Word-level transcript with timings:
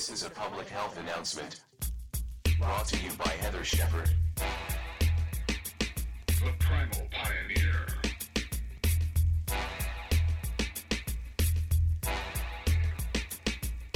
This 0.00 0.08
is 0.08 0.22
a 0.22 0.30
public 0.30 0.66
health 0.66 0.96
announcement. 0.98 1.60
Brought 2.58 2.86
to 2.86 2.96
you 3.04 3.10
by 3.18 3.32
Heathar 3.32 3.62
Shepard. 3.62 4.10
The 6.26 6.52
Primal 6.58 7.06
Pioneer. 7.10 7.86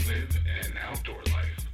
Live 0.06 0.36
an 0.66 0.76
outdoor 0.90 1.22
life. 1.32 1.70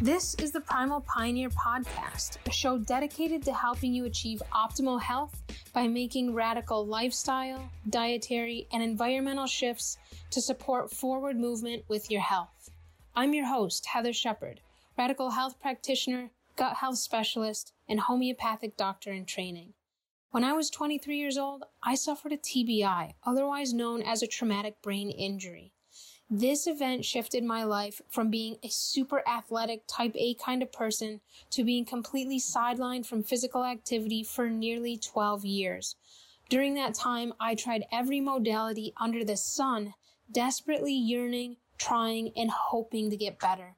This 0.00 0.36
is 0.36 0.52
the 0.52 0.60
Primal 0.60 1.00
Pioneer 1.00 1.48
Podcast, 1.50 2.36
a 2.46 2.52
show 2.52 2.78
dedicated 2.78 3.42
to 3.42 3.52
helping 3.52 3.92
you 3.92 4.04
achieve 4.04 4.40
optimal 4.54 5.02
health 5.02 5.37
by 5.78 5.86
making 5.86 6.34
radical 6.34 6.84
lifestyle, 6.84 7.70
dietary, 7.88 8.66
and 8.72 8.82
environmental 8.82 9.46
shifts 9.46 9.96
to 10.28 10.40
support 10.40 10.90
forward 10.90 11.38
movement 11.38 11.84
with 11.86 12.10
your 12.10 12.20
health. 12.20 12.68
I'm 13.14 13.32
your 13.32 13.46
host, 13.46 13.86
Heathar 13.94 14.12
Shepard, 14.12 14.60
radical 14.98 15.30
health 15.30 15.60
practitioner, 15.60 16.30
gut 16.56 16.78
health 16.78 16.98
specialist, 16.98 17.74
and 17.88 18.00
homeopathic 18.00 18.76
doctor 18.76 19.12
in 19.12 19.24
training. 19.24 19.74
When 20.32 20.42
I 20.42 20.52
was 20.52 20.68
23 20.68 21.16
years 21.16 21.38
old, 21.38 21.62
I 21.80 21.94
suffered 21.94 22.32
a 22.32 22.38
TBI, 22.38 23.12
otherwise 23.24 23.72
known 23.72 24.02
as 24.02 24.20
a 24.20 24.26
traumatic 24.26 24.82
brain 24.82 25.12
injury. 25.12 25.74
This 26.30 26.66
event 26.66 27.06
shifted 27.06 27.42
my 27.42 27.64
life 27.64 28.02
from 28.10 28.28
being 28.28 28.58
a 28.62 28.68
super 28.68 29.26
athletic 29.26 29.84
type 29.86 30.12
A 30.14 30.34
kind 30.34 30.62
of 30.62 30.70
person 30.70 31.22
to 31.48 31.64
being 31.64 31.86
completely 31.86 32.38
sidelined 32.38 33.06
from 33.06 33.22
physical 33.22 33.64
activity 33.64 34.22
for 34.22 34.50
nearly 34.50 34.98
12 34.98 35.46
years. 35.46 35.96
During 36.50 36.74
that 36.74 36.92
time, 36.92 37.32
I 37.40 37.54
tried 37.54 37.86
every 37.90 38.20
modality 38.20 38.92
under 38.98 39.24
the 39.24 39.38
sun, 39.38 39.94
desperately 40.30 40.92
yearning, 40.92 41.56
trying, 41.78 42.32
and 42.36 42.50
hoping 42.50 43.08
to 43.08 43.16
get 43.16 43.38
better. 43.38 43.76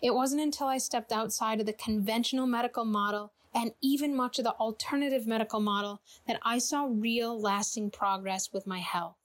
It 0.00 0.14
wasn't 0.14 0.40
until 0.40 0.68
I 0.68 0.78
stepped 0.78 1.12
outside 1.12 1.60
of 1.60 1.66
the 1.66 1.74
conventional 1.74 2.46
medical 2.46 2.86
model 2.86 3.34
and 3.54 3.72
even 3.82 4.16
much 4.16 4.38
of 4.38 4.44
the 4.44 4.54
alternative 4.54 5.26
medical 5.26 5.60
model 5.60 6.00
that 6.26 6.40
I 6.42 6.60
saw 6.60 6.88
real 6.90 7.38
lasting 7.38 7.90
progress 7.90 8.54
with 8.54 8.66
my 8.66 8.78
health. 8.78 9.19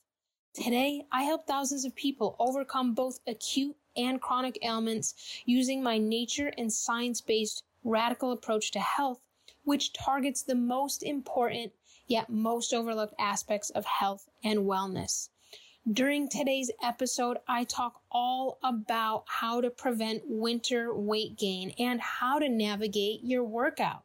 Today, 0.56 1.06
I 1.12 1.24
help 1.24 1.46
thousands 1.46 1.84
of 1.84 1.96
people 1.96 2.38
overcome 2.40 2.94
both 2.94 3.20
acute 3.28 3.76
and 3.98 4.22
chronic 4.22 4.58
ailments 4.64 5.14
using 5.46 5.84
my 5.84 5.98
nature 5.98 6.54
and 6.58 6.72
science 6.72 7.20
based 7.20 7.66
radical 7.84 8.32
approach 8.32 8.72
to 8.72 8.80
health, 8.80 9.20
which 9.66 9.92
targets 9.92 10.42
the 10.42 10.56
most 10.56 11.04
important 11.04 11.74
yet 12.08 12.30
most 12.30 12.74
overlooked 12.74 13.16
aspects 13.20 13.70
of 13.72 13.84
health 13.84 14.30
and 14.46 14.60
wellness. 14.60 15.28
During 15.92 16.30
today's 16.30 16.72
episode, 16.82 17.38
I 17.50 17.66
talk 17.66 18.02
all 18.10 18.58
about 18.64 19.26
how 19.28 19.60
to 19.60 19.70
prevent 19.70 20.24
winter 20.26 20.96
weight 20.96 21.38
gain 21.38 21.74
and 21.78 22.00
how 22.00 22.40
to 22.40 22.48
navigate 22.48 23.26
your 23.26 23.44
workout. 23.44 24.04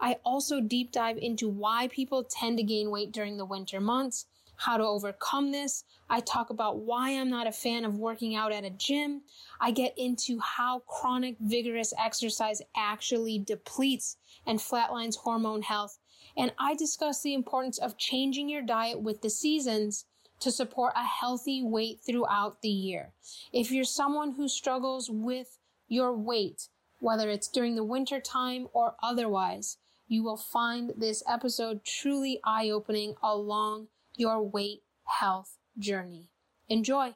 I 0.00 0.18
also 0.24 0.60
deep 0.60 0.92
dive 0.92 1.18
into 1.18 1.48
why 1.48 1.88
people 1.88 2.22
tend 2.22 2.58
to 2.58 2.62
gain 2.62 2.92
weight 2.92 3.10
during 3.10 3.38
the 3.38 3.44
winter 3.44 3.80
months, 3.80 4.26
how 4.60 4.76
to 4.76 4.84
overcome 4.84 5.52
this. 5.52 5.84
I 6.10 6.20
talk 6.20 6.50
about 6.50 6.80
why 6.80 7.12
I'm 7.12 7.30
not 7.30 7.46
a 7.46 7.52
fan 7.52 7.86
of 7.86 7.96
working 7.96 8.34
out 8.34 8.52
at 8.52 8.62
a 8.62 8.70
gym. 8.70 9.22
I 9.58 9.70
get 9.70 9.94
into 9.96 10.38
how 10.38 10.80
chronic 10.80 11.36
vigorous 11.40 11.94
exercise 11.98 12.60
actually 12.76 13.38
depletes 13.38 14.18
and 14.46 14.58
flatlines 14.58 15.16
hormone 15.16 15.62
health. 15.62 15.98
And 16.36 16.52
I 16.58 16.74
discuss 16.74 17.22
the 17.22 17.32
importance 17.32 17.78
of 17.78 17.96
changing 17.96 18.50
your 18.50 18.60
diet 18.60 19.00
with 19.00 19.22
the 19.22 19.30
seasons 19.30 20.04
to 20.40 20.50
support 20.50 20.92
a 20.94 21.06
healthy 21.06 21.62
weight 21.62 22.00
throughout 22.06 22.60
the 22.60 22.68
year. 22.68 23.14
If 23.54 23.70
you're 23.70 23.84
someone 23.84 24.32
who 24.32 24.46
struggles 24.46 25.08
with 25.10 25.58
your 25.88 26.14
weight, 26.14 26.68
whether 26.98 27.30
it's 27.30 27.48
during 27.48 27.76
the 27.76 27.84
winter 27.84 28.20
time 28.20 28.68
or 28.74 28.94
otherwise, 29.02 29.78
you 30.06 30.22
will 30.22 30.36
find 30.36 30.92
this 30.98 31.22
episode 31.26 31.82
truly 31.82 32.40
eye 32.44 32.68
opening 32.68 33.14
along 33.22 33.88
your 34.20 34.42
weight 34.42 34.82
health 35.04 35.56
journey. 35.78 36.28
Enjoy. 36.68 37.14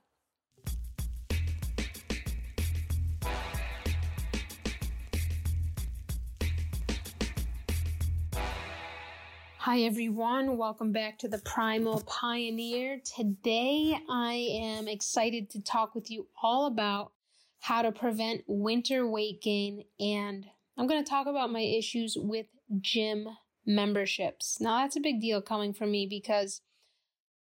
Hi 9.58 9.80
everyone, 9.80 10.56
welcome 10.56 10.92
back 10.92 11.18
to 11.18 11.28
the 11.28 11.38
Primal 11.38 12.02
Pioneer. 12.06 13.00
Today 13.16 13.98
I 14.08 14.32
am 14.62 14.88
excited 14.88 15.50
to 15.50 15.62
talk 15.62 15.94
with 15.94 16.10
you 16.10 16.26
all 16.42 16.66
about 16.66 17.12
how 17.60 17.82
to 17.82 17.92
prevent 17.92 18.44
winter 18.46 19.06
weight 19.06 19.42
gain 19.42 19.84
and 20.00 20.46
I'm 20.78 20.86
going 20.86 21.04
to 21.04 21.08
talk 21.08 21.26
about 21.26 21.52
my 21.52 21.60
issues 21.60 22.16
with 22.18 22.46
gym 22.80 23.28
memberships. 23.66 24.58
Now 24.58 24.78
that's 24.78 24.96
a 24.96 25.00
big 25.00 25.20
deal 25.20 25.42
coming 25.42 25.72
from 25.74 25.90
me 25.90 26.06
because 26.06 26.62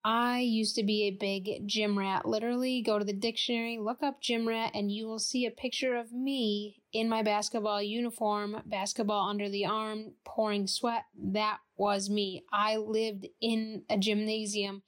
I 0.04 0.40
used 0.40 0.76
to 0.76 0.84
be 0.84 1.04
a 1.04 1.12
big 1.12 1.68
gym 1.68 1.98
rat. 1.98 2.26
Literally, 2.26 2.82
go 2.82 2.98
to 2.98 3.06
the 3.06 3.14
dictionary, 3.14 3.78
look 3.78 4.02
up 4.02 4.22
gym 4.22 4.48
rat, 4.48 4.72
and 4.74 4.92
you 4.92 5.06
will 5.06 5.20
see 5.20 5.46
a 5.46 5.52
picture 5.52 5.96
of 5.96 6.14
me 6.14 6.82
in 6.94 7.10
my 7.10 7.24
basketball 7.24 7.82
uniform, 7.82 8.62
basketball 8.66 9.28
under 9.30 9.50
the 9.50 9.66
arm, 9.66 10.14
pouring 10.24 10.68
sweat. 10.68 11.04
That 11.18 11.58
was 11.76 12.10
me. 12.10 12.46
I 12.54 12.78
lived 12.78 13.28
in 13.42 13.84
a 13.90 13.98
gymnasium 13.98 14.84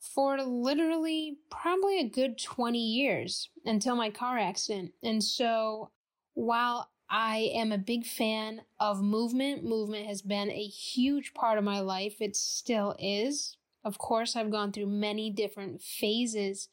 for 0.00 0.40
literally 0.42 1.38
probably 1.50 2.00
a 2.00 2.08
good 2.08 2.38
20 2.38 2.78
years 2.78 3.50
until 3.64 3.96
my 3.96 4.10
car 4.10 4.38
accident. 4.38 4.92
And 5.02 5.22
so 5.22 5.90
while 6.34 6.90
I 7.08 7.50
am 7.54 7.72
a 7.72 7.78
big 7.78 8.04
fan 8.04 8.62
of 8.80 9.00
movement, 9.00 9.64
movement 9.64 10.06
has 10.06 10.22
been 10.22 10.50
a 10.50 10.66
huge 10.66 11.34
part 11.34 11.58
of 11.58 11.64
my 11.64 11.80
life. 11.80 12.20
It 12.20 12.36
still 12.36 12.96
is 12.98 13.56
of 13.86 13.98
course, 13.98 14.34
I've 14.34 14.50
gone 14.50 14.72
through 14.72 14.88
many 14.88 15.30
different 15.30 15.80
phases 15.80 16.68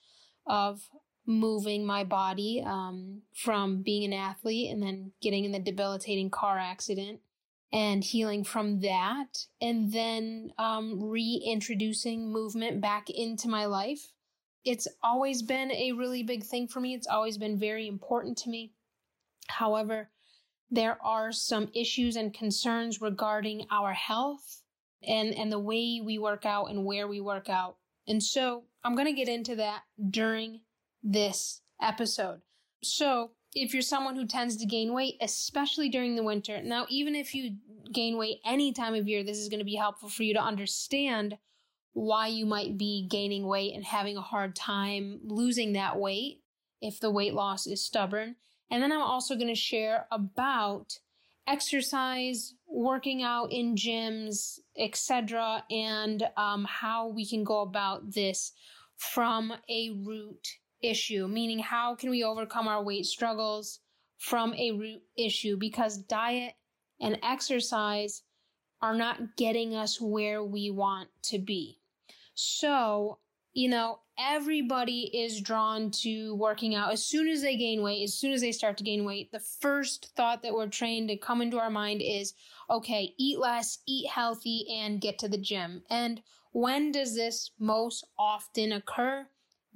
of 0.47 0.89
moving 1.27 1.85
my 1.85 2.03
body 2.03 2.63
um, 2.65 3.21
from 3.35 3.83
being 3.83 4.03
an 4.03 4.19
athlete 4.19 4.71
and 4.71 4.81
then 4.81 5.11
getting 5.21 5.45
in 5.45 5.51
the 5.51 5.59
debilitating 5.59 6.31
car 6.31 6.57
accident 6.57 7.19
and 7.71 8.03
healing 8.03 8.43
from 8.43 8.81
that, 8.81 9.45
and 9.61 9.93
then 9.93 10.51
um, 10.57 11.03
reintroducing 11.03 12.31
movement 12.31 12.81
back 12.81 13.09
into 13.09 13.47
my 13.47 13.65
life. 13.65 14.11
It's 14.65 14.87
always 15.03 15.43
been 15.43 15.71
a 15.71 15.91
really 15.91 16.23
big 16.23 16.43
thing 16.43 16.67
for 16.67 16.79
me. 16.79 16.95
It's 16.95 17.07
always 17.07 17.37
been 17.37 17.59
very 17.59 17.87
important 17.87 18.37
to 18.39 18.49
me. 18.49 18.73
However, 19.47 20.09
there 20.71 20.97
are 21.03 21.31
some 21.31 21.69
issues 21.75 22.15
and 22.15 22.33
concerns 22.33 23.01
regarding 23.01 23.67
our 23.71 23.93
health 23.93 24.62
and, 25.07 25.33
and 25.33 25.51
the 25.51 25.59
way 25.59 26.01
we 26.03 26.17
work 26.17 26.45
out 26.45 26.65
and 26.65 26.85
where 26.85 27.07
we 27.07 27.21
work 27.21 27.49
out. 27.49 27.77
And 28.07 28.21
so 28.21 28.63
I'm 28.83 28.95
going 28.95 29.07
to 29.07 29.13
get 29.13 29.29
into 29.29 29.55
that 29.57 29.83
during 30.09 30.61
this 31.01 31.61
episode. 31.81 32.41
So 32.83 33.31
if 33.53 33.73
you're 33.73 33.81
someone 33.81 34.15
who 34.15 34.25
tends 34.25 34.57
to 34.57 34.65
gain 34.65 34.93
weight, 34.93 35.15
especially 35.21 35.89
during 35.89 36.15
the 36.15 36.23
winter, 36.23 36.61
now, 36.63 36.85
even 36.89 37.15
if 37.15 37.33
you 37.35 37.57
gain 37.91 38.17
weight 38.17 38.39
any 38.45 38.73
time 38.73 38.95
of 38.95 39.07
year, 39.07 39.23
this 39.23 39.37
is 39.37 39.49
going 39.49 39.59
to 39.59 39.65
be 39.65 39.75
helpful 39.75 40.09
for 40.09 40.23
you 40.23 40.33
to 40.33 40.41
understand 40.41 41.37
why 41.93 42.27
you 42.27 42.45
might 42.45 42.77
be 42.77 43.07
gaining 43.09 43.45
weight 43.45 43.73
and 43.75 43.85
having 43.85 44.17
a 44.17 44.21
hard 44.21 44.55
time 44.55 45.19
losing 45.23 45.73
that 45.73 45.99
weight 45.99 46.41
if 46.81 46.99
the 46.99 47.11
weight 47.11 47.33
loss 47.33 47.67
is 47.67 47.85
stubborn. 47.85 48.35
And 48.71 48.81
then 48.81 48.91
I'm 48.91 49.01
also 49.01 49.35
going 49.35 49.47
to 49.47 49.55
share 49.55 50.07
about 50.11 50.99
exercise, 51.45 52.55
working 52.67 53.21
out 53.21 53.51
in 53.51 53.75
gyms, 53.75 54.59
etc., 54.77 55.63
and 55.69 56.23
um, 56.37 56.65
how 56.65 57.07
we 57.07 57.27
can 57.27 57.43
go 57.43 57.61
about 57.61 58.11
this 58.11 58.51
from 58.97 59.53
a 59.69 59.91
root 60.03 60.47
issue, 60.81 61.27
meaning 61.27 61.59
how 61.59 61.95
can 61.95 62.09
we 62.09 62.23
overcome 62.23 62.67
our 62.67 62.83
weight 62.83 63.05
struggles 63.05 63.79
from 64.17 64.53
a 64.55 64.71
root 64.71 65.01
issue 65.17 65.57
because 65.57 65.97
diet 65.97 66.53
and 67.01 67.17
exercise 67.23 68.23
are 68.81 68.95
not 68.95 69.37
getting 69.37 69.75
us 69.75 69.99
where 69.99 70.43
we 70.43 70.69
want 70.69 71.09
to 71.23 71.39
be. 71.39 71.79
So, 72.35 73.19
you 73.53 73.69
know, 73.69 73.99
everybody 74.17 75.09
is 75.13 75.41
drawn 75.41 75.91
to 75.91 76.35
working 76.35 76.75
out 76.75 76.91
as 76.91 77.05
soon 77.05 77.27
as 77.27 77.41
they 77.41 77.55
gain 77.55 77.81
weight, 77.81 78.03
as 78.03 78.13
soon 78.13 78.33
as 78.33 78.41
they 78.41 78.51
start 78.51 78.77
to 78.77 78.83
gain 78.83 79.05
weight. 79.05 79.31
The 79.31 79.39
first 79.39 80.11
thought 80.15 80.41
that 80.43 80.53
we're 80.53 80.67
trained 80.67 81.09
to 81.09 81.17
come 81.17 81.41
into 81.41 81.59
our 81.59 81.69
mind 81.69 82.01
is, 82.03 82.33
okay, 82.69 83.13
eat 83.17 83.39
less, 83.39 83.79
eat 83.87 84.09
healthy, 84.09 84.65
and 84.71 85.01
get 85.01 85.19
to 85.19 85.27
the 85.27 85.37
gym. 85.37 85.83
And 85.89 86.21
when 86.51 86.91
does 86.91 87.15
this 87.15 87.51
most 87.59 88.05
often 88.17 88.71
occur? 88.71 89.27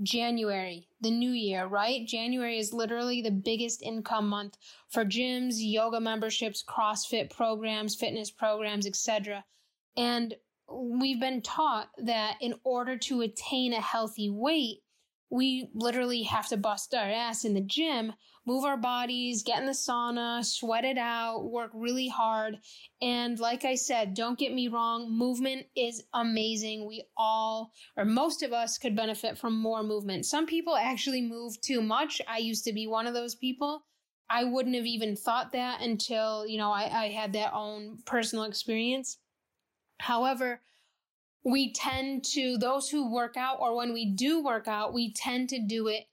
January, 0.03 0.88
the 1.01 1.09
new 1.09 1.31
year, 1.31 1.65
right? 1.65 2.06
January 2.06 2.59
is 2.59 2.71
literally 2.71 3.21
the 3.21 3.31
biggest 3.31 3.81
income 3.81 4.29
month 4.29 4.56
for 4.89 5.03
gyms, 5.03 5.56
yoga 5.57 6.00
memberships, 6.00 6.63
CrossFit 6.63 7.35
programs, 7.35 7.95
fitness 7.95 8.29
programs, 8.29 8.85
etc. 8.85 9.44
And 9.95 10.35
we've 10.69 11.19
been 11.19 11.42
taught 11.42 11.90
that 11.98 12.36
in 12.42 12.56
order 12.64 12.98
to 12.98 13.22
attain 13.22 13.74
a 13.74 13.81
healthy 13.81 14.30
weight, 14.30 14.80
we 15.30 15.69
literally 15.74 16.24
have 16.24 16.48
to 16.48 16.58
bust 16.58 16.94
our 16.94 17.10
ass 17.10 17.44
in 17.44 17.54
the 17.54 17.62
gym, 17.62 18.14
move 18.46 18.64
our 18.64 18.78
bodies, 18.78 19.44
get 19.44 19.60
in 19.60 19.66
the 19.66 19.74
sauna, 19.74 20.44
sweat 20.44 20.86
it 20.86 20.98
out, 20.98 21.44
work 21.52 21.69
really 21.74 22.08
hard. 22.08 22.58
And 23.02 23.38
like 23.38 23.66
I 23.66 23.75
said, 23.75 24.14
don't 24.14 24.40
get 24.40 24.54
me 24.54 24.69
wrong, 24.69 25.12
movement 25.12 25.66
is 25.75 26.04
amazing. 26.14 26.88
We 26.88 27.04
all, 27.18 27.74
or 27.98 28.06
most 28.06 28.42
of 28.42 28.54
us, 28.54 28.78
could 28.78 28.96
benefit 28.96 29.38
from 29.38 29.60
more 29.60 29.84
movement. 29.84 30.25
Some 30.25 30.46
people 30.46 30.78
actually 30.78 31.22
move 31.22 31.60
too 31.60 31.81
much. 31.81 32.22
I 32.28 32.38
used 32.38 32.63
to 32.66 32.74
be 32.74 32.88
one 32.88 33.06
of 33.06 33.13
those 33.13 33.36
people. 33.36 33.84
I 34.30 34.46
wouldn't 34.46 34.75
have 34.75 34.86
even 34.86 35.16
thought 35.16 35.52
that 35.54 35.81
until, 35.81 36.46
you 36.48 36.58
know, 36.58 36.72
I, 36.72 37.06
I 37.06 37.08
had 37.10 37.34
that 37.34 37.54
own 37.54 38.00
personal 38.06 38.46
experience. 38.46 39.18
However, 40.00 40.62
we 41.44 41.72
tend 41.74 42.26
to, 42.26 42.58
those 42.58 42.90
who 42.90 43.12
work 43.12 43.38
out 43.38 43.58
or 43.60 43.76
when 43.76 43.94
we 43.94 44.06
do 44.06 44.44
work 44.44 44.68
out, 44.68 44.94
we 44.94 45.14
tend 45.14 45.50
to 45.50 45.60
do 45.60 45.88
it 45.88 46.08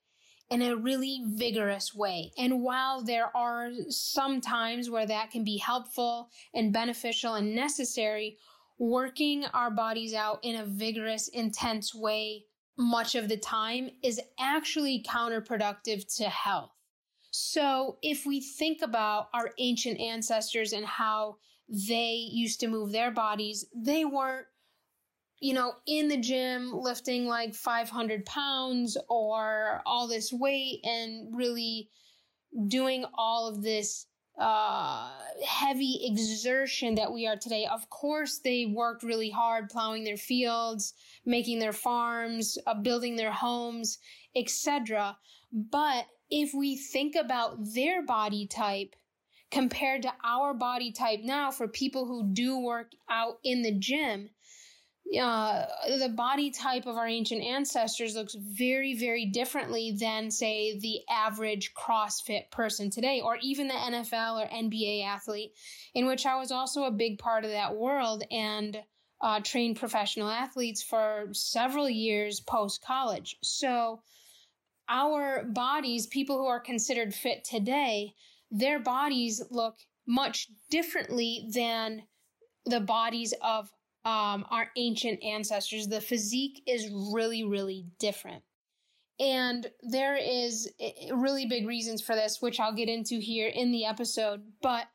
in 0.51 0.63
a 0.63 0.77
really 0.77 1.23
vigorous 1.27 1.95
way. 1.95 2.31
And 2.39 2.63
while 2.63 3.03
there 3.03 3.35
are 3.37 3.71
some 3.89 4.41
times 4.41 4.91
where 4.91 5.07
that 5.07 5.31
can 5.31 5.43
be 5.43 5.57
helpful 5.57 6.29
and 6.55 6.73
beneficial 6.73 7.35
and 7.35 7.55
necessary, 7.55 8.37
working 8.79 9.45
our 9.47 9.71
bodies 9.71 10.15
out 10.15 10.39
in 10.43 10.57
a 10.57 10.67
vigorous, 10.67 11.29
intense 11.29 11.95
way 11.95 12.45
much 12.77 13.15
of 13.15 13.29
the 13.29 13.37
time 13.37 13.89
is 14.03 14.21
actually 14.39 15.05
counterproductive 15.09 16.05
to 16.17 16.25
health. 16.25 16.73
So 17.31 17.99
if 18.03 18.27
we 18.27 18.41
think 18.41 18.83
about 18.83 19.29
our 19.33 19.51
ancient 19.59 19.99
ancestors 19.99 20.73
and 20.73 20.85
how 20.85 21.37
they 21.69 22.29
used 22.31 22.61
to 22.61 22.69
move 22.69 22.93
their 22.93 23.11
bodies, 23.11 23.67
they 23.75 24.05
weren't 24.05 24.47
you 25.41 25.53
know, 25.53 25.75
in 25.87 26.09
the 26.09 26.17
gym 26.17 26.73
lifting 26.73 27.27
like 27.27 27.55
500 27.55 28.25
pounds 28.25 28.97
or 29.11 29.83
all 29.85 30.09
this 30.09 30.33
weight 30.33 30.81
and 30.85 31.37
really 31.37 31.91
doing 32.69 33.05
all 33.13 33.47
of 33.47 33.63
this 33.63 34.07
uh, 34.39 35.11
heavy 35.47 36.01
exertion 36.05 36.95
that 36.95 37.13
we 37.13 37.27
are 37.27 37.37
today. 37.37 37.67
Of 37.71 37.91
course, 37.91 38.39
they 38.39 38.67
worked 38.67 39.03
really 39.03 39.31
hard 39.31 39.69
plowing 39.69 40.05
their 40.05 40.17
fields, 40.17 40.95
making 41.25 41.59
their 41.59 41.73
farms, 41.73 42.57
uh, 42.67 42.75
building 42.75 43.17
their 43.17 43.33
homes, 43.33 43.99
etc. 44.35 45.17
But 45.53 46.07
if 46.31 46.55
we 46.55 46.77
think 46.77 47.15
about 47.15 47.59
their 47.75 48.03
body 48.03 48.47
type 48.47 48.97
compared 49.55 50.03
to 50.03 50.13
our 50.25 50.53
body 50.53 50.91
type 50.91 51.21
now 51.23 51.49
for 51.49 51.69
people 51.69 52.07
who 52.07 52.25
do 52.33 52.59
work 52.59 52.91
out 53.09 53.39
in 53.45 53.63
the 53.63 53.71
gym, 53.71 54.29
uh, 55.17 55.67
the 56.01 56.09
body 56.09 56.51
type 56.51 56.87
of 56.87 56.97
our 56.97 57.07
ancient 57.07 57.41
ancestors 57.41 58.17
looks 58.17 58.35
very, 58.35 58.99
very 58.99 59.27
differently 59.27 59.93
than, 59.93 60.29
say, 60.29 60.77
the 60.81 60.99
average 61.09 61.73
CrossFit 61.75 62.51
person 62.51 62.91
today, 62.91 63.21
or 63.21 63.39
even 63.43 63.69
the 63.69 63.75
NFL 63.75 64.43
or 64.43 64.49
NBA 64.49 65.05
athlete, 65.05 65.53
in 65.95 66.07
which 66.07 66.27
I 66.27 66.37
was 66.37 66.51
also 66.51 66.85
a 66.85 66.91
big 66.91 67.21
part 67.21 67.45
of 67.45 67.53
that 67.53 67.77
world 67.77 68.25
and 68.33 68.77
uh, 69.21 69.39
trained 69.39 69.77
professional 69.77 70.29
athletes 70.29 70.83
for 70.83 71.29
several 71.31 71.89
years 71.89 72.41
post 72.41 72.85
college. 72.85 73.37
So, 73.41 74.03
our 74.89 75.45
bodies, 75.45 76.09
people 76.09 76.39
who 76.39 76.47
are 76.47 76.61
considered 76.61 77.15
fit 77.15 77.45
today, 77.45 78.15
their 78.51 78.79
bodies 78.79 79.43
look 79.51 79.77
much 80.07 80.49
differently 80.71 81.49
than 81.53 82.03
the 82.67 82.81
bodies 82.81 83.35
of 83.43 83.71
um, 84.05 84.45
our 84.51 84.71
ancient 84.77 85.23
ancestors. 85.23 85.89
The 85.89 86.01
physique 86.01 86.63
is 86.67 86.91
really, 87.13 87.45
really 87.45 87.87
different. 87.99 88.43
And 89.21 89.67
there 89.83 90.17
is 90.17 90.69
really 91.13 91.47
big 91.47 91.67
reasons 91.67 92.03
for 92.03 92.15
this, 92.15 92.43
which 92.43 92.59
I'll 92.59 92.75
get 92.75 92.89
into 92.89 93.21
here 93.21 93.49
in 93.49 93.71
the 93.71 93.85
episode. 93.85 94.43
But 94.61 94.87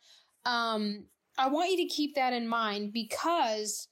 um, 0.45 1.06
I 1.38 1.48
want 1.48 1.72
you 1.72 1.78
to 1.78 1.94
keep 1.94 2.16
that 2.16 2.34
in 2.34 2.48
mind 2.48 2.92
because 2.92 3.88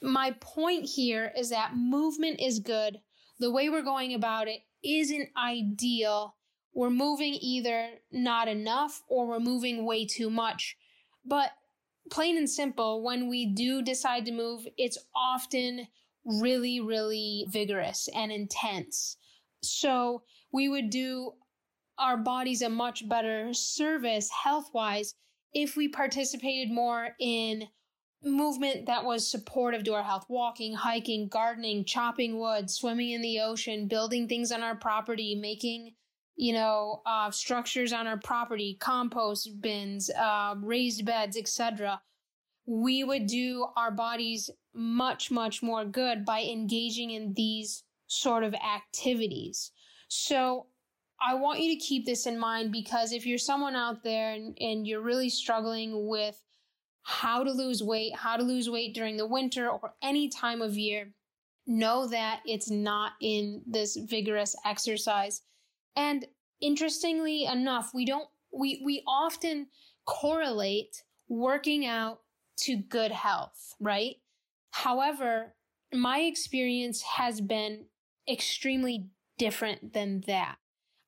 my 0.00 0.34
point 0.40 0.86
here 0.86 1.32
is 1.36 1.50
that 1.50 1.76
movement 1.76 2.40
is 2.40 2.60
good. 2.60 2.98
The 3.38 3.50
way 3.50 3.68
we're 3.68 3.82
going 3.82 4.14
about 4.14 4.48
it 4.48 4.60
isn't 4.84 5.28
ideal. 5.36 6.36
We're 6.74 6.90
moving 6.90 7.34
either 7.40 7.88
not 8.12 8.48
enough 8.48 9.02
or 9.08 9.26
we're 9.26 9.40
moving 9.40 9.84
way 9.84 10.06
too 10.06 10.30
much. 10.30 10.76
But 11.24 11.50
plain 12.10 12.36
and 12.36 12.48
simple, 12.48 13.02
when 13.02 13.28
we 13.28 13.46
do 13.46 13.82
decide 13.82 14.24
to 14.26 14.32
move, 14.32 14.66
it's 14.76 14.98
often 15.14 15.88
really, 16.24 16.80
really 16.80 17.46
vigorous 17.48 18.08
and 18.14 18.30
intense. 18.30 19.16
So 19.62 20.22
we 20.52 20.68
would 20.68 20.90
do 20.90 21.32
our 21.98 22.16
bodies 22.16 22.62
a 22.62 22.68
much 22.68 23.08
better 23.08 23.52
service 23.52 24.30
health 24.30 24.70
wise 24.72 25.14
if 25.52 25.76
we 25.76 25.88
participated 25.88 26.70
more 26.70 27.10
in 27.18 27.68
movement 28.22 28.86
that 28.86 29.04
was 29.04 29.30
supportive 29.30 29.82
to 29.84 29.94
our 29.94 30.02
health 30.02 30.26
walking 30.28 30.74
hiking 30.74 31.26
gardening 31.28 31.84
chopping 31.84 32.38
wood 32.38 32.68
swimming 32.68 33.10
in 33.10 33.22
the 33.22 33.40
ocean 33.40 33.88
building 33.88 34.28
things 34.28 34.52
on 34.52 34.62
our 34.62 34.74
property 34.74 35.34
making 35.34 35.92
you 36.40 36.54
know, 36.54 37.02
uh, 37.04 37.30
structures 37.30 37.92
on 37.92 38.06
our 38.06 38.16
property, 38.16 38.74
compost 38.80 39.60
bins, 39.60 40.08
uh, 40.08 40.54
raised 40.62 41.04
beds, 41.04 41.36
etc. 41.36 42.00
We 42.64 43.04
would 43.04 43.26
do 43.26 43.66
our 43.76 43.90
bodies 43.90 44.48
much, 44.72 45.30
much 45.30 45.62
more 45.62 45.84
good 45.84 46.24
by 46.24 46.40
engaging 46.40 47.10
in 47.10 47.34
these 47.34 47.84
sort 48.06 48.42
of 48.42 48.54
activities. 48.54 49.72
So 50.08 50.68
I 51.20 51.34
want 51.34 51.60
you 51.60 51.74
to 51.74 51.84
keep 51.84 52.06
this 52.06 52.24
in 52.24 52.38
mind 52.38 52.72
because 52.72 53.12
if 53.12 53.26
you're 53.26 53.36
someone 53.36 53.76
out 53.76 54.02
there 54.02 54.32
and, 54.32 54.56
and 54.62 54.86
you're 54.86 55.02
really 55.02 55.28
struggling 55.28 56.08
with 56.08 56.42
how 57.02 57.44
to 57.44 57.52
lose 57.52 57.82
weight, 57.82 58.16
how 58.16 58.38
to 58.38 58.42
lose 58.42 58.70
weight 58.70 58.94
during 58.94 59.18
the 59.18 59.26
winter 59.26 59.68
or 59.68 59.92
any 60.02 60.30
time 60.30 60.62
of 60.62 60.78
year, 60.78 61.12
know 61.66 62.06
that 62.06 62.40
it's 62.46 62.70
not 62.70 63.12
in 63.20 63.60
this 63.66 63.94
vigorous 63.96 64.56
exercise 64.64 65.42
and 65.96 66.26
interestingly 66.60 67.44
enough, 67.44 67.90
we 67.94 68.04
don't, 68.04 68.28
we, 68.52 68.82
we 68.84 69.02
often 69.06 69.68
correlate 70.06 71.02
working 71.28 71.86
out 71.86 72.20
to 72.58 72.76
good 72.76 73.12
health, 73.12 73.74
right? 73.80 74.16
However, 74.70 75.54
my 75.92 76.20
experience 76.20 77.02
has 77.02 77.40
been 77.40 77.86
extremely 78.28 79.06
different 79.38 79.92
than 79.92 80.22
that. 80.26 80.56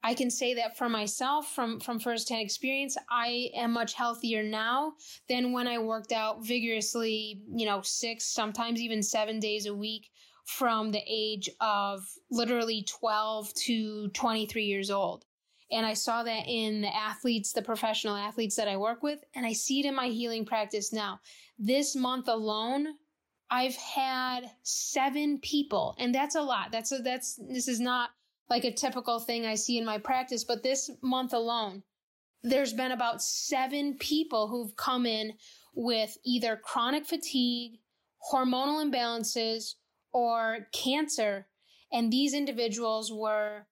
I 0.05 0.15
can 0.15 0.31
say 0.31 0.55
that 0.55 0.77
for 0.77 0.89
myself 0.89 1.55
from, 1.55 1.79
from 1.79 2.01
firsthand 2.01 2.43
experience, 2.43 2.97
I 3.09 3.51
am 3.55 3.73
much 3.73 3.95
healthier 3.95 4.43
now 4.43 4.95
than 5.29 5.53
when 5.53 5.69
I 5.69 5.79
worked 5.79 6.11
out 6.11 6.45
vigorously, 6.45 7.41
you 7.55 7.67
know, 7.67 7.83
six, 7.83 8.25
sometimes 8.25 8.81
even 8.81 9.03
seven 9.03 9.39
days 9.39 9.67
a 9.67 9.75
week 9.75 10.11
from 10.45 10.91
the 10.91 11.03
age 11.07 11.49
of 11.61 12.05
literally 12.31 12.85
12 12.89 13.53
to 13.55 14.09
23 14.09 14.65
years 14.65 14.91
old. 14.91 15.25
And 15.71 15.87
I 15.87 15.95
saw 15.95 16.23
that 16.23 16.47
in 16.47 16.83
the 16.83 16.95
athletes, 16.95 17.53
the 17.53 17.63
professional 17.63 18.15
athletes 18.15 18.57
that 18.57 18.69
I 18.69 18.77
work 18.77 19.03
with, 19.03 19.25
and 19.35 19.47
I 19.47 19.55
see 19.55 19.81
it 19.81 19.87
in 19.87 19.95
my 19.95 20.09
healing 20.09 20.45
practice 20.45 20.93
now. 20.93 21.21
This 21.59 21.97
month 21.97 22.29
alone, 22.29 22.89
I've 23.51 23.77
had 23.77 24.51
seven 24.63 25.39
people, 25.39 25.95
and 25.99 26.15
that's 26.15 26.35
a 26.35 26.43
lot. 26.43 26.73
That's 26.73 26.93
a, 26.93 26.99
that's, 26.99 27.39
this 27.49 27.69
is 27.69 27.81
not 27.81 28.11
like 28.51 28.65
a 28.65 28.73
typical 28.73 29.19
thing 29.19 29.47
I 29.47 29.55
see 29.55 29.79
in 29.79 29.85
my 29.85 29.97
practice, 29.97 30.45
but 30.45 30.63
this 30.63 30.91
month 31.03 31.33
alone, 31.33 31.83
there's 32.43 32.75
been 32.75 32.93
about 32.93 33.23
seven 33.23 33.97
people 33.99 34.49
who've 34.49 34.77
come 34.77 35.07
in 35.07 35.33
with 35.75 36.19
either 36.25 36.57
chronic 36.57 37.07
fatigue, 37.07 37.79
hormonal 38.31 38.85
imbalances, 38.85 39.75
or 40.13 40.69
cancer. 40.73 41.47
And 41.93 42.13
these 42.13 42.35
individuals 42.35 43.13
were 43.13 43.67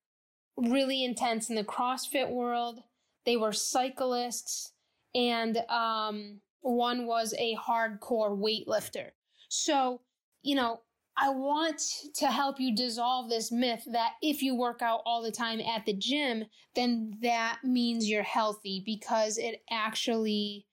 really 0.56 1.04
intense 1.04 1.48
in 1.48 1.56
the 1.56 1.64
CrossFit 1.64 2.30
world. 2.30 2.80
They 3.24 3.36
were 3.36 3.52
cyclists, 3.52 4.72
and 5.14 5.58
um, 5.68 6.40
one 6.60 7.06
was 7.06 7.34
a 7.38 7.56
hardcore 7.56 8.36
weightlifter. 8.36 9.10
So, 9.48 10.00
you 10.42 10.54
know, 10.54 10.80
I 11.16 11.28
want 11.30 11.82
to 12.14 12.28
help 12.28 12.58
you 12.58 12.74
dissolve 12.74 13.28
this 13.28 13.52
myth 13.52 13.84
that 13.92 14.12
if 14.22 14.42
you 14.42 14.54
work 14.54 14.80
out 14.80 15.02
all 15.04 15.22
the 15.22 15.30
time 15.30 15.60
at 15.60 15.84
the 15.84 15.92
gym, 15.92 16.44
then 16.74 17.14
that 17.20 17.58
means 17.62 18.08
you're 18.08 18.22
healthy 18.22 18.82
because 18.84 19.36
it 19.36 19.62
actually 19.70 20.66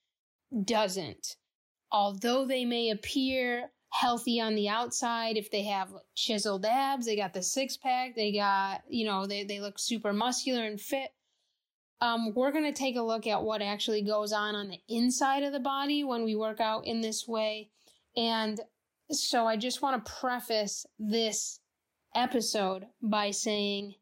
doesn't. 0.64 1.36
Although 1.92 2.46
they 2.46 2.64
may 2.64 2.90
appear 2.90 3.72
healthy 4.00 4.40
on 4.40 4.56
the 4.56 4.70
outside. 4.70 5.38
If 5.38 5.50
they 5.50 5.64
have 5.64 5.90
chiseled 6.16 6.66
abs, 6.66 7.06
they 7.06 7.16
got 7.16 7.34
the 7.34 7.42
six 7.42 7.78
pack, 7.78 8.16
they 8.16 8.32
got, 8.32 8.84
you 8.88 9.06
know, 9.06 9.26
they, 9.26 9.44
they 9.44 9.60
look 9.60 9.80
super 9.80 10.14
muscular 10.14 10.64
and 10.64 10.80
fit. 10.80 11.12
Um, 12.00 12.34
we're 12.36 12.52
going 12.52 12.72
to 12.72 12.78
take 12.78 12.96
a 12.96 13.02
look 13.02 13.26
at 13.26 13.42
what 13.42 13.64
actually 13.64 14.04
goes 14.04 14.32
on 14.32 14.54
on 14.54 14.68
the 14.68 14.80
inside 14.88 15.42
of 15.42 15.52
the 15.52 15.60
body 15.60 16.04
when 16.04 16.24
we 16.24 16.36
work 16.36 16.60
out 16.60 16.86
in 16.86 17.02
this 17.02 17.28
way. 17.28 17.70
And 18.16 18.60
So 19.10 19.48
I 19.48 19.56
just 19.56 19.82
want 19.82 20.06
to 20.06 20.12
preface 20.12 20.86
this 21.00 21.60
episode 22.14 22.86
by 23.02 23.32
saying 23.32 23.96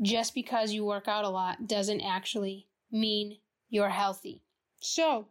just 0.00 0.34
because 0.34 0.72
you 0.72 0.84
work 0.84 1.08
out 1.08 1.24
a 1.24 1.28
lot 1.28 1.66
doesn't 1.66 2.00
actually 2.00 2.68
mean 2.92 3.38
you're 3.68 3.88
healthy. 3.88 4.42
So, 4.78 5.28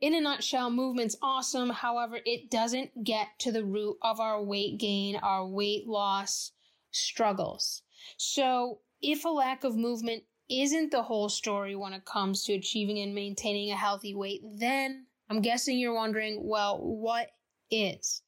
in 0.00 0.14
a 0.14 0.20
nutshell, 0.20 0.70
movement's 0.70 1.16
awesome. 1.22 1.70
However, 1.70 2.20
it 2.24 2.50
doesn't 2.50 3.04
get 3.04 3.28
to 3.40 3.52
the 3.52 3.64
root 3.64 3.96
of 4.02 4.20
our 4.20 4.42
weight 4.42 4.78
gain, 4.78 5.16
our 5.16 5.46
weight 5.46 5.86
loss 5.86 6.52
struggles. 6.90 7.82
So, 8.16 8.80
if 9.02 9.24
a 9.24 9.28
lack 9.28 9.64
of 9.64 9.76
movement 9.76 10.24
isn't 10.48 10.90
the 10.90 11.02
whole 11.02 11.28
story 11.28 11.76
when 11.76 11.92
it 11.92 12.04
comes 12.04 12.44
to 12.44 12.54
achieving 12.54 12.98
and 12.98 13.14
maintaining 13.14 13.70
a 13.70 13.76
healthy 13.76 14.14
weight, 14.14 14.42
then 14.58 15.06
I'm 15.28 15.42
guessing 15.42 15.78
you're 15.78 15.94
wondering, 15.94 16.40
well, 16.42 16.78
what 16.80 17.28
is? 17.70 18.22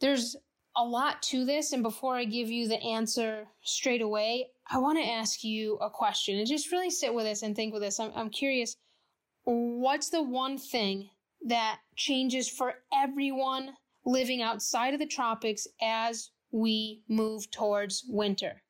There's 0.00 0.36
a 0.76 0.84
lot 0.84 1.22
to 1.24 1.44
this, 1.44 1.72
and 1.72 1.82
before 1.82 2.16
I 2.16 2.24
give 2.24 2.50
you 2.50 2.66
the 2.66 2.82
answer 2.82 3.46
straight 3.62 4.02
away, 4.02 4.48
I 4.70 4.78
want 4.78 4.98
to 4.98 5.08
ask 5.08 5.44
you 5.44 5.76
a 5.76 5.90
question 5.90 6.38
and 6.38 6.46
just 6.46 6.72
really 6.72 6.90
sit 6.90 7.14
with 7.14 7.24
this 7.24 7.42
and 7.42 7.54
think 7.54 7.72
with 7.72 7.82
this. 7.82 8.00
I'm, 8.00 8.10
I'm 8.16 8.30
curious, 8.30 8.74
what's 9.44 10.10
the 10.10 10.22
one 10.22 10.58
thing 10.58 11.10
that 11.46 11.80
changes 11.96 12.48
for 12.48 12.74
everyone 12.94 13.74
living 14.04 14.42
outside 14.42 14.94
of 14.94 15.00
the 15.00 15.06
tropics 15.06 15.66
as 15.80 16.30
we 16.50 17.02
move 17.08 17.50
towards 17.50 18.04
winter? 18.08 18.62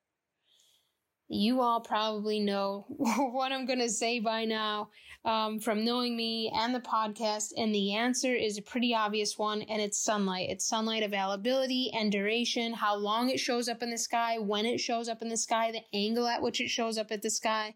You 1.29 1.63
all 1.63 1.81
probably 1.81 2.41
know 2.41 2.85
what 2.97 3.53
I'm 3.53 3.65
going 3.65 3.79
to 3.79 3.89
say 3.89 4.21
by 4.21 4.45
now 4.45 4.91
um, 5.25 5.61
from 5.61 5.85
knowing 5.85 6.17
me 6.17 6.53
and 6.55 6.75
the 6.75 6.81
podcast. 6.81 7.53
And 7.57 7.75
the 7.75 7.95
answer 7.95 8.35
is 8.35 8.59
a 8.59 8.63
pretty 8.63 8.95
obvious 8.95 9.39
one, 9.39 9.63
and 9.63 9.81
it's 9.81 9.99
sunlight. 9.99 10.51
It's 10.51 10.67
sunlight 10.67 11.03
availability 11.03 11.91
and 11.95 12.11
duration, 12.11 12.73
how 12.73 12.97
long 12.97 13.31
it 13.31 13.41
shows 13.41 13.69
up 13.69 13.83
in 13.83 13.91
the 13.91 13.99
sky, 13.99 14.39
when 14.39 14.67
it 14.67 14.79
shows 14.79 15.09
up 15.09 15.23
in 15.23 15.29
the 15.29 15.37
sky, 15.37 15.71
the 15.71 15.97
angle 15.97 16.27
at 16.27 16.43
which 16.43 16.61
it 16.61 16.69
shows 16.69 16.99
up 16.99 17.11
at 17.11 17.23
the 17.23 17.31
sky, 17.31 17.75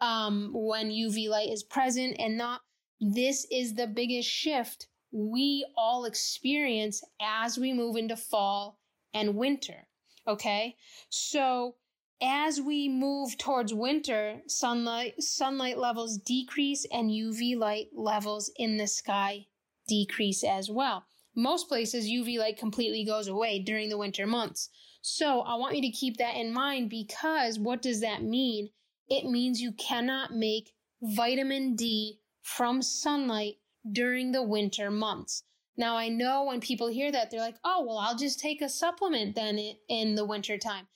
um, 0.00 0.50
when 0.52 0.90
UV 0.90 1.28
light 1.28 1.50
is 1.50 1.62
present 1.62 2.16
and 2.18 2.36
not. 2.36 2.62
This 3.00 3.46
is 3.50 3.74
the 3.74 3.86
biggest 3.86 4.28
shift 4.28 4.86
we 5.12 5.66
all 5.76 6.04
experience 6.04 7.02
as 7.20 7.58
we 7.58 7.72
move 7.72 7.96
into 7.96 8.16
fall 8.16 8.78
and 9.12 9.34
winter. 9.34 9.86
Okay. 10.26 10.76
So 11.08 11.76
as 12.22 12.60
we 12.60 12.88
move 12.88 13.38
towards 13.38 13.72
winter, 13.72 14.42
sunlight 14.46 15.22
sunlight 15.22 15.78
levels 15.78 16.18
decrease 16.18 16.86
and 16.92 17.10
UV 17.10 17.56
light 17.56 17.88
levels 17.94 18.50
in 18.56 18.76
the 18.76 18.86
sky 18.86 19.46
decrease 19.88 20.44
as 20.44 20.70
well. 20.70 21.04
Most 21.34 21.68
places 21.68 22.06
UV 22.06 22.38
light 22.38 22.58
completely 22.58 23.04
goes 23.04 23.28
away 23.28 23.60
during 23.60 23.88
the 23.88 23.98
winter 23.98 24.26
months. 24.26 24.68
So, 25.02 25.40
I 25.40 25.54
want 25.54 25.76
you 25.76 25.82
to 25.82 25.90
keep 25.90 26.18
that 26.18 26.36
in 26.36 26.52
mind 26.52 26.90
because 26.90 27.58
what 27.58 27.80
does 27.80 28.00
that 28.00 28.22
mean? 28.22 28.68
It 29.10 29.24
means 29.24 29.60
you 29.60 29.72
cannot 29.72 30.32
make 30.32 30.72
vitamin 31.02 31.74
D 31.74 32.20
from 32.42 32.80
sunlight 32.80 33.56
during 33.90 34.32
the 34.32 34.42
winter 34.42 34.90
months. 34.90 35.42
Now, 35.76 35.96
I 35.96 36.08
know 36.08 36.44
when 36.44 36.60
people 36.60 36.88
hear 36.88 37.10
that, 37.10 37.30
they're 37.30 37.40
like, 37.40 37.56
oh, 37.64 37.84
well, 37.86 37.98
I'll 37.98 38.16
just 38.16 38.38
take 38.38 38.62
a 38.62 38.68
supplement 38.68 39.34
then 39.34 39.58
in 39.88 40.14
the 40.14 40.24
winter 40.24 40.58
time. 40.58 40.86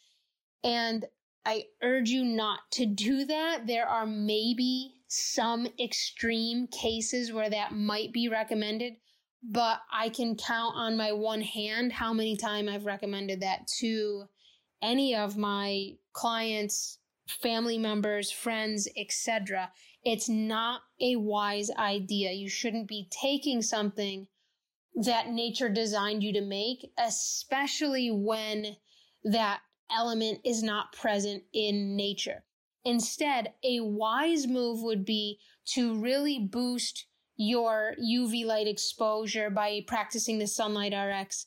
And 0.62 1.06
I 1.46 1.64
urge 1.82 2.10
you 2.10 2.24
not 2.24 2.60
to 2.72 2.86
do 2.86 3.24
that. 3.24 3.66
There 3.66 3.86
are 3.86 4.06
maybe 4.06 4.94
some 5.08 5.66
extreme 5.78 6.66
cases 6.66 7.32
where 7.32 7.50
that 7.50 7.72
might 7.72 8.12
be 8.12 8.28
recommended, 8.28 8.94
but 9.42 9.80
I 9.92 10.08
can 10.08 10.36
count 10.36 10.74
on 10.76 10.96
my 10.96 11.12
one 11.12 11.40
hand 11.40 11.92
how 11.92 12.12
many 12.12 12.36
times 12.36 12.70
I've 12.70 12.86
recommended 12.86 13.40
that 13.40 13.66
to 13.78 14.24
any 14.82 15.14
of 15.14 15.36
my 15.36 15.92
clients, 16.12 16.98
family 17.26 17.78
members, 17.78 18.30
friends, 18.30 18.88
etc. 18.96 19.70
It's 20.04 20.28
not 20.28 20.82
a 21.00 21.16
wise 21.16 21.70
idea. 21.78 22.32
You 22.32 22.48
shouldn't 22.48 22.88
be 22.88 23.08
taking 23.10 23.62
something 23.62 24.26
that 24.94 25.30
nature 25.30 25.68
designed 25.68 26.22
you 26.22 26.32
to 26.34 26.40
make, 26.40 26.90
especially 26.98 28.10
when 28.10 28.76
that 29.24 29.60
element 29.90 30.40
is 30.44 30.62
not 30.62 30.92
present 30.92 31.42
in 31.52 31.96
nature. 31.96 32.44
Instead, 32.84 33.54
a 33.64 33.80
wise 33.80 34.46
move 34.46 34.82
would 34.82 35.04
be 35.04 35.38
to 35.66 35.98
really 36.00 36.38
boost 36.38 37.06
your 37.36 37.94
UV 38.00 38.44
light 38.44 38.68
exposure 38.68 39.50
by 39.50 39.82
practicing 39.86 40.38
the 40.38 40.46
Sunlight 40.46 40.92
RX 40.92 41.46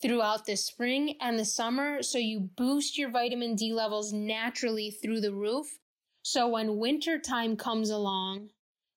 throughout 0.00 0.46
the 0.46 0.56
spring 0.56 1.16
and 1.20 1.38
the 1.38 1.44
summer. 1.44 2.02
So 2.02 2.18
you 2.18 2.40
boost 2.40 2.98
your 2.98 3.10
vitamin 3.10 3.54
D 3.54 3.72
levels 3.72 4.12
naturally 4.12 4.90
through 4.90 5.20
the 5.20 5.34
roof. 5.34 5.78
So 6.22 6.48
when 6.48 6.78
winter 6.78 7.18
time 7.18 7.56
comes 7.56 7.90
along, 7.90 8.50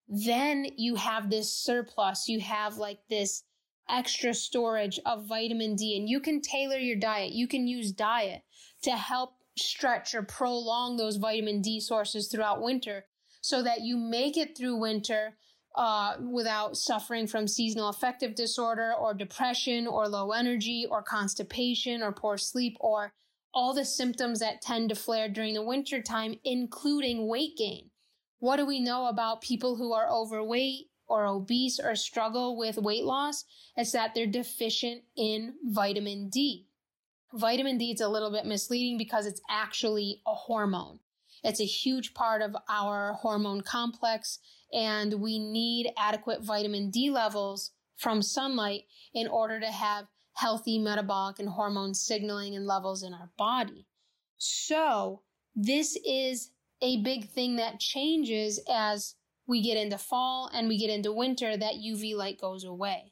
then 0.08 0.68
you 0.78 0.96
have 0.96 1.30
this 1.30 1.52
surplus. 1.52 2.28
You 2.28 2.40
have 2.42 2.78
like 2.78 3.00
this 3.10 3.44
extra 3.90 4.34
storage 4.34 5.00
of 5.06 5.28
vitamin 5.28 5.76
D 5.76 5.98
and 5.98 6.08
you 6.08 6.20
can 6.20 6.42
tailor 6.42 6.78
your 6.78 6.98
diet. 6.98 7.32
You 7.32 7.48
can 7.48 7.68
use 7.68 7.92
diet 7.92 8.44
to 8.84 8.92
help 8.92 9.36
stretch 9.58 10.16
or 10.16 10.24
prolong 10.24 10.98
those 10.98 11.18
vitamin 11.18 11.62
D 11.62 11.80
sources 11.80 12.28
throughout 12.28 12.62
winter 12.62 13.06
so 13.42 13.64
that 13.64 13.82
you 13.82 13.98
make 13.98 14.38
it 14.38 14.58
through 14.58 14.76
winter 14.78 15.38
uh, 15.76 16.16
without 16.20 16.76
suffering 16.76 17.28
from 17.28 17.48
seasonal 17.48 17.90
affective 17.90 18.36
disorder 18.36 18.94
or 18.94 19.14
depression 19.14 19.88
or 19.88 20.08
low 20.08 20.32
energy 20.32 20.86
or 20.90 21.02
constipation 21.02 22.02
or 22.02 22.12
poor 22.12 22.38
sleep 22.38 22.78
or 22.80 23.14
all 23.54 23.74
the 23.74 23.86
symptoms 23.86 24.40
that 24.40 24.62
tend 24.62 24.90
to 24.90 24.96
flare 24.96 25.30
during 25.30 25.54
the 25.54 25.62
winter 25.62 26.02
time, 26.02 26.36
including 26.44 27.28
weight 27.28 27.58
gain. 27.58 27.90
What 28.40 28.58
do 28.58 28.66
we 28.66 28.80
know 28.80 29.06
about 29.06 29.42
people 29.42 29.76
who 29.76 29.94
are 29.94 30.10
overweight 30.10 30.88
or 31.08 31.26
obese 31.26 31.80
or 31.80 31.96
struggle 31.96 32.58
with 32.58 32.78
weight 32.78 33.04
loss? 33.04 33.46
It's 33.76 33.92
that 33.92 34.16
they're 34.16 34.26
deficient 34.26 35.04
in 35.16 35.56
vitamin 35.64 36.30
D. 36.30 36.68
Vitamin 37.34 37.78
D 37.78 37.92
is 37.92 38.02
a 38.02 38.10
little 38.10 38.32
bit 38.32 38.46
misleading 38.46 38.98
because 38.98 39.26
it's 39.26 39.42
actually 39.50 40.22
a 40.28 40.34
hormone. 40.34 41.00
It's 41.44 41.60
a 41.60 41.66
huge 41.66 42.14
part 42.14 42.42
of 42.42 42.56
our 42.70 43.14
hormone 43.14 43.62
complex, 43.62 44.40
and 44.74 45.16
we 45.16 45.40
need 45.40 45.92
adequate 45.98 46.44
vitamin 46.44 46.90
D 46.90 47.10
levels 47.10 47.72
from 47.98 48.22
sunlight 48.22 48.84
in 49.14 49.28
order 49.28 49.60
to 49.60 49.72
have 49.72 50.06
healthy 50.34 50.80
metabolic 50.80 51.40
and 51.40 51.50
hormone 51.50 51.94
signaling 51.94 52.56
and 52.56 52.66
levels 52.66 53.04
in 53.04 53.14
our 53.14 53.32
body. 53.38 53.88
So, 54.38 55.22
this 55.56 55.98
is 56.06 56.52
a 56.82 57.02
big 57.04 57.30
thing 57.30 57.58
that 57.58 57.80
changes 57.80 58.60
as 58.72 59.16
we 59.48 59.62
get 59.62 59.78
into 59.78 59.98
fall 59.98 60.50
and 60.54 60.68
we 60.68 60.78
get 60.78 60.90
into 60.90 61.12
winter, 61.12 61.58
that 61.58 61.76
UV 61.76 62.16
light 62.16 62.40
goes 62.40 62.64
away 62.64 63.12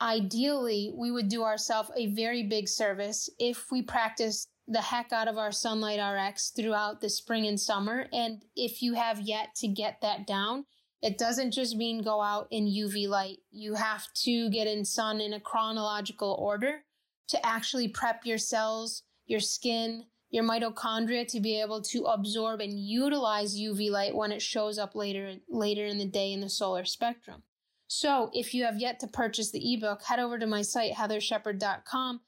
ideally 0.00 0.92
we 0.94 1.10
would 1.10 1.28
do 1.28 1.42
ourselves 1.42 1.90
a 1.96 2.06
very 2.08 2.42
big 2.42 2.68
service 2.68 3.30
if 3.38 3.70
we 3.70 3.82
practice 3.82 4.48
the 4.68 4.82
heck 4.82 5.12
out 5.12 5.28
of 5.28 5.38
our 5.38 5.52
sunlight 5.52 6.00
rx 6.00 6.50
throughout 6.50 7.00
the 7.00 7.08
spring 7.08 7.46
and 7.46 7.60
summer. 7.60 8.06
And 8.12 8.42
if 8.56 8.82
you 8.82 8.94
have 8.94 9.20
yet 9.20 9.54
to 9.56 9.68
get 9.68 10.00
that 10.02 10.26
down 10.26 10.66
it 11.02 11.18
doesn't 11.18 11.52
just 11.52 11.76
mean 11.76 12.02
go 12.02 12.20
out 12.20 12.48
in 12.50 12.66
uv 12.66 13.08
light. 13.08 13.38
You 13.50 13.74
have 13.74 14.12
to 14.24 14.50
get 14.50 14.66
in 14.66 14.84
sun 14.84 15.20
in 15.20 15.34
a 15.34 15.40
chronological 15.40 16.36
order 16.38 16.82
to 17.28 17.46
actually 17.46 17.88
prep 17.88 18.24
your 18.24 18.38
cells 18.38 19.02
your 19.26 19.40
skin 19.40 20.04
your 20.30 20.44
mitochondria 20.44 21.26
to 21.28 21.40
be 21.40 21.60
able 21.60 21.80
to 21.80 22.04
absorb 22.04 22.60
and 22.60 22.78
utilize 22.78 23.58
uv 23.58 23.90
light 23.90 24.14
when 24.14 24.32
it 24.32 24.42
shows 24.42 24.78
up 24.78 24.94
later 24.94 25.36
later 25.48 25.86
in 25.86 25.98
the 25.98 26.08
day 26.08 26.32
in 26.32 26.40
the 26.40 26.50
solar 26.50 26.84
spectrum. 26.84 27.42
So 27.88 28.30
if 28.32 28.52
you 28.52 28.64
have 28.64 28.80
yet 28.80 28.98
to 29.00 29.06
purchase 29.06 29.52
the 29.52 29.74
ebook, 29.74 30.02
head 30.02 30.18
over 30.18 30.40
to 30.40 30.46
my 30.46 30.62
site, 30.62 30.94
heatharshepard.com, 30.94 32.20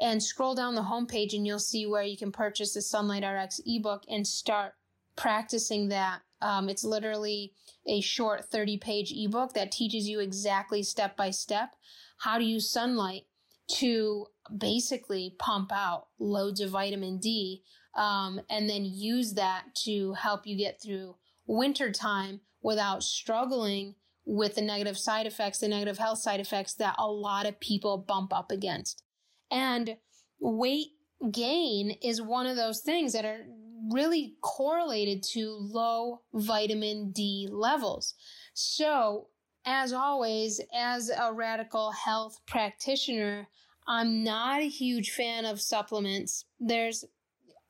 and 0.00 0.22
scroll 0.22 0.54
down 0.54 0.74
the 0.74 0.82
homepage 0.82 1.34
and 1.34 1.46
you'll 1.46 1.58
see 1.58 1.86
where 1.86 2.02
you 2.02 2.16
can 2.16 2.32
purchase 2.32 2.74
the 2.74 2.82
Sunlight 2.82 3.24
RX 3.24 3.60
ebook 3.66 4.02
and 4.08 4.26
start 4.26 4.72
practicing 5.16 5.88
that. 5.88 6.20
Um, 6.40 6.70
it's 6.70 6.84
literally 6.84 7.52
a 7.86 8.00
short 8.00 8.46
30 8.46 8.78
page 8.78 9.12
ebook 9.14 9.52
that 9.52 9.72
teaches 9.72 10.08
you 10.08 10.20
exactly 10.20 10.82
step 10.82 11.16
by 11.16 11.30
step 11.30 11.74
how 12.18 12.38
to 12.38 12.44
use 12.44 12.70
sunlight 12.70 13.22
to 13.68 14.26
basically 14.56 15.36
pump 15.38 15.70
out 15.72 16.08
loads 16.18 16.60
of 16.60 16.70
vitamin 16.70 17.18
D 17.18 17.62
um, 17.94 18.40
and 18.48 18.68
then 18.68 18.84
use 18.84 19.34
that 19.34 19.64
to 19.84 20.14
help 20.14 20.46
you 20.46 20.56
get 20.56 20.80
through 20.82 21.16
winter 21.46 21.90
time 21.90 22.40
without 22.62 23.02
struggling 23.02 23.94
with 24.24 24.54
the 24.54 24.62
negative 24.62 24.98
side 24.98 25.26
effects, 25.26 25.58
the 25.58 25.68
negative 25.68 25.98
health 25.98 26.18
side 26.18 26.40
effects 26.40 26.74
that 26.74 26.94
a 26.98 27.06
lot 27.06 27.46
of 27.46 27.58
people 27.60 27.98
bump 27.98 28.32
up 28.32 28.50
against. 28.50 29.02
And 29.50 29.96
weight 30.38 30.88
gain 31.30 31.96
is 32.02 32.22
one 32.22 32.46
of 32.46 32.56
those 32.56 32.80
things 32.80 33.12
that 33.12 33.24
are 33.24 33.46
really 33.92 34.34
correlated 34.42 35.22
to 35.22 35.56
low 35.58 36.20
vitamin 36.32 37.10
D 37.12 37.48
levels. 37.50 38.14
So 38.54 39.28
as 39.64 39.92
always, 39.92 40.60
as 40.74 41.10
a 41.10 41.32
radical 41.32 41.92
health 41.92 42.38
practitioner, 42.46 43.48
I'm 43.86 44.22
not 44.24 44.60
a 44.60 44.68
huge 44.68 45.10
fan 45.10 45.44
of 45.44 45.60
supplements. 45.60 46.44
There's 46.58 47.04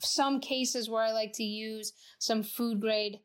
some 0.01 0.41
cases 0.41 0.89
where 0.89 1.03
I 1.03 1.13
like 1.13 1.33
to 1.35 1.45
use 1.45 1.93
some 2.19 2.43
food 2.43 2.81
grade 2.81 3.21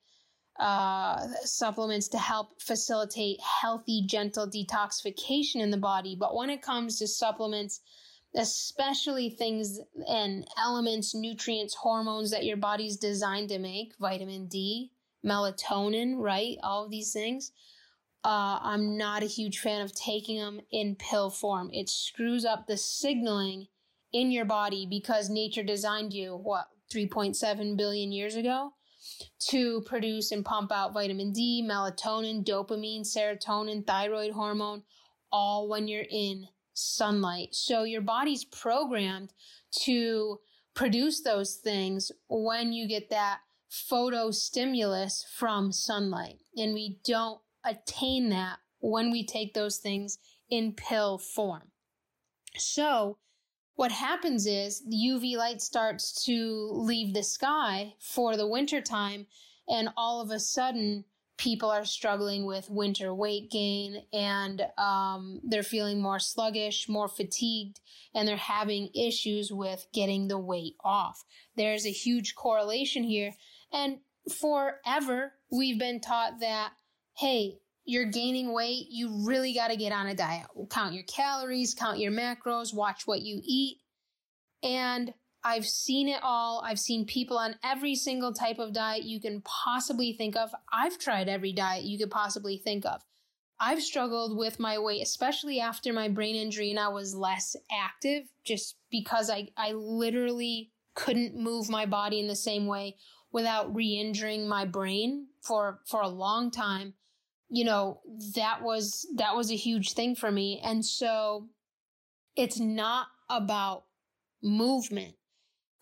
uh, 0.60 1.28
supplements 1.44 2.08
to 2.10 2.18
help 2.18 2.62
facilitate 2.62 3.40
healthy, 3.42 4.06
gentle 4.08 4.50
detoxification 4.50 5.58
in 5.58 5.70
the 5.70 5.78
body. 5.78 6.16
But 6.18 6.36
when 6.36 6.50
it 6.50 6.62
comes 6.62 6.98
to 7.00 7.08
supplements, 7.08 7.82
especially 8.36 9.30
things 9.30 9.80
and 10.08 10.46
elements, 10.58 11.16
nutrients, 11.16 11.76
hormones 11.76 12.32
that 12.32 12.46
your 12.46 12.58
body's 12.58 12.98
designed 12.98 13.50
to 13.50 13.60
make, 13.60 13.94
vitamin 14.00 14.48
D, 14.48 14.92
melatonin, 15.26 16.20
right? 16.20 16.58
All 16.64 16.86
of 16.86 16.92
these 16.92 17.14
things. 17.14 17.52
Uh, 18.24 18.60
I'm 18.62 18.98
not 18.98 19.24
a 19.24 19.28
huge 19.28 19.60
fan 19.60 19.82
of 19.82 19.94
taking 19.94 20.40
them 20.40 20.60
in 20.72 20.96
pill 20.96 21.30
form. 21.30 21.70
It 21.72 21.90
screws 21.90 22.44
up 22.44 22.66
the 22.66 22.78
signaling 22.78 23.68
in 24.12 24.32
your 24.32 24.46
body 24.46 24.88
because 24.90 25.30
nature 25.30 25.64
designed 25.64 26.14
you, 26.14 26.36
what, 26.36 26.68
3.7 26.94 27.78
billion 27.78 28.12
years 28.12 28.36
ago? 28.36 28.74
to 29.40 29.82
produce 29.82 30.32
and 30.32 30.44
pump 30.44 30.72
out 30.72 30.94
vitamin 30.94 31.32
D, 31.32 31.66
melatonin, 31.68 32.44
dopamine, 32.44 33.02
serotonin, 33.02 33.86
thyroid 33.86 34.32
hormone, 34.32 34.84
all 35.32 35.68
when 35.68 35.88
you're 35.88 36.06
in 36.10 36.48
sunlight. 36.76 37.56
So 37.56 37.84
your 37.84 38.02
body's 38.02 38.46
programmed 38.46 39.34
to 39.84 40.40
produce 40.76 41.22
those 41.22 41.56
things 41.56 42.12
when 42.28 42.74
you 42.74 42.88
get 42.88 43.10
that 43.10 43.40
photo 43.70 44.30
stimulus 44.32 45.26
from 45.36 45.72
sunlight. 45.72 46.40
And 46.56 46.74
we 46.74 47.00
don't 47.04 47.40
attain 47.64 48.30
that 48.30 48.60
when 48.80 49.10
we 49.10 49.26
take 49.26 49.54
those 49.54 49.78
things 49.78 50.20
in 50.50 50.74
pill 50.74 51.18
form. 51.18 51.72
So 52.58 53.18
what 53.76 53.92
happens 53.92 54.46
is 54.46 54.84
the 54.86 54.96
UV 54.96 55.36
light 55.36 55.62
starts 55.62 56.24
to 56.26 56.70
leave 56.72 57.14
the 57.14 57.24
sky 57.24 57.96
for 58.00 58.38
the 58.38 58.48
winter 58.48 58.82
time 58.82 59.28
and 59.68 59.90
all 59.98 60.22
of 60.22 60.30
a 60.30 60.40
sudden 60.40 61.04
people 61.38 61.70
are 61.70 61.86
struggling 61.86 62.46
with 62.46 62.70
winter 62.70 63.14
weight 63.14 63.52
gain 63.52 64.04
and 64.14 64.62
um, 64.78 65.42
they're 65.44 65.64
feeling 65.64 66.02
more 66.02 66.20
sluggish, 66.20 66.88
more 66.88 67.08
fatigued, 67.08 67.80
and 68.14 68.28
they're 68.28 68.38
having 68.38 68.90
issues 68.96 69.52
with 69.52 69.86
getting 69.94 70.28
the 70.28 70.38
weight 70.38 70.76
off. 70.84 71.24
There's 71.58 71.86
a 71.86 71.92
huge 71.92 72.36
correlation 72.36 73.04
here. 73.04 73.34
And 73.74 73.98
forever, 74.40 75.34
we've 75.52 75.80
been 75.80 76.00
taught 76.00 76.40
that, 76.40 76.72
hey, 77.18 77.58
you're 77.84 78.06
gaining 78.06 78.54
weight, 78.54 78.88
you 78.90 79.26
really 79.28 79.54
got 79.54 79.68
to 79.68 79.76
get 79.76 79.92
on 79.92 80.08
a 80.08 80.16
diet. 80.16 80.48
Count 80.70 80.94
your 80.94 81.04
calories, 81.04 81.76
count 81.76 82.00
your 82.00 82.12
macros, 82.12 82.74
watch 82.74 83.06
what 83.06 83.22
you 83.22 83.42
eat. 83.44 83.78
And 84.64 85.14
I've 85.46 85.68
seen 85.68 86.10
it 86.10 86.22
all. 86.24 86.64
I've 86.66 86.80
seen 86.80 87.06
people 87.06 87.38
on 87.38 87.56
every 87.64 87.94
single 87.94 88.34
type 88.34 88.58
of 88.58 88.74
diet 88.74 89.04
you 89.04 89.22
can 89.22 89.42
possibly 89.42 90.12
think 90.14 90.36
of. 90.36 90.50
I've 90.74 90.98
tried 90.98 91.30
every 91.30 91.54
diet 91.54 91.84
you 91.84 92.00
could 92.00 92.10
possibly 92.10 92.58
think 92.58 92.84
of. 92.84 93.04
I've 93.60 93.84
struggled 93.84 94.36
with 94.36 94.60
my 94.60 94.80
weight, 94.80 95.04
especially 95.04 95.60
after 95.60 95.94
my 95.94 96.10
brain 96.10 96.36
injury 96.36 96.72
and 96.72 96.80
I 96.80 96.88
was 96.88 97.14
less 97.14 97.56
active 97.72 98.24
just 98.44 98.78
because 98.90 99.30
I, 99.30 99.50
I 99.56 99.74
literally 99.74 100.72
couldn't 100.96 101.38
move 101.38 101.70
my 101.70 101.86
body 101.86 102.20
in 102.20 102.28
the 102.28 102.36
same 102.36 102.66
way 102.66 102.96
without 103.32 103.74
re-injuring 103.74 104.48
my 104.48 104.66
brain 104.66 105.28
for, 105.44 105.80
for 105.86 106.02
a 106.02 106.08
long 106.08 106.50
time. 106.50 106.96
You 107.50 107.66
know, 107.66 108.02
that 108.34 108.64
was, 108.64 109.06
that 109.16 109.36
was 109.36 109.52
a 109.52 109.56
huge 109.56 109.94
thing 109.94 110.16
for 110.16 110.32
me. 110.32 110.60
And 110.64 110.84
so 110.84 111.50
it's 112.36 112.60
not 112.60 113.08
about 113.30 113.84
movement 114.42 115.14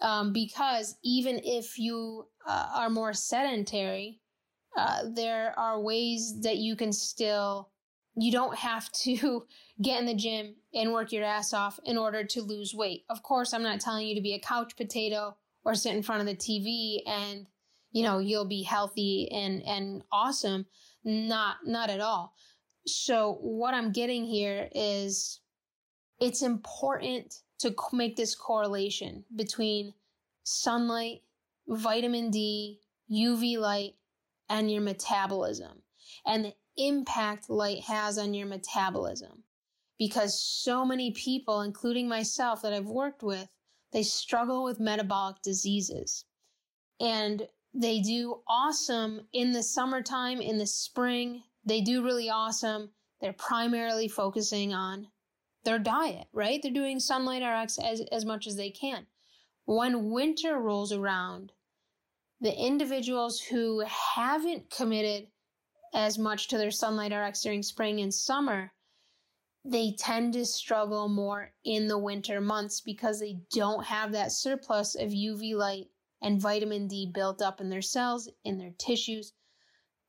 um, 0.02 0.34
because 0.34 0.96
even 1.04 1.40
if 1.44 1.78
you 1.78 2.28
uh, 2.48 2.68
are 2.76 2.90
more 2.90 3.14
sedentary, 3.14 4.20
uh, 4.78 5.04
there 5.14 5.58
are 5.58 5.80
ways 5.80 6.42
that 6.42 6.58
you 6.58 6.76
can 6.76 6.92
still, 6.92 7.70
you 8.16 8.32
don't 8.32 8.58
have 8.58 8.92
to 8.92 9.46
get 9.82 10.00
in 10.00 10.06
the 10.06 10.16
gym 10.16 10.56
and 10.74 10.92
work 10.92 11.12
your 11.12 11.24
ass 11.24 11.54
off 11.54 11.80
in 11.86 11.98
order 11.98 12.24
to 12.24 12.42
lose 12.42 12.74
weight. 12.74 13.04
Of 13.10 13.24
course, 13.24 13.54
I'm 13.54 13.64
not 13.64 13.80
telling 13.80 14.08
you 14.08 14.16
to 14.16 14.22
be 14.22 14.34
a 14.34 14.40
couch 14.40 14.76
potato 14.76 15.38
or 15.64 15.76
sit 15.76 15.96
in 15.96 16.04
front 16.04 16.22
of 16.22 16.28
the 16.28 16.36
TV 16.36 17.08
and, 17.08 17.46
you 17.92 18.04
know, 18.04 18.20
you'll 18.20 18.46
be 18.46 18.64
healthy 18.64 19.30
and, 19.32 19.62
and 19.64 20.04
awesome. 20.12 20.66
Not, 21.06 21.58
not 21.66 21.90
at 21.90 22.00
all. 22.00 22.34
So 22.86 23.38
what 23.42 23.74
I'm 23.74 23.92
getting 23.92 24.26
here 24.26 24.70
is 24.74 25.40
it's 26.20 26.42
important 26.42 27.36
to 27.64 27.76
make 27.92 28.16
this 28.16 28.36
correlation 28.36 29.26
between 29.36 29.94
sunlight, 30.44 31.22
vitamin 31.68 32.30
D, 32.30 32.80
UV 33.12 33.58
light, 33.58 33.96
and 34.50 34.72
your 34.72 34.82
metabolism 34.82 35.84
and 36.26 36.46
the 36.46 36.54
impact 36.78 37.50
light 37.50 37.82
has 37.82 38.18
on 38.18 38.34
your 38.34 38.48
metabolism. 38.48 39.44
Because 40.00 40.42
so 40.44 40.86
many 40.86 41.12
people, 41.12 41.62
including 41.62 42.08
myself 42.08 42.62
that 42.62 42.74
I've 42.74 42.86
worked 42.86 43.24
with, 43.24 43.48
they 43.92 44.04
struggle 44.04 44.64
with 44.64 44.80
metabolic 44.80 45.38
diseases. 45.44 46.26
And 47.00 47.48
they 47.74 48.02
do 48.02 48.42
awesome 48.48 49.22
in 49.34 49.54
the 49.54 49.64
summertime, 49.64 50.42
in 50.42 50.58
the 50.58 50.68
spring. 50.68 51.44
They 51.66 51.82
do 51.82 52.04
really 52.04 52.30
awesome. 52.30 52.90
They're 53.22 53.34
primarily 53.34 54.08
focusing 54.08 54.74
on 54.74 55.08
their 55.64 55.80
diet, 55.80 56.28
right? 56.34 56.62
They're 56.62 56.72
doing 56.72 57.00
sunlight 57.00 57.44
RX 57.44 57.80
as, 57.80 58.02
as 58.12 58.26
much 58.26 58.48
as 58.48 58.56
they 58.56 58.70
can. 58.70 59.08
When 59.66 60.12
winter 60.12 60.60
rolls 60.60 60.92
around, 60.92 61.52
the 62.42 62.54
individuals 62.54 63.40
who 63.40 63.84
haven't 64.16 64.70
committed 64.70 65.28
as 65.94 66.18
much 66.18 66.48
to 66.50 66.58
their 66.58 66.72
sunlight 66.72 67.14
RX 67.14 67.42
during 67.42 67.64
spring 67.64 68.02
and 68.02 68.14
summer, 68.14 68.74
they 69.64 69.96
tend 69.98 70.34
to 70.34 70.46
struggle 70.46 71.08
more 71.08 71.54
in 71.64 71.88
the 71.88 71.98
winter 71.98 72.42
months 72.42 72.82
because 72.82 73.20
they 73.20 73.40
don't 73.54 73.86
have 73.86 74.12
that 74.12 74.32
surplus 74.32 74.96
of 74.96 75.12
UV 75.12 75.56
light 75.56 75.88
and 76.22 76.42
vitamin 76.42 76.88
D 76.88 77.10
built 77.14 77.42
up 77.42 77.62
in 77.62 77.70
their 77.70 77.82
cells, 77.82 78.30
in 78.44 78.58
their 78.58 78.74
tissues 78.78 79.34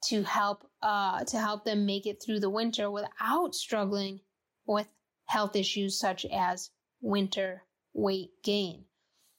to 0.06 0.22
help 0.22 0.68
uh, 0.82 1.24
to 1.24 1.38
help 1.38 1.64
them 1.64 1.86
make 1.86 2.06
it 2.06 2.22
through 2.22 2.40
the 2.40 2.50
winter 2.50 2.90
without 2.90 3.54
struggling 3.54 4.20
with 4.66 4.88
health 5.34 5.56
issues 5.56 5.98
such 5.98 6.24
as 6.26 6.70
winter 7.00 7.64
weight 7.92 8.30
gain. 8.44 8.84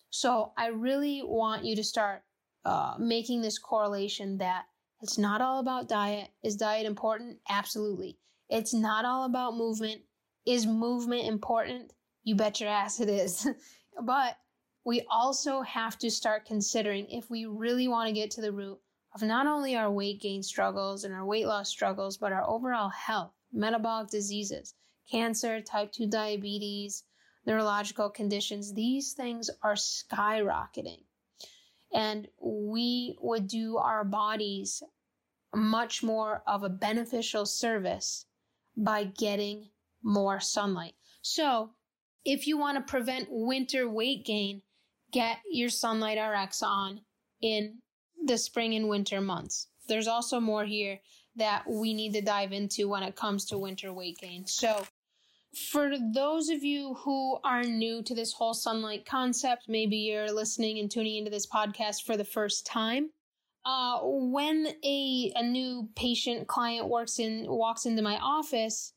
So 0.10 0.52
I 0.58 0.68
really 0.68 1.22
want 1.24 1.64
you 1.64 1.74
to 1.78 1.86
start 1.86 2.22
uh, 2.66 2.96
making 3.00 3.42
this 3.42 3.58
correlation 3.58 4.38
that 4.40 4.66
it's 5.02 5.18
not 5.18 5.40
all 5.40 5.62
about 5.62 5.88
diet. 5.88 6.28
Is 6.44 6.58
diet 6.58 6.86
important? 6.86 7.38
Absolutely. 7.48 8.18
It's 8.50 8.74
not 8.74 9.06
all 9.06 9.24
about 9.24 9.56
movement. 9.56 10.02
Is 10.46 10.66
movement 10.66 11.28
important? 11.28 11.94
You 12.26 12.36
bet 12.36 12.60
your 12.60 12.70
ass 12.70 13.00
it 13.00 13.08
is. 13.08 13.48
but 14.04 14.38
we 14.84 15.06
also 15.10 15.62
have 15.62 15.98
to 16.00 16.12
start 16.12 16.46
considering 16.46 17.10
if 17.10 17.30
we 17.30 17.46
really 17.46 17.88
want 17.88 18.10
to 18.10 18.14
get 18.14 18.32
to 18.32 18.42
the 18.42 18.52
root 18.52 18.80
of 19.14 19.22
not 19.22 19.48
only 19.48 19.78
our 19.78 19.90
weight 19.90 20.22
gain 20.22 20.44
struggles 20.44 21.06
and 21.06 21.14
our 21.14 21.26
weight 21.26 21.48
loss 21.48 21.70
struggles, 21.70 22.18
but 22.18 22.34
our 22.34 22.46
overall 22.50 22.90
health, 22.90 23.32
metabolic 23.54 24.10
diseases 24.10 24.74
cancer, 25.10 25.62
type 25.62 25.92
2 25.92 26.08
diabetes, 26.08 27.04
neurological 27.46 28.10
conditions, 28.10 28.74
these 28.74 29.14
things 29.14 29.50
are 29.64 29.76
skyrocketing. 29.76 31.04
And 31.94 32.28
we 32.42 33.18
would 33.22 33.48
do 33.48 33.78
our 33.78 34.04
bodies 34.04 34.82
much 35.54 36.04
more 36.04 36.44
of 36.48 36.64
a 36.64 36.70
beneficial 36.70 37.46
service 37.46 38.26
by 38.76 39.06
getting 39.06 39.70
more 40.04 40.40
sunlight. 40.40 40.94
So, 41.22 41.72
if 42.26 42.48
you 42.48 42.58
want 42.58 42.78
to 42.78 42.92
prevent 42.92 43.28
winter 43.30 43.88
weight 43.88 44.26
gain, 44.26 44.64
get 45.12 45.38
your 45.50 45.70
Sunlight 45.70 46.18
RX 46.18 46.62
on 46.64 47.02
in 47.42 47.78
the 48.26 48.38
spring 48.38 48.74
and 48.76 48.90
winter 48.90 49.22
months. 49.22 49.68
There's 49.88 50.08
also 50.08 50.40
more 50.40 50.66
here 50.66 51.00
that 51.36 51.64
we 51.70 51.94
need 51.94 52.14
to 52.14 52.22
dive 52.22 52.52
into 52.52 52.90
when 52.90 53.04
it 53.04 53.16
comes 53.16 53.46
to 53.46 53.58
winter 53.58 53.94
weight 53.94 54.18
gain. 54.18 54.48
So, 54.48 54.86
for 55.56 55.92
those 56.14 56.50
of 56.50 56.64
you 56.64 56.96
who 56.96 57.38
are 57.44 57.64
new 57.64 58.04
to 58.04 58.14
this 58.14 58.34
whole 58.34 58.54
sunlight 58.54 59.06
concept, 59.06 59.66
maybe 59.68 59.98
you're 59.98 60.32
listening 60.32 60.80
and 60.80 60.92
tuning 60.92 61.18
into 61.18 61.32
this 61.32 61.48
podcast 61.48 62.04
for 62.06 62.18
the 62.18 62.26
first 62.26 62.66
time. 62.66 63.10
Uh, 63.66 64.00
when 64.04 64.68
a, 64.84 65.34
a 65.36 65.44
new 65.44 65.90
patient 65.96 66.48
client 66.48 66.88
works 66.88 67.18
in 67.18 67.46
walks 67.48 67.86
into 67.86 68.02
my 68.02 68.18
office, 68.18 68.94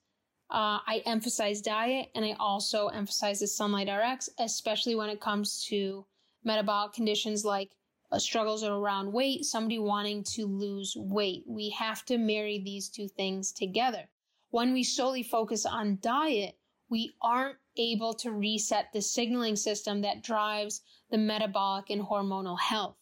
uh, 0.50 0.80
I 0.86 1.02
emphasize 1.06 1.62
diet 1.62 2.08
and 2.14 2.24
I 2.24 2.36
also 2.38 2.88
emphasize 2.88 3.40
the 3.40 3.46
sunlight 3.46 3.88
RX, 3.88 4.28
especially 4.38 4.94
when 4.94 5.08
it 5.10 5.20
comes 5.20 5.64
to 5.68 6.04
metabolic 6.44 6.92
conditions 6.92 7.44
like 7.44 7.70
uh, 8.10 8.18
struggles 8.18 8.64
around 8.64 9.12
weight, 9.12 9.44
somebody 9.44 9.78
wanting 9.78 10.24
to 10.24 10.46
lose 10.46 10.94
weight. 10.96 11.44
We 11.46 11.70
have 11.70 12.04
to 12.06 12.18
marry 12.18 12.58
these 12.58 12.88
two 12.88 13.08
things 13.08 13.52
together. 13.52 14.08
When 14.50 14.72
we 14.72 14.82
solely 14.82 15.22
focus 15.22 15.66
on 15.66 15.98
diet, 16.00 16.58
we 16.90 17.12
aren't 17.20 17.58
able 17.76 18.14
to 18.14 18.32
reset 18.32 18.86
the 18.92 19.02
signaling 19.02 19.56
system 19.56 20.00
that 20.02 20.22
drives 20.22 20.82
the 21.10 21.18
metabolic 21.18 21.90
and 21.90 22.02
hormonal 22.02 22.58
health. 22.58 22.96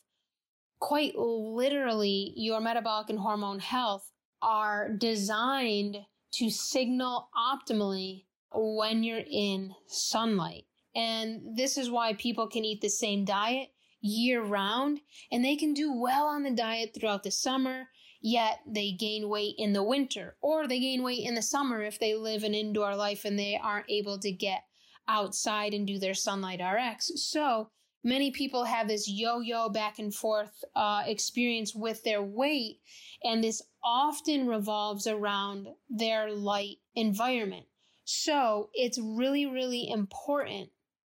Quite 0.79 1.17
literally, 1.17 2.33
your 2.37 2.61
metabolic 2.61 3.09
and 3.09 3.19
hormone 3.19 3.61
health 3.61 4.13
are 4.43 4.91
designed 4.91 5.97
to 6.33 6.51
signal 6.51 7.29
optimally 7.35 8.25
when 8.53 9.03
you're 9.03 9.25
in 9.31 9.75
sunlight. 9.87 10.65
And 10.95 11.57
this 11.57 11.79
is 11.79 11.91
why 11.91 12.15
people 12.15 12.49
can 12.49 12.65
eat 12.65 12.81
the 12.81 12.89
same 12.89 13.25
diet 13.25 13.69
year 14.01 14.43
round 14.43 15.01
and 15.33 15.45
they 15.45 15.57
can 15.57 15.75
do 15.75 15.93
well 15.93 16.27
on 16.27 16.43
the 16.43 16.51
diet 16.51 16.95
throughout 16.95 17.23
the 17.23 17.31
summer, 17.31 17.89
yet 18.27 18.59
they 18.67 18.91
gain 18.91 19.29
weight 19.29 19.55
in 19.57 19.73
the 19.73 19.85
winter 19.85 20.35
or 20.43 20.67
they 20.67 20.81
gain 20.81 21.05
weight 21.05 21.25
in 21.25 21.37
the 21.37 21.43
summer 21.43 21.81
if 21.85 22.01
they 22.01 22.17
live 22.17 22.43
an 22.43 22.55
indoor 22.55 22.97
life 22.97 23.25
and 23.25 23.39
they 23.39 23.57
aren't 23.63 23.89
able 23.89 24.19
to 24.19 24.33
get 24.33 24.65
outside 25.07 25.73
and 25.73 25.87
do 25.87 25.97
their 25.97 26.13
sunlight 26.13 26.61
RX. 26.61 27.13
So 27.31 27.71
many 28.03 28.33
people 28.33 28.65
have 28.65 28.89
this 28.89 29.09
yo 29.09 29.39
yo 29.39 29.69
back 29.69 30.01
and 30.01 30.13
forth 30.13 30.65
uh, 30.75 31.05
experience 31.07 31.73
with 31.73 32.03
their 32.03 32.21
weight, 32.21 32.81
and 33.23 33.45
this 33.45 33.63
often 33.85 34.49
revolves 34.49 35.07
around 35.07 35.69
their 35.89 36.33
light 36.33 36.79
environment. 36.97 37.67
So 38.07 38.71
it's 38.75 38.99
really, 38.99 39.47
really 39.47 39.89
important 39.89 40.71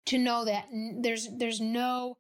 to 0.09 0.19
know 0.19 0.45
that 0.45 0.67
there's 1.01 1.27
there's 1.39 1.59
no 1.61 2.19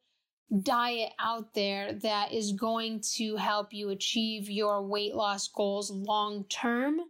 diet 0.62 1.12
out 1.18 1.52
there 1.54 1.92
that 1.92 2.32
is 2.32 2.52
going 2.52 3.02
to 3.16 3.36
help 3.36 3.72
you 3.72 3.90
achieve 3.90 4.48
your 4.48 4.82
weight 4.82 5.14
loss 5.14 5.48
goals 5.48 5.90
long 5.90 6.44
term 6.44 7.00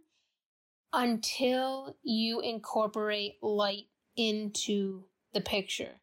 until 0.91 1.95
you 2.03 2.41
incorporate 2.41 3.35
light 3.41 3.85
into 4.17 5.03
the 5.33 5.41
picture. 5.41 6.01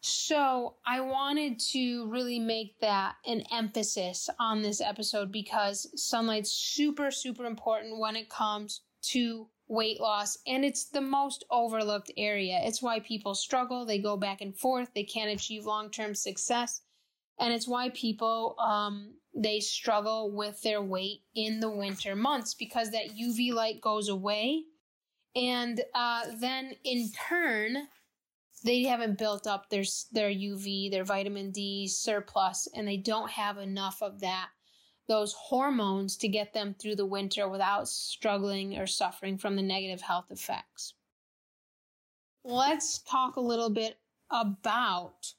So 0.00 0.74
I 0.84 1.00
wanted 1.00 1.60
to 1.70 2.08
really 2.08 2.40
make 2.40 2.80
that 2.80 3.14
an 3.24 3.44
emphasis 3.52 4.28
on 4.40 4.60
this 4.60 4.80
episode 4.80 5.30
because 5.30 5.88
sunlight's 5.94 6.50
super, 6.50 7.12
super 7.12 7.44
important 7.44 8.00
when 8.00 8.16
it 8.16 8.28
comes 8.28 8.80
to 9.10 9.46
weight 9.72 10.00
loss 10.00 10.36
and 10.46 10.64
it's 10.64 10.84
the 10.84 11.00
most 11.00 11.44
overlooked 11.50 12.10
area. 12.16 12.60
It's 12.62 12.82
why 12.82 13.00
people 13.00 13.34
struggle. 13.34 13.86
They 13.86 13.98
go 13.98 14.16
back 14.16 14.40
and 14.40 14.56
forth. 14.56 14.90
They 14.94 15.04
can't 15.04 15.30
achieve 15.30 15.64
long-term 15.64 16.14
success. 16.14 16.82
And 17.38 17.52
it's 17.52 17.66
why 17.66 17.88
people, 17.90 18.54
um, 18.58 19.14
they 19.34 19.60
struggle 19.60 20.30
with 20.30 20.60
their 20.62 20.82
weight 20.82 21.22
in 21.34 21.60
the 21.60 21.70
winter 21.70 22.14
months 22.14 22.52
because 22.54 22.90
that 22.90 23.16
UV 23.16 23.52
light 23.54 23.80
goes 23.80 24.08
away 24.08 24.64
and 25.34 25.82
uh, 25.94 26.24
then 26.38 26.74
in 26.84 27.10
turn 27.28 27.88
they 28.64 28.84
haven't 28.84 29.18
built 29.18 29.46
up 29.46 29.70
their 29.70 29.84
their 30.12 30.30
UV, 30.30 30.90
their 30.90 31.04
vitamin 31.04 31.50
D 31.50 31.88
surplus, 31.88 32.68
and 32.74 32.86
they 32.86 32.96
don't 32.96 33.30
have 33.30 33.58
enough 33.58 34.02
of 34.02 34.20
that 34.20 34.50
those 35.08 35.32
hormones 35.32 36.16
to 36.18 36.28
get 36.28 36.54
them 36.54 36.74
through 36.74 36.96
the 36.96 37.06
winter 37.06 37.48
without 37.48 37.88
struggling 37.88 38.78
or 38.78 38.86
suffering 38.86 39.38
from 39.38 39.56
the 39.56 39.62
negative 39.62 40.00
health 40.00 40.30
effects. 40.30 40.94
Let's 42.44 42.98
talk 42.98 43.36
a 43.36 43.40
little 43.40 43.70
bit 43.70 43.98
about 44.30 45.34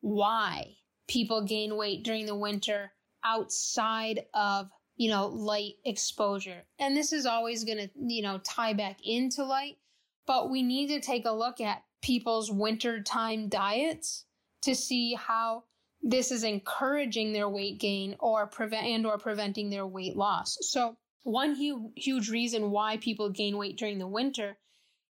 why 0.00 0.76
people 1.06 1.44
gain 1.44 1.76
weight 1.76 2.04
during 2.04 2.26
the 2.26 2.34
winter 2.34 2.92
outside 3.24 4.24
of 4.34 4.70
you 4.98 5.08
know, 5.08 5.28
light 5.28 5.74
exposure. 5.84 6.64
And 6.78 6.96
this 6.96 7.12
is 7.12 7.24
always 7.24 7.64
going 7.64 7.78
to, 7.78 7.88
you 7.96 8.20
know, 8.20 8.38
tie 8.38 8.74
back 8.74 8.98
into 9.04 9.44
light, 9.44 9.78
but 10.26 10.50
we 10.50 10.62
need 10.62 10.88
to 10.88 11.00
take 11.00 11.24
a 11.24 11.30
look 11.30 11.60
at 11.60 11.84
people's 12.02 12.50
wintertime 12.50 13.48
diets 13.48 14.24
to 14.62 14.74
see 14.74 15.14
how 15.14 15.64
this 16.02 16.30
is 16.30 16.44
encouraging 16.44 17.32
their 17.32 17.48
weight 17.48 17.78
gain 17.78 18.16
or 18.20 18.46
prevent 18.46 18.86
and 18.86 19.06
or 19.06 19.18
preventing 19.18 19.70
their 19.70 19.86
weight 19.86 20.16
loss. 20.16 20.56
So 20.60 20.96
one 21.24 21.54
huge, 21.54 21.92
huge 21.96 22.30
reason 22.30 22.70
why 22.70 22.96
people 22.98 23.30
gain 23.30 23.56
weight 23.56 23.76
during 23.76 23.98
the 23.98 24.06
winter 24.06 24.56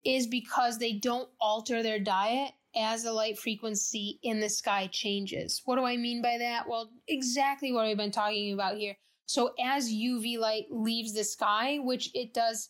is 0.03 0.27
because 0.27 0.77
they 0.77 0.93
don't 0.93 1.29
alter 1.41 1.81
their 1.81 1.99
diet 1.99 2.51
as 2.75 3.03
the 3.03 3.11
light 3.11 3.39
frequency 3.39 4.19
in 4.21 4.39
the 4.39 4.49
sky 4.49 4.87
changes. 4.91 5.61
What 5.65 5.77
do 5.77 5.85
I 5.85 5.97
mean 5.97 6.21
by 6.21 6.37
that? 6.37 6.67
Well, 6.69 6.91
exactly 7.07 7.71
what 7.71 7.87
we've 7.87 7.97
been 7.97 8.11
talking 8.11 8.53
about 8.53 8.77
here. 8.77 8.95
So 9.25 9.53
as 9.59 9.91
UV 9.91 10.37
light 10.37 10.65
leaves 10.69 11.13
the 11.13 11.23
sky, 11.23 11.79
which 11.79 12.11
it 12.13 12.33
does, 12.33 12.69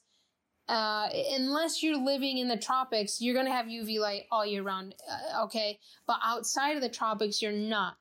uh, 0.69 1.09
unless 1.33 1.83
you're 1.83 1.97
living 1.97 2.37
in 2.37 2.47
the 2.47 2.57
tropics, 2.57 3.19
you're 3.19 3.33
going 3.33 3.47
to 3.47 3.51
have 3.51 3.65
UV 3.65 3.99
light 3.99 4.23
all 4.31 4.45
year 4.45 4.63
round. 4.63 4.95
Uh, 5.09 5.43
okay. 5.43 5.79
But 6.07 6.17
outside 6.23 6.75
of 6.75 6.81
the 6.81 6.89
tropics, 6.89 7.41
you're 7.41 7.51
not. 7.51 7.97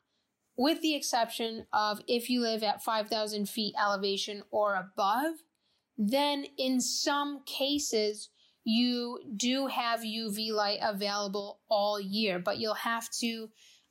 With 0.56 0.80
the 0.82 0.94
exception 0.94 1.66
of 1.72 2.00
if 2.06 2.30
you 2.30 2.40
live 2.40 2.62
at 2.62 2.82
5,000 2.82 3.48
feet 3.48 3.74
elevation 3.80 4.42
or 4.50 4.76
above, 4.76 5.34
then 5.98 6.46
in 6.56 6.80
some 6.80 7.42
cases, 7.44 8.30
you 8.64 9.20
do 9.36 9.66
have 9.66 10.00
UV 10.00 10.52
light 10.52 10.78
available 10.82 11.60
all 11.68 12.00
year, 12.00 12.38
but 12.38 12.58
you'll 12.58 12.74
have 12.74 13.10
to 13.20 13.50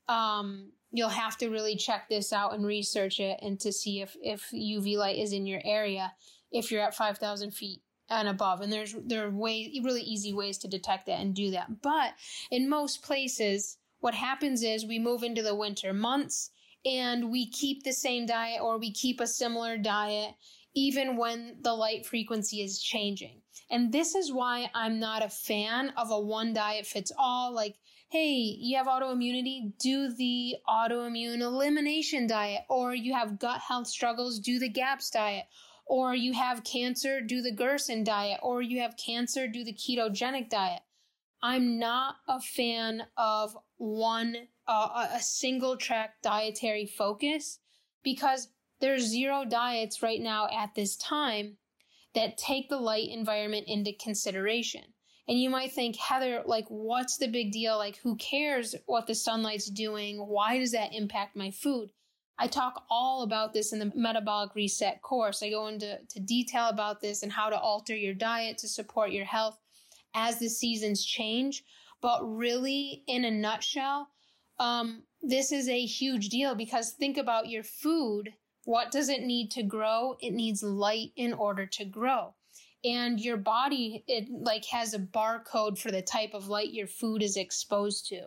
um, 0.09 0.71
you'll 0.93 1.09
have 1.09 1.37
to 1.37 1.49
really 1.49 1.75
check 1.75 2.07
this 2.07 2.31
out 2.31 2.53
and 2.53 2.65
research 2.65 3.19
it 3.19 3.39
and 3.41 3.59
to 3.59 3.71
see 3.73 4.01
if, 4.01 4.15
if 4.21 4.51
UV 4.53 4.95
light 4.95 5.17
is 5.17 5.33
in 5.33 5.45
your 5.45 5.61
area 5.65 6.13
if 6.51 6.71
you're 6.71 6.83
at 6.83 6.95
5,000 6.95 7.51
feet 7.51 7.81
and 8.09 8.27
above. 8.27 8.61
And 8.61 8.71
there's, 8.71 8.95
there 9.05 9.25
are 9.25 9.31
way, 9.31 9.73
really 9.83 10.03
easy 10.03 10.33
ways 10.33 10.59
to 10.59 10.67
detect 10.67 11.07
that 11.07 11.19
and 11.19 11.33
do 11.33 11.49
that. 11.51 11.81
But 11.81 12.13
in 12.51 12.69
most 12.69 13.01
places, 13.01 13.77
what 14.03 14.13
happens 14.13 14.63
is 14.63 14.85
we 14.85 14.99
move 14.99 15.23
into 15.23 15.41
the 15.41 15.55
winter 15.55 15.93
months 15.93 16.51
and 16.85 17.31
we 17.31 17.49
keep 17.49 17.83
the 17.83 17.93
same 17.93 18.25
diet 18.25 18.61
or 18.61 18.77
we 18.77 18.91
keep 18.91 19.21
a 19.21 19.27
similar 19.27 19.77
diet 19.77 20.35
even 20.75 21.15
when 21.15 21.55
the 21.61 21.73
light 21.73 22.05
frequency 22.05 22.61
is 22.61 22.81
changing. 22.81 23.41
And 23.71 23.93
this 23.93 24.13
is 24.13 24.33
why 24.33 24.69
I'm 24.75 24.99
not 24.99 25.23
a 25.23 25.29
fan 25.29 25.93
of 25.95 26.11
a 26.11 26.19
one 26.19 26.53
diet 26.53 26.85
fits 26.85 27.13
all. 27.17 27.53
Like 27.53 27.75
hey, 28.09 28.57
you 28.59 28.77
have 28.77 28.87
autoimmunity, 28.87 29.71
do 29.79 30.13
the 30.13 30.57
autoimmune 30.69 31.39
elimination 31.39 32.27
diet, 32.27 32.61
or 32.69 32.93
you 32.93 33.11
have 33.13 33.39
gut 33.39 33.59
health 33.59 33.87
struggles, 33.87 34.37
do 34.37 34.59
the 34.59 34.69
GAPS 34.69 35.09
diet, 35.09 35.45
or 35.87 36.13
you 36.13 36.33
have 36.33 36.63
cancer, 36.63 37.21
do 37.21 37.41
the 37.41 37.51
Gerson 37.51 38.03
diet, 38.03 38.39
or 38.43 38.61
you 38.61 38.81
have 38.81 38.97
cancer, 38.97 39.47
do 39.47 39.63
the 39.63 39.73
ketogenic 39.73 40.49
diet. 40.49 40.81
I'm 41.43 41.77
not 41.77 42.15
a 42.27 42.39
fan 42.39 43.03
of 43.17 43.57
one, 43.83 44.47
uh, 44.65 45.07
a 45.13 45.19
single 45.19 45.75
track 45.75 46.21
dietary 46.21 46.85
focus 46.85 47.59
because 48.01 48.47
there's 48.79 49.03
zero 49.03 49.43
diets 49.43 50.01
right 50.01 50.21
now 50.21 50.47
at 50.49 50.73
this 50.73 50.95
time 50.95 51.57
that 52.15 52.37
take 52.37 52.69
the 52.69 52.77
light 52.77 53.09
environment 53.09 53.65
into 53.67 53.91
consideration. 53.93 54.83
And 55.27 55.39
you 55.39 55.49
might 55.49 55.73
think, 55.73 55.97
Heathar, 55.97 56.43
like, 56.45 56.65
what's 56.67 57.17
the 57.17 57.27
big 57.27 57.51
deal? 57.51 57.77
Like, 57.77 57.97
who 57.97 58.15
cares 58.15 58.75
what 58.85 59.07
the 59.07 59.15
sunlight's 59.15 59.69
doing? 59.69 60.17
Why 60.17 60.59
does 60.59 60.71
that 60.71 60.93
impact 60.93 61.35
my 61.35 61.51
food? 61.51 61.91
I 62.37 62.47
talk 62.47 62.83
all 62.89 63.23
about 63.23 63.53
this 63.53 63.73
in 63.73 63.79
the 63.79 63.91
metabolic 63.95 64.55
reset 64.55 65.01
course. 65.01 65.43
I 65.43 65.49
go 65.49 65.67
into 65.67 65.99
to 66.09 66.19
detail 66.19 66.67
about 66.67 67.01
this 67.01 67.23
and 67.23 67.31
how 67.31 67.49
to 67.49 67.59
alter 67.59 67.95
your 67.95 68.13
diet 68.13 68.57
to 68.59 68.67
support 68.67 69.11
your 69.11 69.25
health 69.25 69.59
as 70.13 70.39
the 70.39 70.49
seasons 70.49 71.05
change. 71.05 71.63
But 72.03 72.21
really, 72.21 73.03
in 73.07 73.25
a 73.25 73.31
nutshell, 73.31 74.09
um, 74.59 75.03
this 75.21 75.51
is 75.51 75.69
a 75.69 75.85
huge 75.85 76.29
deal 76.29 76.53
because 76.53 76.91
think 76.91 77.17
about 77.17 77.49
your 77.49 77.63
food. 77.63 78.33
What 78.65 78.91
does 78.91 79.09
it 79.09 79.23
need 79.23 79.49
to 79.51 79.63
grow? 79.63 80.17
It 80.21 80.33
needs 80.33 80.61
light 80.61 81.13
in 81.15 81.33
order 81.33 81.65
to 81.65 81.85
grow 81.85 82.35
and 82.85 83.19
your 83.21 83.37
body 83.37 84.03
it 84.07 84.27
like 84.29 84.65
has 84.65 84.93
a 84.93 84.99
barcode 84.99 85.77
for 85.77 85.89
the 85.91 86.01
type 86.01 86.33
of 86.33 86.49
light 86.49 86.73
your 86.73 86.87
food 86.87 87.23
is 87.23 87.37
exposed 87.37 88.07
to 88.07 88.21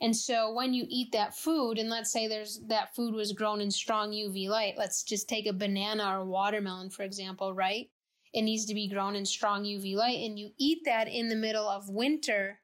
and 0.00 0.16
so 0.16 0.52
when 0.52 0.74
you 0.74 0.84
eat 0.88 1.12
that 1.12 1.36
food 1.36 1.78
and 1.78 1.88
let's 1.88 2.10
say 2.10 2.26
there's 2.26 2.60
that 2.66 2.94
food 2.94 3.14
was 3.14 3.32
grown 3.32 3.60
in 3.60 3.70
strong 3.70 4.10
uv 4.10 4.48
light 4.48 4.74
let's 4.76 5.02
just 5.02 5.28
take 5.28 5.46
a 5.46 5.52
banana 5.52 6.18
or 6.18 6.24
watermelon 6.24 6.90
for 6.90 7.04
example 7.04 7.54
right 7.54 7.88
it 8.32 8.42
needs 8.42 8.64
to 8.66 8.74
be 8.74 8.88
grown 8.88 9.14
in 9.14 9.24
strong 9.24 9.62
uv 9.64 9.94
light 9.94 10.18
and 10.18 10.38
you 10.38 10.50
eat 10.58 10.78
that 10.84 11.06
in 11.06 11.28
the 11.28 11.36
middle 11.36 11.68
of 11.68 11.88
winter 11.88 12.58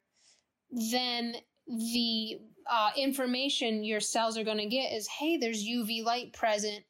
then 0.71 1.37
the 1.67 2.39
uh, 2.71 2.91
information 2.97 3.85
your 3.85 4.01
cells 4.01 4.37
are 4.37 4.45
going 4.45 4.59
to 4.59 4.67
get 4.67 4.93
is 4.93 5.07
hey 5.07 5.37
there's 5.37 5.65
uv 5.65 6.05
light 6.05 6.33
present 6.33 6.85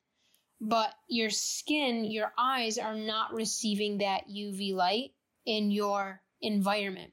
but 0.61 0.95
your 1.09 1.31
skin, 1.31 2.05
your 2.05 2.33
eyes 2.39 2.79
are 2.79 2.95
not 2.95 3.35
receiving 3.35 3.99
that 3.99 4.29
UV 4.29 4.75
light 4.75 5.13
in 5.45 5.71
your 5.71 6.23
environment. 6.41 7.13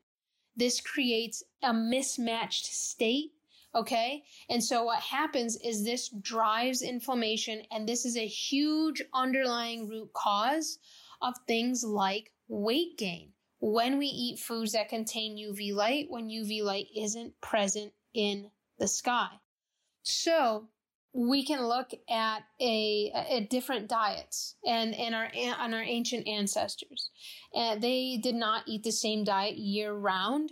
This 0.55 0.79
creates 0.79 1.43
a 1.61 1.73
mismatched 1.73 2.65
state. 2.67 3.33
Okay. 3.75 4.23
And 4.49 4.63
so 4.63 4.83
what 4.83 4.99
happens 4.99 5.57
is 5.57 5.83
this 5.83 6.09
drives 6.09 6.81
inflammation 6.81 7.63
and 7.71 7.89
this 7.89 8.05
is 8.05 8.15
a 8.15 8.27
huge 8.27 9.01
underlying 9.13 9.89
root 9.89 10.13
cause 10.13 10.77
of 11.21 11.33
things 11.47 11.83
like 11.83 12.31
weight 12.47 12.97
gain 12.97 13.33
when 13.65 13.97
we 13.97 14.07
eat 14.07 14.39
foods 14.39 14.73
that 14.73 14.89
contain 14.89 15.37
UV 15.37 15.73
light 15.73 16.07
when 16.09 16.27
UV 16.27 16.61
light 16.63 16.87
isn't 16.93 17.39
present 17.39 17.93
in 18.13 18.51
the 18.77 18.89
sky. 18.89 19.29
So 20.01 20.67
we 21.13 21.45
can 21.45 21.65
look 21.65 21.91
at 22.09 22.39
a, 22.59 23.09
a 23.29 23.47
different 23.49 23.87
diets 23.87 24.55
and, 24.67 24.93
and 24.93 25.15
our 25.15 25.29
on 25.57 25.73
our 25.73 25.81
ancient 25.81 26.27
ancestors. 26.27 27.09
And 27.55 27.81
they 27.81 28.19
did 28.21 28.35
not 28.35 28.63
eat 28.67 28.83
the 28.83 28.91
same 28.91 29.23
diet 29.23 29.55
year 29.55 29.93
round 29.93 30.51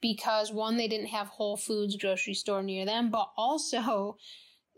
because 0.00 0.52
one, 0.52 0.76
they 0.76 0.86
didn't 0.86 1.08
have 1.08 1.26
Whole 1.26 1.56
Foods 1.56 1.96
grocery 1.96 2.34
store 2.34 2.62
near 2.62 2.86
them, 2.86 3.10
but 3.10 3.30
also 3.36 4.16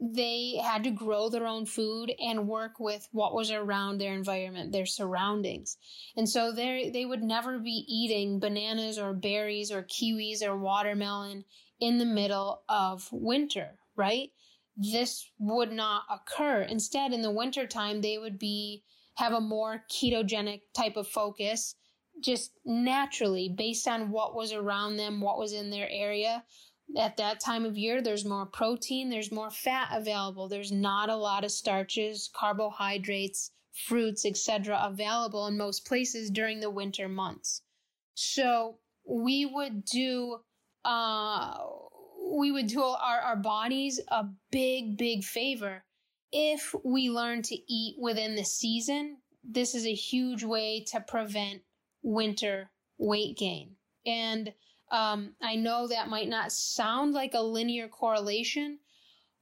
they 0.01 0.61
had 0.63 0.85
to 0.85 0.91
grow 0.91 1.29
their 1.29 1.47
own 1.47 1.65
food 1.65 2.13
and 2.21 2.49
work 2.49 2.79
with 2.79 3.09
what 3.13 3.35
was 3.35 3.51
around 3.51 3.99
their 3.99 4.13
environment, 4.13 4.73
their 4.73 4.87
surroundings. 4.87 5.79
And 6.17 6.29
so 6.29 6.53
they 6.53 6.91
they 6.93 7.07
would 7.07 7.23
never 7.23 7.59
be 7.59 7.85
eating 7.89 8.39
bananas 8.39 8.99
or 8.99 9.15
berries 9.15 9.73
or 9.73 9.83
kiwis 9.83 10.43
or 10.43 10.57
watermelon 10.57 11.45
in 11.81 11.99
the 11.99 12.05
middle 12.05 12.63
of 12.69 13.09
winter, 13.11 13.79
right? 13.97 14.31
This 14.77 15.31
would 15.39 15.73
not 15.73 16.03
occur. 16.11 16.63
Instead, 16.63 17.13
in 17.13 17.23
the 17.23 17.31
wintertime, 17.31 18.03
they 18.03 18.19
would 18.19 18.39
be 18.39 18.83
have 19.15 19.33
a 19.33 19.41
more 19.41 19.85
ketogenic 19.91 20.61
type 20.75 20.97
of 20.97 21.09
focus 21.09 21.75
just 22.23 22.53
naturally 22.67 23.49
based 23.49 23.89
on 23.89 24.11
what 24.11 24.35
was 24.35 24.53
around 24.53 24.97
them, 24.97 25.23
what 25.23 25.39
was 25.39 25.55
in 25.55 25.71
their 25.71 25.89
area 25.91 26.45
at 26.97 27.17
that 27.17 27.41
time 27.41 27.65
of 27.65 27.77
year, 27.77 28.01
there's 28.01 28.25
more 28.25 28.47
protein, 28.47 29.11
there's 29.11 29.33
more 29.33 29.51
fat 29.51 29.89
available. 29.93 30.49
There's 30.49 30.73
not 30.73 31.09
a 31.09 31.17
lot 31.17 31.45
of 31.45 31.51
starches, 31.51 32.31
carbohydrates, 32.35 33.51
fruits, 33.73 34.25
etc. 34.25 34.81
available 34.83 35.47
in 35.47 35.57
most 35.57 35.87
places 35.87 36.31
during 36.31 36.61
the 36.61 36.71
winter 36.71 37.09
months. 37.09 37.63
So 38.15 38.79
we 39.05 39.47
would 39.47 39.85
do 39.85 40.39
uh, 40.85 41.59
we 42.33 42.53
would 42.53 42.69
do 42.69 42.83
our, 42.83 43.21
our 43.21 43.37
bodies 43.37 44.01
a 44.09 44.25
big, 44.51 44.97
big 44.97 45.25
favor 45.25 45.85
if 46.33 46.75
we 46.85 47.11
learn 47.11 47.43
to 47.43 47.57
eat 47.73 47.97
within 47.99 48.35
the 48.35 48.45
season. 48.45 49.19
This 49.45 49.75
is 49.75 49.87
a 49.87 49.95
huge 49.95 50.43
way 50.43 50.85
to 50.89 51.01
prevent 51.01 51.63
winter 52.03 52.71
weight 52.99 53.37
gain. 53.37 53.77
And 54.05 54.53
um, 54.91 55.35
I 55.43 55.57
know 55.57 55.89
that 55.89 56.09
might 56.09 56.29
not 56.29 56.53
sound 56.53 57.13
like 57.13 57.35
a 57.35 57.41
linear 57.41 57.89
correlation, 57.89 58.79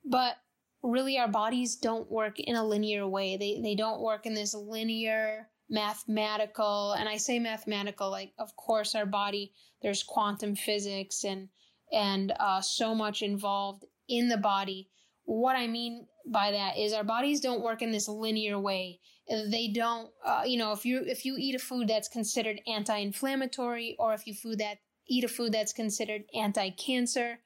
but 0.05 0.37
really 0.83 1.19
our 1.19 1.29
bodies 1.29 1.77
don't 1.77 2.11
work 2.11 2.39
in 2.39 2.57
a 2.57 2.65
linear 2.65 3.07
way. 3.07 3.37
They, 3.37 3.61
they 3.63 3.75
don't 3.75 4.01
work 4.01 4.27
in 4.27 4.35
this 4.35 4.55
linear 4.55 5.49
mathematical, 5.71 6.93
and 6.93 7.09
I 7.09 7.17
say 7.17 7.39
mathematical, 7.39 8.11
like 8.11 8.33
of 8.39 8.55
course 8.57 8.95
our 8.95 9.07
body, 9.07 9.53
there's 9.83 10.03
quantum 10.03 10.57
physics 10.57 11.25
and, 11.25 11.49
and, 11.93 12.33
uh, 12.39 12.61
so 12.61 12.95
much 12.95 13.23
involved 13.23 13.85
in 14.09 14.29
the 14.29 14.37
body. 14.37 14.89
What 15.25 15.57
I 15.57 15.67
mean 15.67 16.07
by 16.27 16.51
that 16.53 16.77
is 16.77 16.93
our 16.93 17.05
bodies 17.05 17.41
don't 17.41 17.63
work 17.63 17.83
in 17.83 17.93
this 17.93 18.09
linear 18.09 18.59
way. 18.59 19.01
They 19.29 19.69
don't, 19.75 20.11
uh, 20.25 20.43
you 20.45 20.59
know, 20.59 20.73
if 20.73 20.85
you 20.85 21.03
if 21.07 21.25
you 21.25 21.37
eat 21.39 21.55
a 21.55 21.59
food 21.59 21.89
that's 21.89 22.09
considered 22.09 22.61
anti-inflammatory, 22.67 23.97
or 23.99 24.13
if 24.13 24.27
you 24.27 24.35
food 24.35 24.59
that 24.59 24.79
eat 25.09 25.25
a 25.25 25.29
food 25.29 25.53
that's 25.53 25.73
considered 25.73 26.23
anti 26.35 26.71
cancer, 26.71 27.39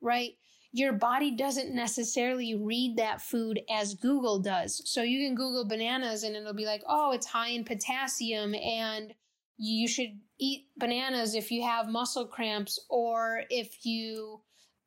right? 0.00 0.32
Your 0.72 0.92
body 0.92 1.34
doesn't 1.34 1.74
necessarily 1.74 2.54
read 2.54 2.96
that 2.96 3.22
food 3.22 3.60
as 3.70 3.94
Google 3.94 4.40
does. 4.40 4.82
So 4.84 5.02
you 5.02 5.26
can 5.26 5.34
Google 5.34 5.66
bananas 5.66 6.22
and 6.22 6.36
it'll 6.36 6.52
be 6.52 6.66
like, 6.66 6.82
oh, 6.86 7.12
it's 7.12 7.26
high 7.26 7.48
in 7.48 7.64
potassium 7.64 8.54
and 8.54 9.14
you 9.56 9.88
should 9.88 10.18
eat 10.38 10.66
bananas 10.76 11.34
if 11.34 11.50
you 11.50 11.62
have 11.62 11.88
muscle 11.88 12.26
cramps 12.26 12.78
or 12.90 13.42
if 13.48 13.86
you 13.86 14.40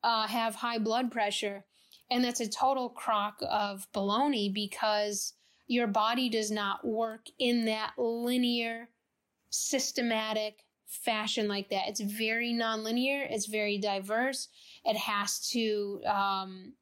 uh, 0.04 0.26
have 0.28 0.54
high 0.54 0.78
blood 0.78 1.10
pressure. 1.10 1.64
And 2.10 2.22
that's 2.22 2.40
a 2.40 2.48
total 2.48 2.88
crock 2.88 3.38
of 3.48 3.86
baloney 3.92 4.52
because 4.52 5.34
your 5.66 5.86
body 5.86 6.28
does 6.28 6.50
not 6.50 6.84
work 6.84 7.26
in 7.38 7.64
that 7.66 7.92
linear, 7.96 8.88
systematic 9.50 10.64
fashion 10.90 11.48
like 11.48 11.70
that. 11.70 11.88
It's 11.88 12.00
very 12.00 12.52
nonlinear. 12.52 13.26
It's 13.30 13.46
very 13.46 13.78
diverse. 13.78 14.48
It 14.84 14.96
has 14.96 15.48
to 15.50 16.02
um, 16.04 16.72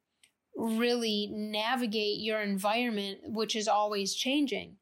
really 0.55 1.29
navigate 1.31 2.19
your 2.19 2.41
environment, 2.41 3.19
which 3.23 3.55
is 3.55 3.67
always 3.67 4.15
changing. 4.15 4.75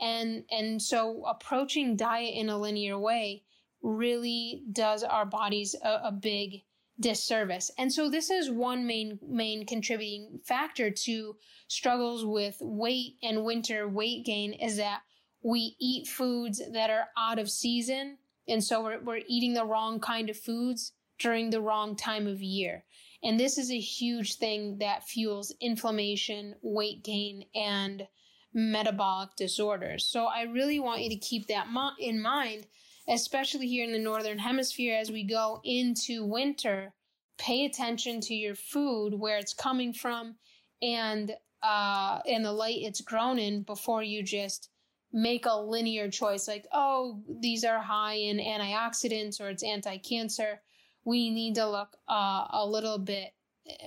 And 0.00 0.44
and 0.50 0.82
so 0.82 1.24
approaching 1.26 1.96
diet 1.96 2.34
in 2.34 2.48
a 2.48 2.58
linear 2.58 2.98
way 2.98 3.44
really 3.82 4.64
does 4.72 5.04
our 5.04 5.24
bodies 5.24 5.76
a, 5.82 6.00
a 6.04 6.12
big 6.12 6.62
disservice. 6.98 7.70
And 7.78 7.92
so 7.92 8.10
this 8.10 8.30
is 8.30 8.50
one 8.50 8.86
main 8.86 9.18
main 9.26 9.64
contributing 9.64 10.40
factor 10.44 10.90
to 10.90 11.36
struggles 11.68 12.24
with 12.24 12.56
weight 12.60 13.16
and 13.22 13.44
winter 13.44 13.88
weight 13.88 14.26
gain 14.26 14.52
is 14.52 14.76
that 14.76 15.02
we 15.42 15.76
eat 15.80 16.06
foods 16.08 16.60
that 16.72 16.90
are 16.90 17.08
out 17.16 17.38
of 17.38 17.50
season 17.50 18.18
and 18.48 18.62
so 18.62 18.82
we're, 18.82 19.00
we're 19.00 19.22
eating 19.26 19.54
the 19.54 19.64
wrong 19.64 20.00
kind 20.00 20.30
of 20.30 20.36
foods 20.36 20.92
during 21.18 21.50
the 21.50 21.60
wrong 21.60 21.96
time 21.96 22.26
of 22.26 22.42
year. 22.42 22.84
And 23.22 23.38
this 23.38 23.56
is 23.56 23.70
a 23.70 23.78
huge 23.78 24.36
thing 24.36 24.78
that 24.78 25.06
fuels 25.06 25.54
inflammation, 25.60 26.56
weight 26.60 27.04
gain, 27.04 27.44
and 27.54 28.08
metabolic 28.52 29.30
disorders. 29.36 30.04
So 30.04 30.26
I 30.26 30.42
really 30.42 30.80
want 30.80 31.02
you 31.02 31.10
to 31.10 31.16
keep 31.16 31.46
that 31.46 31.68
in 32.00 32.20
mind, 32.20 32.66
especially 33.08 33.68
here 33.68 33.84
in 33.84 33.92
the 33.92 33.98
Northern 33.98 34.38
Hemisphere 34.38 34.96
as 34.96 35.10
we 35.10 35.24
go 35.24 35.60
into 35.64 36.24
winter. 36.24 36.92
Pay 37.38 37.64
attention 37.64 38.20
to 38.22 38.34
your 38.34 38.54
food, 38.54 39.14
where 39.14 39.38
it's 39.38 39.54
coming 39.54 39.92
from, 39.92 40.36
and 40.80 41.32
uh, 41.62 42.20
and 42.26 42.44
the 42.44 42.52
light 42.52 42.78
it's 42.82 43.00
grown 43.00 43.38
in 43.38 43.62
before 43.62 44.02
you 44.02 44.22
just 44.22 44.68
make 45.12 45.46
a 45.46 45.54
linear 45.54 46.10
choice 46.10 46.48
like, 46.48 46.66
oh, 46.72 47.20
these 47.40 47.64
are 47.64 47.78
high 47.78 48.14
in 48.14 48.38
antioxidants 48.38 49.40
or 49.40 49.50
it's 49.50 49.62
anti 49.62 49.98
cancer. 49.98 50.60
We 51.04 51.30
need 51.30 51.56
to 51.56 51.68
look 51.68 51.96
uh, 52.08 52.46
a 52.50 52.66
little 52.66 52.98
bit, 52.98 53.34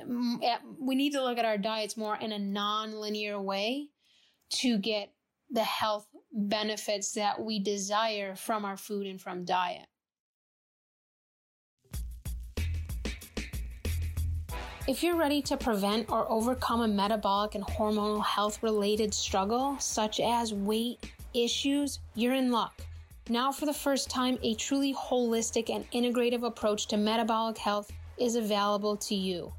mm, 0.07 0.43
at, 0.43 0.61
we 0.79 0.95
need 0.95 1.13
to 1.13 1.23
look 1.23 1.37
at 1.37 1.45
our 1.45 1.57
diets 1.57 1.97
more 1.97 2.15
in 2.17 2.31
a 2.31 2.39
non 2.39 2.93
linear 2.93 3.41
way 3.41 3.89
to 4.49 4.77
get 4.77 5.11
the 5.49 5.63
health 5.63 6.07
benefits 6.31 7.13
that 7.13 7.41
we 7.41 7.59
desire 7.59 8.35
from 8.35 8.65
our 8.65 8.77
food 8.77 9.07
and 9.07 9.21
from 9.21 9.45
diet. 9.45 9.87
If 14.87 15.01
you're 15.01 15.15
ready 15.15 15.41
to 15.43 15.57
prevent 15.57 16.11
or 16.11 16.31
overcome 16.31 16.81
a 16.81 16.87
metabolic 16.87 17.55
and 17.55 17.65
hormonal 17.65 18.23
health 18.23 18.61
related 18.61 19.15
struggle, 19.15 19.77
such 19.79 20.19
as 20.19 20.53
weight, 20.53 21.11
issues, 21.43 21.99
you're 22.15 22.33
in 22.33 22.51
luck. 22.51 22.81
Now, 23.27 23.51
for 23.51 23.65
the 23.65 23.73
first 23.73 24.09
time, 24.09 24.37
a 24.43 24.53
truly 24.53 24.93
holistic 24.93 25.69
and 25.69 25.89
integrative 25.91 26.43
approach 26.43 26.87
to 26.87 26.97
metabolic 26.97 27.57
health 27.57 27.91
is 28.17 28.35
available 28.35 28.95
to 28.97 29.15
you. 29.15 29.51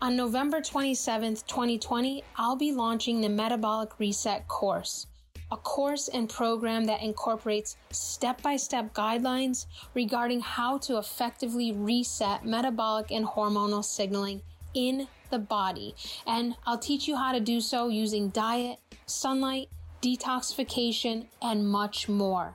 On 0.00 0.16
November 0.16 0.60
27th, 0.60 1.46
2020, 1.46 2.24
I'll 2.36 2.56
be 2.56 2.72
launching 2.72 3.20
the 3.20 3.28
Metabolic 3.28 3.98
Reset 3.98 4.46
course, 4.48 5.06
a 5.50 5.56
course 5.56 6.08
and 6.08 6.28
program 6.28 6.84
that 6.86 7.02
incorporates 7.02 7.76
step 7.90 8.42
by 8.42 8.56
step 8.56 8.92
guidelines 8.92 9.66
regarding 9.94 10.40
how 10.40 10.78
to 10.78 10.98
effectively 10.98 11.72
reset 11.72 12.44
metabolic 12.44 13.10
and 13.10 13.26
hormonal 13.26 13.84
signaling 13.84 14.42
in 14.74 15.06
the 15.30 15.38
body. 15.38 15.94
And 16.26 16.56
I'll 16.66 16.78
teach 16.78 17.08
you 17.08 17.16
how 17.16 17.32
to 17.32 17.40
do 17.40 17.60
so 17.60 17.88
using 17.88 18.28
diet, 18.28 18.78
sunlight, 19.06 19.68
detoxification, 20.04 21.26
and 21.40 21.66
much 21.66 22.08
more. 22.08 22.54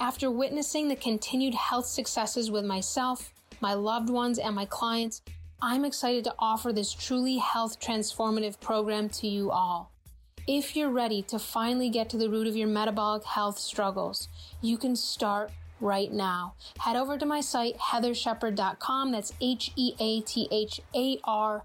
After 0.00 0.30
witnessing 0.30 0.88
the 0.88 0.96
continued 0.96 1.54
health 1.54 1.86
successes 1.86 2.50
with 2.50 2.64
myself, 2.64 3.32
my 3.60 3.74
loved 3.74 4.10
ones, 4.10 4.38
and 4.38 4.54
my 4.54 4.64
clients, 4.64 5.22
I'm 5.62 5.84
excited 5.84 6.24
to 6.24 6.34
offer 6.38 6.72
this 6.72 6.92
truly 6.92 7.38
health 7.38 7.78
transformative 7.78 8.58
program 8.60 9.08
to 9.10 9.28
you 9.28 9.50
all. 9.50 9.92
If 10.48 10.74
you're 10.74 10.90
ready 10.90 11.22
to 11.22 11.38
finally 11.38 11.88
get 11.88 12.08
to 12.10 12.16
the 12.16 12.30
root 12.30 12.46
of 12.46 12.56
your 12.56 12.68
metabolic 12.68 13.24
health 13.24 13.58
struggles, 13.58 14.28
you 14.60 14.76
can 14.76 14.96
start 14.96 15.50
right 15.80 16.12
now. 16.12 16.54
Head 16.78 16.96
over 16.96 17.16
to 17.18 17.26
my 17.26 17.40
site, 17.40 17.76
heatharshepard.com. 17.78 19.12
That's 19.12 19.32
H 19.40 19.72
E 19.76 19.94
A 20.00 20.20
T 20.22 20.48
H 20.50 20.80
A 20.96 21.18
R 21.24 21.64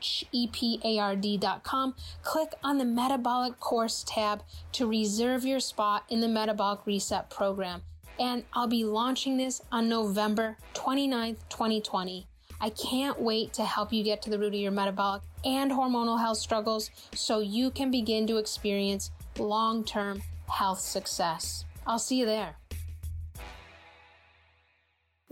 shepard.com. 0.00 1.94
Click 2.22 2.54
on 2.62 2.78
the 2.78 2.84
Metabolic 2.84 3.58
Course 3.58 4.04
tab 4.06 4.42
to 4.72 4.86
reserve 4.86 5.44
your 5.44 5.60
spot 5.60 6.04
in 6.08 6.20
the 6.20 6.28
Metabolic 6.28 6.86
Reset 6.86 7.30
program. 7.30 7.82
And 8.18 8.44
I'll 8.52 8.68
be 8.68 8.84
launching 8.84 9.36
this 9.36 9.62
on 9.72 9.88
November 9.88 10.56
29th, 10.74 11.38
2020. 11.48 12.26
I 12.60 12.70
can't 12.70 13.20
wait 13.20 13.52
to 13.54 13.64
help 13.64 13.92
you 13.92 14.04
get 14.04 14.22
to 14.22 14.30
the 14.30 14.38
root 14.38 14.54
of 14.54 14.60
your 14.60 14.70
metabolic 14.70 15.22
and 15.44 15.72
hormonal 15.72 16.20
health 16.20 16.38
struggles 16.38 16.90
so 17.12 17.40
you 17.40 17.72
can 17.72 17.90
begin 17.90 18.26
to 18.28 18.36
experience 18.36 19.10
long 19.38 19.82
term 19.82 20.22
health 20.48 20.78
success. 20.78 21.64
I'll 21.86 21.98
see 21.98 22.20
you 22.20 22.26
there. 22.26 22.56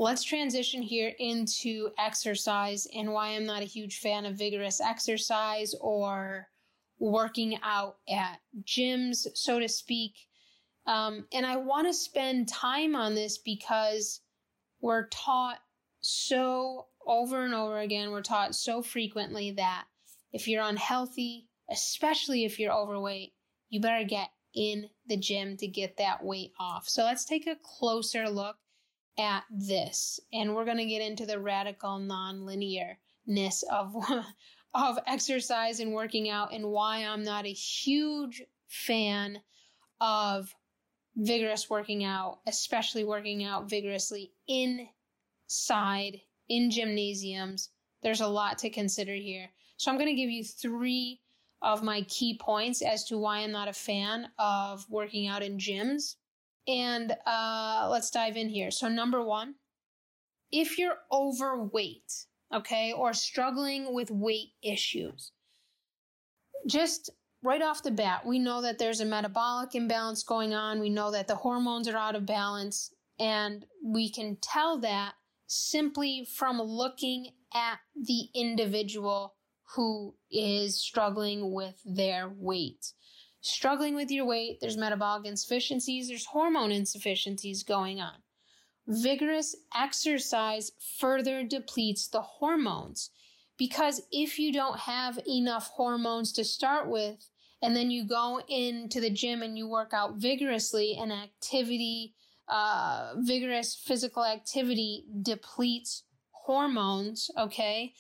Let's 0.00 0.24
transition 0.24 0.80
here 0.80 1.12
into 1.18 1.90
exercise 1.98 2.86
and 2.96 3.12
why 3.12 3.32
I'm 3.32 3.44
not 3.44 3.60
a 3.60 3.66
huge 3.66 3.98
fan 3.98 4.24
of 4.24 4.34
vigorous 4.34 4.80
exercise 4.80 5.74
or 5.78 6.48
working 6.98 7.58
out 7.62 7.96
at 8.08 8.40
gyms, 8.64 9.26
so 9.34 9.60
to 9.60 9.68
speak. 9.68 10.14
Um, 10.86 11.26
and 11.34 11.44
I 11.44 11.56
want 11.58 11.86
to 11.86 11.92
spend 11.92 12.48
time 12.48 12.96
on 12.96 13.14
this 13.14 13.36
because 13.36 14.22
we're 14.80 15.08
taught 15.08 15.58
so 16.00 16.86
over 17.06 17.44
and 17.44 17.52
over 17.52 17.80
again, 17.80 18.10
we're 18.10 18.22
taught 18.22 18.54
so 18.54 18.80
frequently 18.80 19.50
that 19.50 19.84
if 20.32 20.48
you're 20.48 20.64
unhealthy, 20.64 21.46
especially 21.70 22.46
if 22.46 22.58
you're 22.58 22.72
overweight, 22.72 23.34
you 23.68 23.82
better 23.82 24.06
get 24.06 24.30
in 24.54 24.88
the 25.08 25.18
gym 25.18 25.58
to 25.58 25.66
get 25.66 25.98
that 25.98 26.24
weight 26.24 26.52
off. 26.58 26.88
So 26.88 27.02
let's 27.02 27.26
take 27.26 27.46
a 27.46 27.58
closer 27.62 28.30
look 28.30 28.56
at 29.20 29.44
this. 29.50 30.18
And 30.33 30.54
we're 30.54 30.64
going 30.64 30.78
to 30.78 30.87
get 30.87 31.02
into 31.02 31.26
the 31.26 31.38
radical 31.38 31.98
non-linearness 31.98 33.62
of 33.70 33.94
of 34.74 34.98
exercise 35.06 35.80
and 35.80 35.92
working 35.92 36.28
out 36.28 36.52
and 36.52 36.64
why 36.64 36.98
I'm 36.98 37.24
not 37.24 37.44
a 37.44 37.52
huge 37.52 38.42
fan 38.68 39.40
of 40.00 40.54
vigorous 41.16 41.68
working 41.68 42.04
out, 42.04 42.38
especially 42.46 43.04
working 43.04 43.44
out 43.44 43.68
vigorously 43.68 44.33
inside 44.46 46.20
in 46.48 46.70
gymnasiums. 46.70 47.70
There's 48.02 48.20
a 48.20 48.28
lot 48.28 48.59
to 48.59 48.70
consider 48.70 49.14
here. 49.14 49.50
So 49.76 49.90
I'm 49.90 49.98
going 49.98 50.09
to 50.09 50.20
give 50.20 50.30
you 50.30 50.44
three 50.44 51.20
of 51.62 51.83
my 51.83 52.02
key 52.02 52.38
points 52.40 52.80
as 52.80 53.04
to 53.04 53.18
why 53.18 53.38
I'm 53.38 53.52
not 53.52 53.68
a 53.68 53.72
fan 53.72 54.28
of 54.38 54.87
working 54.88 55.26
out 55.26 55.42
in 55.42 55.59
gyms. 55.59 56.16
And 56.66 57.16
uh, 57.27 57.88
let's 57.90 58.11
dive 58.11 58.37
in 58.37 58.49
here. 58.49 58.70
So, 58.70 58.88
number 58.88 59.23
one, 59.23 59.55
if 60.53 60.79
you're 60.79 60.99
overweight, 61.11 62.27
okay, 62.55 62.92
or 62.92 63.12
struggling 63.12 63.94
with 63.94 64.11
weight 64.11 64.51
issues, 64.62 65.33
just 66.66 67.11
right 67.42 67.62
off 67.62 67.83
the 67.83 67.90
bat, 67.90 68.27
we 68.27 68.38
know 68.38 68.62
that 68.62 68.79
there's 68.79 69.01
a 69.01 69.05
metabolic 69.05 69.75
imbalance 69.75 70.23
going 70.23 70.53
on. 70.53 70.81
We 70.81 70.90
know 70.90 71.11
that 71.11 71.29
the 71.29 71.37
hormones 71.37 71.88
are 71.88 71.96
out 71.96 72.16
of 72.16 72.27
balance. 72.27 72.92
And 73.18 73.66
we 73.85 74.11
can 74.11 74.38
tell 74.40 74.79
that 74.81 75.12
simply 75.46 76.27
from 76.37 76.61
looking 76.61 77.33
at 77.55 77.79
the 77.94 78.29
individual 78.35 79.35
who 79.75 80.14
is 80.31 80.83
struggling 80.83 81.53
with 81.53 81.81
their 81.85 82.33
weight. 82.35 82.92
Struggling 83.42 83.94
with 83.94 84.11
your 84.11 84.26
weight, 84.26 84.59
there's 84.61 84.76
metabolic 84.76 85.26
insufficiencies, 85.26 86.09
there's 86.09 86.26
hormone 86.26 86.70
insufficiencies 86.70 87.62
going 87.62 88.00
on. 88.00 88.16
Vigorous 88.87 89.57
exercise 89.74 90.72
further 90.98 91.44
depletes 91.44 92.09
the 92.09 92.20
hormones 92.20 93.11
because 93.57 94.03
if 94.11 94.38
you 94.38 94.53
don't 94.53 94.79
have 94.81 95.18
enough 95.29 95.68
hormones 95.68 96.33
to 96.33 96.44
start 96.44 96.88
with, 96.88 97.29
and 97.62 97.76
then 97.76 97.90
you 97.90 98.05
go 98.05 98.40
into 98.48 99.00
the 99.00 99.11
gym 99.11 99.42
and 99.42 99.57
you 99.57 99.68
work 99.68 99.92
out 99.92 100.16
vigorously, 100.16 100.96
and 100.98 101.12
activity, 101.12 102.14
uh, 102.48 103.12
vigorous 103.18 103.74
physical 103.74 104.24
activity 104.24 105.05
depletes 105.22 106.05
hormones, 106.31 107.31
okay? 107.38 107.92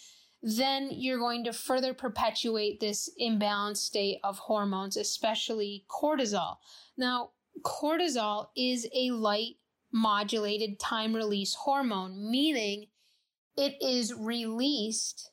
Then 0.42 0.88
you're 0.90 1.18
going 1.18 1.44
to 1.44 1.52
further 1.52 1.92
perpetuate 1.92 2.80
this 2.80 3.10
imbalanced 3.20 3.78
state 3.78 4.18
of 4.24 4.38
hormones, 4.38 4.96
especially 4.96 5.84
cortisol. 5.90 6.56
Now, 6.96 7.30
cortisol 7.62 8.48
is 8.56 8.88
a 8.94 9.10
light 9.10 9.56
modulated 9.92 10.78
time 10.78 11.14
release 11.14 11.54
hormone, 11.54 12.30
meaning 12.30 12.86
it 13.56 13.74
is 13.82 14.14
released 14.14 15.30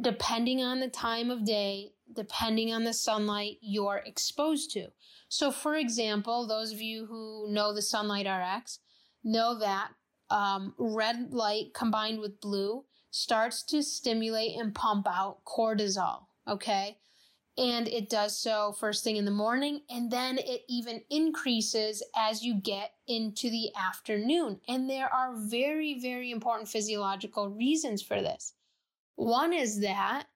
depending 0.00 0.62
on 0.62 0.80
the 0.80 0.88
time 0.88 1.30
of 1.30 1.44
day, 1.44 1.92
depending 2.14 2.72
on 2.72 2.84
the 2.84 2.92
sunlight 2.92 3.58
you're 3.60 4.02
exposed 4.04 4.70
to. 4.72 4.88
So, 5.28 5.50
for 5.50 5.76
example, 5.76 6.46
those 6.46 6.72
of 6.72 6.80
you 6.80 7.06
who 7.06 7.46
know 7.50 7.74
the 7.74 7.82
Sunlight 7.82 8.26
RX 8.26 8.78
know 9.22 9.58
that 9.58 9.90
um, 10.30 10.74
red 10.78 11.32
light 11.32 11.74
combined 11.74 12.20
with 12.20 12.40
blue 12.40 12.84
starts 13.10 13.62
to 13.64 13.82
stimulate 13.82 14.58
and 14.58 14.74
pump 14.74 15.06
out 15.08 15.44
cortisol. 15.44 16.26
Okay. 16.46 16.98
And 17.56 17.88
it 17.88 18.08
does 18.08 18.38
so 18.38 18.72
first 18.78 19.02
thing 19.02 19.16
in 19.16 19.24
the 19.24 19.32
morning. 19.32 19.80
And 19.90 20.10
then 20.10 20.38
it 20.38 20.62
even 20.68 21.02
increases 21.10 22.04
as 22.16 22.44
you 22.44 22.54
get 22.54 22.92
into 23.08 23.50
the 23.50 23.70
afternoon. 23.74 24.60
And 24.68 24.88
there 24.88 25.12
are 25.12 25.34
very, 25.36 25.98
very 26.00 26.30
important 26.30 26.68
physiological 26.68 27.50
reasons 27.50 28.00
for 28.00 28.22
this. 28.22 28.54
One 29.16 29.52
is 29.52 29.80
that 29.80 30.26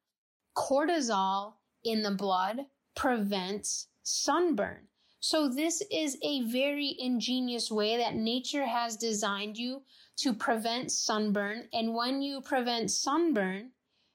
cortisol 0.56 1.54
in 1.84 2.02
the 2.02 2.10
blood 2.10 2.66
prevents 2.96 3.86
sunburn. 4.02 4.88
So 5.20 5.48
this 5.48 5.80
is 5.92 6.18
a 6.22 6.42
very 6.42 6.96
ingenious 6.98 7.70
way 7.70 7.96
that 7.98 8.16
nature 8.16 8.66
has 8.66 8.96
designed 8.96 9.56
you 9.56 9.82
to 10.18 10.32
prevent 10.32 10.90
sunburn. 10.90 11.68
And 11.72 11.94
when 11.94 12.22
you 12.22 12.40
prevent 12.40 12.90
sunburn, 12.90 13.70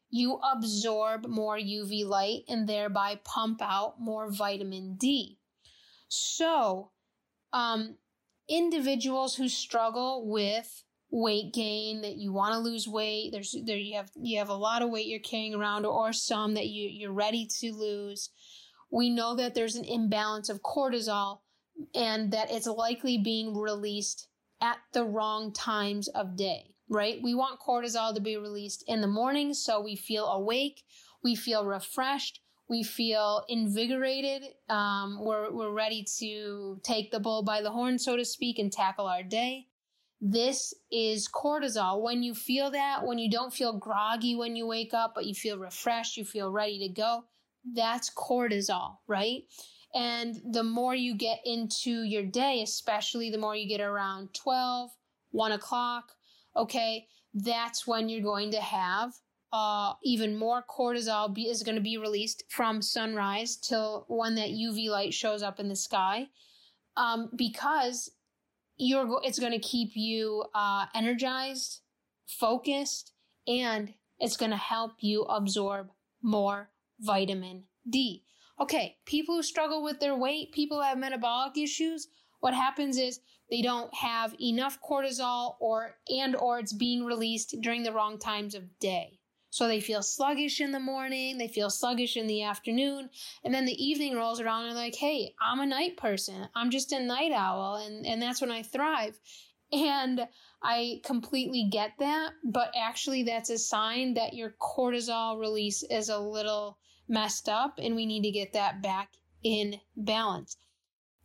you 0.10 0.40
absorb 0.54 1.28
more 1.28 1.58
UV 1.58 2.06
light 2.06 2.44
and 2.48 2.68
thereby 2.68 3.20
pump 3.24 3.62
out 3.62 4.00
more 4.00 4.32
vitamin 4.32 4.96
D. 4.96 5.38
So, 6.08 6.92
um, 7.52 7.98
individuals 8.48 9.36
who 9.36 9.50
struggle 9.50 10.28
with 10.30 10.84
weight 11.10 11.54
gain 11.54 12.02
that 12.02 12.18
you 12.18 12.34
want 12.34 12.54
to 12.54 12.60
lose 12.60 12.86
weight 12.86 13.32
there's 13.32 13.56
there 13.64 13.78
you 13.78 13.96
have 13.96 14.12
you 14.22 14.38
have 14.38 14.50
a 14.50 14.54
lot 14.54 14.82
of 14.82 14.90
weight 14.90 15.08
you're 15.08 15.20
carrying 15.20 15.56
around 15.56 15.86
or 15.86 16.12
some 16.12 16.54
that 16.54 16.68
you 16.68 16.90
you're 16.90 17.14
ready 17.14 17.46
to 17.46 17.72
lose 17.72 18.30
we 18.92 19.10
know 19.10 19.34
that 19.36 19.56
there's 19.56 19.76
an 19.76 19.86
imbalance 19.86 20.50
of 20.50 20.62
cortisol 20.62 21.40
and 21.96 22.32
that 22.32 22.52
it's 22.52 22.68
likely 22.68 23.18
being 23.18 23.56
released 23.56 24.28
at 24.62 24.78
the 24.94 25.04
wrong 25.04 25.54
times 25.54 26.08
of 26.10 26.36
day, 26.36 26.76
right? 26.90 27.20
We 27.22 27.36
want 27.36 27.60
cortisol 27.60 28.14
to 28.16 28.22
be 28.22 28.38
released 28.38 28.84
in 28.88 29.02
the 29.02 29.08
morning 29.08 29.54
so 29.54 29.82
we 29.82 29.96
feel 29.96 30.26
awake, 30.26 30.84
we 31.24 31.36
feel 31.36 31.66
refreshed, 31.66 32.42
we 32.70 32.84
feel 32.84 33.44
invigorated, 33.48 34.44
um, 34.70 35.20
we're, 35.22 35.52
we're 35.52 35.72
ready 35.72 36.06
to 36.20 36.80
take 36.84 37.12
the 37.12 37.20
bull 37.20 37.44
by 37.44 37.62
the 37.62 37.72
horn, 37.72 37.98
so 37.98 38.18
to 38.18 38.26
speak, 38.26 38.60
and 38.60 38.72
tackle 38.72 39.06
our 39.06 39.24
day. 39.24 39.68
This 40.20 40.74
is 40.92 41.30
cortisol. 41.30 42.02
When 42.02 42.24
you 42.24 42.34
feel 42.34 42.72
that, 42.72 43.06
when 43.06 43.20
you 43.20 43.30
don't 43.30 43.54
feel 43.54 43.78
groggy 43.78 44.36
when 44.36 44.56
you 44.56 44.66
wake 44.66 44.94
up, 44.94 45.14
but 45.14 45.26
you 45.26 45.36
feel 45.36 45.60
refreshed, 45.60 46.18
you 46.18 46.26
feel 46.26 46.52
ready 46.52 46.80
to 46.80 46.90
go, 46.90 47.26
that's 47.74 48.10
cortisol, 48.10 48.98
right? 49.08 49.44
And 49.94 50.36
the 50.52 50.64
more 50.64 50.94
you 50.94 51.16
get 51.16 51.40
into 51.46 52.04
your 52.04 52.24
day, 52.24 52.62
especially 52.62 53.30
the 53.30 53.38
more 53.38 53.56
you 53.56 53.68
get 53.68 53.82
around 53.82 54.34
12, 54.34 54.92
1 55.32 55.52
o'clock, 55.54 56.12
okay, 56.56 57.08
that's 57.34 57.88
when 57.88 58.10
you're 58.10 58.22
going 58.22 58.52
to 58.52 58.62
have 58.62 59.14
uh, 59.54 59.94
even 60.04 60.36
more 60.36 60.64
cortisol 60.70 61.34
be, 61.34 61.44
is 61.44 61.64
going 61.64 61.76
to 61.76 61.82
be 61.82 61.98
released 61.98 62.44
from 62.50 62.82
sunrise 62.82 63.56
till 63.56 64.06
when 64.08 64.36
that 64.36 64.50
UV 64.50 64.90
light 64.90 65.14
shows 65.14 65.42
up 65.42 65.60
in 65.60 65.70
the 65.70 65.76
sky, 65.76 66.28
um, 66.98 67.30
because 67.36 68.12
you're 68.78 69.20
it's 69.24 69.40
going 69.40 69.54
to 69.54 69.60
keep 69.60 69.92
you 69.96 70.44
uh, 70.54 70.86
energized, 70.94 71.82
focused, 72.28 73.14
and 73.48 73.94
it's 74.20 74.38
going 74.38 74.52
to 74.52 74.58
help 74.58 74.94
you 75.00 75.24
absorb 75.24 75.90
more 76.22 76.70
vitamin 77.00 77.64
D. 77.90 78.24
Okay, 78.60 78.98
people 79.06 79.36
who 79.36 79.44
struggle 79.44 79.84
with 79.84 80.00
their 80.00 80.18
weight, 80.18 80.52
people 80.52 80.78
who 80.78 80.84
have 80.84 80.98
metabolic 80.98 81.58
issues, 81.58 82.08
what 82.40 82.54
happens 82.54 82.98
is 82.98 83.20
they 83.50 83.62
don't 83.62 83.94
have 83.94 84.36
enough 84.42 84.80
cortisol 84.82 85.56
or 85.60 85.96
and 86.10 86.36
or 86.36 86.60
it's 86.60 86.74
being 86.74 87.06
released 87.06 87.56
during 87.62 87.84
the 87.84 87.94
wrong 87.94 88.20
times 88.20 88.56
of 88.56 88.80
day. 88.80 89.20
So 89.50 89.68
they 89.68 89.80
feel 89.80 90.04
sluggish 90.04 90.60
in 90.60 90.72
the 90.72 90.80
morning, 90.80 91.38
they 91.38 91.48
feel 91.48 91.70
sluggish 91.70 92.18
in 92.18 92.28
the 92.28 92.44
afternoon, 92.44 93.10
and 93.44 93.54
then 93.54 93.66
the 93.66 93.84
evening 93.84 94.16
rolls 94.16 94.40
around 94.40 94.66
and 94.66 94.76
they're 94.76 94.84
like, 94.84 94.96
hey, 94.96 95.34
I'm 95.42 95.62
a 95.62 95.66
night 95.66 95.98
person. 95.98 96.48
I'm 96.54 96.70
just 96.70 96.92
a 96.92 97.00
night 97.00 97.32
owl, 97.32 97.78
and, 97.78 98.06
and 98.06 98.22
that's 98.22 98.42
when 98.42 98.52
I 98.52 98.64
thrive. 98.64 99.18
And 99.72 100.28
I 100.62 101.02
completely 101.04 101.70
get 101.72 101.94
that, 102.00 102.32
but 102.44 102.74
actually 102.78 103.24
that's 103.24 103.50
a 103.50 103.58
sign 103.58 104.14
that 104.16 104.34
your 104.34 104.56
cortisol 104.62 105.40
release 105.40 105.84
is 105.84 106.10
a 106.10 106.20
little 106.20 106.78
messed 107.08 107.50
up 107.50 107.80
and 107.82 107.96
we 107.96 108.06
need 108.06 108.24
to 108.24 108.32
get 108.32 108.54
that 108.54 108.82
back 108.82 109.10
in 109.44 109.80
balance. 109.96 110.58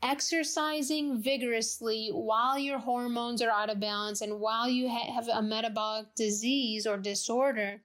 Exercising 0.02 1.22
vigorously 1.22 2.08
while 2.12 2.58
your 2.58 2.78
hormones 2.78 3.40
are 3.40 3.50
out 3.50 3.70
of 3.70 3.78
balance 3.78 4.20
and 4.20 4.40
while 4.40 4.68
you 4.68 4.88
ha- 4.88 5.12
have 5.12 5.28
a 5.28 5.42
metabolic 5.42 6.06
disease 6.16 6.86
or 6.86 6.96
disorder 6.96 7.82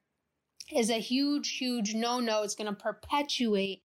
is 0.74 0.89
a 0.89 1.00
huge, 1.00 1.58
huge 1.58 1.93
no 1.93 2.20
no. 2.20 2.43
It's 2.43 2.56
going 2.56 2.74
to 2.74 2.82
perpetuate 2.82 3.84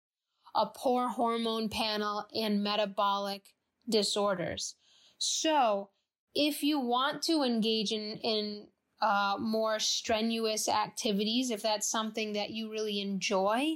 a 0.54 0.66
poor 0.66 1.08
hormone 1.08 1.68
panel 1.68 2.26
and 2.34 2.62
metabolic 2.62 3.42
disorders. 3.88 4.74
So, 5.18 5.90
if 6.34 6.62
you 6.62 6.80
want 6.80 7.22
to 7.22 7.42
engage 7.42 7.92
in, 7.92 8.18
in 8.22 8.68
uh, 9.02 9.36
more 9.38 9.78
strenuous 9.80 10.68
activities, 10.68 11.50
if 11.50 11.60
that's 11.60 11.90
something 11.90 12.32
that 12.34 12.50
you 12.50 12.70
really 12.70 13.00
enjoy, 13.00 13.74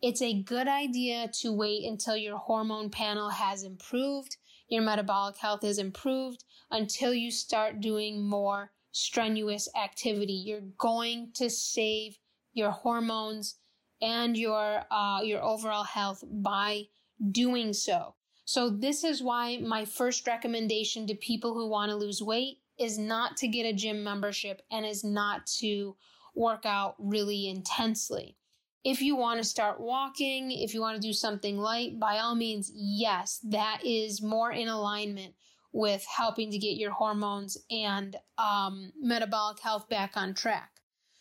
it's 0.00 0.22
a 0.22 0.42
good 0.42 0.68
idea 0.68 1.28
to 1.40 1.52
wait 1.52 1.84
until 1.84 2.16
your 2.16 2.38
hormone 2.38 2.88
panel 2.88 3.28
has 3.28 3.64
improved, 3.64 4.36
your 4.68 4.82
metabolic 4.82 5.36
health 5.36 5.64
is 5.64 5.78
improved, 5.78 6.44
until 6.70 7.12
you 7.12 7.30
start 7.32 7.80
doing 7.80 8.26
more 8.26 8.70
strenuous 8.92 9.68
activity. 9.76 10.32
You're 10.32 10.70
going 10.78 11.32
to 11.34 11.50
save 11.50 12.16
your 12.52 12.70
hormones 12.70 13.56
and 14.00 14.36
your 14.36 14.82
uh, 14.90 15.20
your 15.22 15.42
overall 15.42 15.84
health 15.84 16.22
by 16.30 16.84
doing 17.32 17.72
so. 17.72 18.14
So 18.44 18.70
this 18.70 19.02
is 19.02 19.22
why 19.22 19.58
my 19.58 19.84
first 19.84 20.26
recommendation 20.26 21.06
to 21.08 21.14
people 21.14 21.54
who 21.54 21.68
want 21.68 21.90
to 21.90 21.96
lose 21.96 22.22
weight 22.22 22.58
is 22.78 22.98
not 22.98 23.36
to 23.38 23.48
get 23.48 23.66
a 23.66 23.72
gym 23.72 24.02
membership 24.02 24.62
and 24.70 24.86
is 24.86 25.04
not 25.04 25.46
to 25.46 25.96
work 26.34 26.64
out 26.64 26.94
really 26.98 27.48
intensely. 27.48 28.36
If 28.84 29.02
you 29.02 29.16
want 29.16 29.38
to 29.38 29.44
start 29.44 29.80
walking, 29.80 30.52
if 30.52 30.72
you 30.72 30.80
want 30.80 30.94
to 30.96 31.06
do 31.06 31.12
something 31.12 31.58
light, 31.58 31.98
by 31.98 32.18
all 32.18 32.34
means, 32.34 32.70
yes, 32.74 33.40
that 33.44 33.80
is 33.84 34.22
more 34.22 34.52
in 34.52 34.68
alignment 34.68 35.34
with 35.72 36.04
helping 36.06 36.50
to 36.50 36.58
get 36.58 36.76
your 36.76 36.92
hormones 36.92 37.58
and 37.70 38.16
um, 38.38 38.92
metabolic 39.00 39.58
health 39.60 39.88
back 39.88 40.12
on 40.16 40.32
track. 40.32 40.70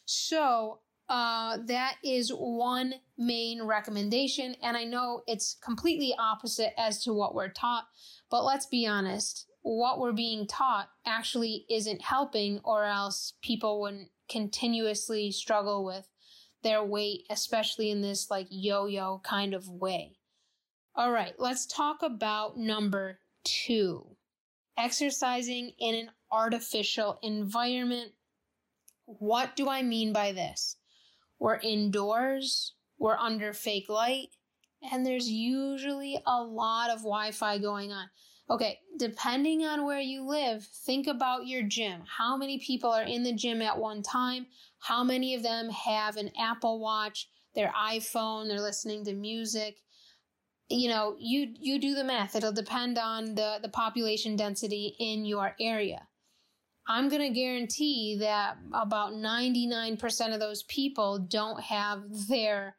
So, 0.05 0.79
uh, 1.09 1.57
that 1.65 1.95
is 2.03 2.31
one 2.31 2.93
main 3.17 3.63
recommendation. 3.63 4.55
And 4.61 4.75
I 4.75 4.83
know 4.83 5.21
it's 5.25 5.55
completely 5.63 6.13
opposite 6.19 6.73
as 6.77 7.03
to 7.03 7.13
what 7.13 7.33
we're 7.33 7.49
taught, 7.49 7.87
but 8.29 8.43
let's 8.43 8.65
be 8.65 8.85
honest. 8.85 9.47
What 9.69 9.99
we're 9.99 10.13
being 10.13 10.47
taught 10.47 10.87
actually 11.05 11.65
isn't 11.69 12.01
helping, 12.01 12.61
or 12.63 12.85
else 12.85 13.33
people 13.41 13.81
wouldn't 13.81 14.11
continuously 14.29 15.29
struggle 15.29 15.83
with 15.83 16.07
their 16.63 16.81
weight, 16.81 17.25
especially 17.29 17.91
in 17.91 18.01
this 18.01 18.31
like 18.31 18.47
yo 18.49 18.85
yo 18.85 19.19
kind 19.25 19.53
of 19.53 19.67
way. 19.67 20.19
All 20.95 21.11
right, 21.11 21.33
let's 21.37 21.65
talk 21.65 22.01
about 22.01 22.57
number 22.57 23.19
two 23.43 24.15
exercising 24.77 25.73
in 25.79 25.95
an 25.95 26.11
artificial 26.31 27.19
environment. 27.21 28.13
What 29.05 29.57
do 29.57 29.67
I 29.67 29.81
mean 29.81 30.13
by 30.13 30.31
this? 30.31 30.77
We're 31.39 31.59
indoors, 31.59 32.73
we're 32.97 33.17
under 33.17 33.51
fake 33.51 33.89
light, 33.89 34.29
and 34.93 35.05
there's 35.05 35.29
usually 35.29 36.21
a 36.25 36.41
lot 36.41 36.89
of 36.89 36.99
Wi 36.99 37.31
Fi 37.31 37.57
going 37.57 37.91
on. 37.91 38.07
Okay, 38.49 38.79
depending 38.97 39.65
on 39.65 39.83
where 39.83 39.99
you 39.99 40.25
live, 40.25 40.63
think 40.63 41.07
about 41.07 41.47
your 41.47 41.63
gym. 41.63 42.03
How 42.07 42.37
many 42.37 42.59
people 42.59 42.89
are 42.89 43.03
in 43.03 43.23
the 43.23 43.33
gym 43.33 43.61
at 43.61 43.77
one 43.77 44.01
time? 44.01 44.47
How 44.79 45.03
many 45.03 45.35
of 45.35 45.43
them 45.43 45.69
have 45.69 46.15
an 46.15 46.31
Apple 46.39 46.79
Watch, 46.79 47.29
their 47.55 47.73
iPhone, 47.77 48.47
they're 48.47 48.61
listening 48.61 49.03
to 49.05 49.13
music? 49.13 49.77
You 50.69 50.89
know, 50.89 51.15
you 51.19 51.53
you 51.59 51.79
do 51.79 51.93
the 51.93 52.03
math. 52.03 52.35
It'll 52.35 52.53
depend 52.53 52.97
on 52.97 53.35
the 53.35 53.59
the 53.61 53.69
population 53.69 54.35
density 54.35 54.95
in 54.99 55.25
your 55.25 55.55
area. 55.59 56.07
I'm 56.87 57.09
going 57.09 57.21
to 57.21 57.37
guarantee 57.37 58.17
that 58.21 58.57
about 58.73 59.11
99% 59.11 60.33
of 60.33 60.39
those 60.39 60.63
people 60.63 61.19
don't 61.19 61.59
have 61.61 62.27
their 62.29 62.77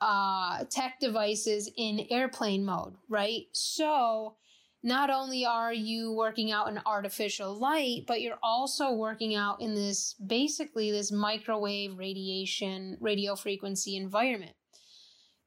uh, 0.00 0.64
tech 0.70 1.00
devices 1.00 1.68
in 1.76 2.06
airplane 2.10 2.64
mode, 2.64 2.94
right? 3.08 3.46
So, 3.52 4.36
not 4.82 5.10
only 5.10 5.44
are 5.44 5.72
you 5.72 6.12
working 6.12 6.50
out 6.50 6.68
in 6.68 6.80
artificial 6.86 7.54
light, 7.58 8.04
but 8.06 8.22
you're 8.22 8.38
also 8.42 8.92
working 8.92 9.34
out 9.34 9.60
in 9.60 9.74
this 9.74 10.14
basically 10.14 10.90
this 10.90 11.12
microwave 11.12 11.98
radiation, 11.98 12.96
radio 13.00 13.36
frequency 13.36 13.96
environment. 13.96 14.52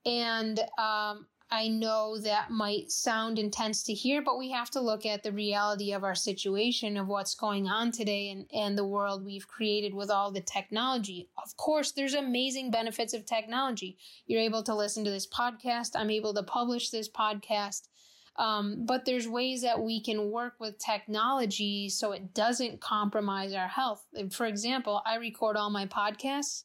And 0.06 0.60
um, 0.78 1.28
I 1.50 1.68
know 1.68 2.18
that 2.20 2.50
might 2.50 2.92
sound 2.92 3.38
intense 3.38 3.84
to 3.84 3.94
hear, 3.94 4.24
but 4.24 4.40
we 4.40 4.52
have 4.52 4.70
to 4.72 4.82
look 4.82 5.06
at 5.06 5.24
the 5.24 5.32
reality 5.32 5.94
of 5.94 6.04
our 6.04 6.16
situation, 6.16 6.98
of 6.98 7.08
what's 7.08 7.36
going 7.36 7.68
on 7.68 7.92
today 7.92 8.30
and, 8.30 8.46
and 8.52 8.78
the 8.78 8.86
world 8.86 9.24
we've 9.24 9.48
created 9.48 9.94
with 9.94 10.10
all 10.10 10.32
the 10.32 10.42
technology. 10.42 11.30
Of 11.44 11.56
course, 11.58 11.92
there's 11.92 12.16
amazing 12.16 12.72
benefits 12.72 13.14
of 13.14 13.26
technology. 13.26 13.98
You're 14.26 14.42
able 14.42 14.64
to 14.64 14.76
listen 14.76 15.04
to 15.06 15.12
this 15.12 15.28
podcast. 15.28 15.92
I'm 15.96 16.10
able 16.10 16.34
to 16.34 16.44
publish 16.44 16.90
this 16.90 17.10
podcast. 17.10 17.88
Um, 18.36 18.86
but 18.86 19.06
there's 19.06 19.28
ways 19.28 19.62
that 19.62 19.80
we 19.80 20.02
can 20.02 20.32
work 20.32 20.56
with 20.60 20.80
technology 20.80 21.88
so 21.90 22.14
it 22.14 22.34
doesn't 22.34 22.82
compromise 22.82 23.54
our 23.54 23.68
health. 23.68 24.06
For 24.32 24.48
example, 24.48 25.02
I 25.06 25.18
record 25.18 25.56
all 25.56 25.70
my 25.70 25.86
podcasts 25.86 26.64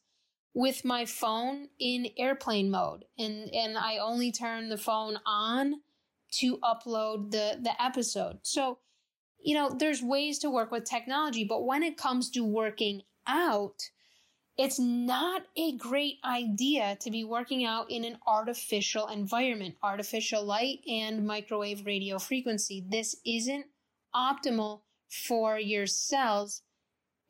with 0.55 0.85
my 0.85 1.05
phone 1.05 1.69
in 1.79 2.09
airplane 2.17 2.71
mode 2.71 3.05
and 3.19 3.55
and 3.55 3.77
I 3.77 3.99
only 3.99 4.33
turn 4.33 4.71
the 4.71 4.79
phone 4.79 5.19
on 5.27 5.83
to 6.33 6.57
upload 6.59 7.31
the 7.31 7.59
the 7.63 7.81
episode. 7.81 8.39
So, 8.43 8.79
you 9.39 9.55
know, 9.55 9.71
there's 9.71 10.03
ways 10.03 10.39
to 10.41 10.51
work 10.51 10.71
with 10.71 10.85
technology, 10.85 11.45
but 11.45 11.65
when 11.65 11.83
it 11.83 11.99
comes 11.99 12.31
to 12.31 12.45
working 12.45 13.03
out, 13.27 13.91
it's 14.59 14.81
not 14.81 15.43
a 15.57 15.77
great 15.77 16.17
idea 16.25 16.97
to 17.01 17.11
be 17.13 17.23
working 17.23 17.65
out 17.65 17.89
in 17.91 18.05
an 18.05 18.19
artificial 18.27 19.07
environment, 19.07 19.77
artificial 19.85 20.45
light 20.45 20.81
and 20.89 21.25
microwave 21.25 21.87
radio 21.87 22.19
frequency. 22.19 22.85
This 22.89 23.15
isn't 23.25 23.67
optimal 24.15 24.81
for 25.09 25.59
your 25.59 25.87
cells 25.87 26.63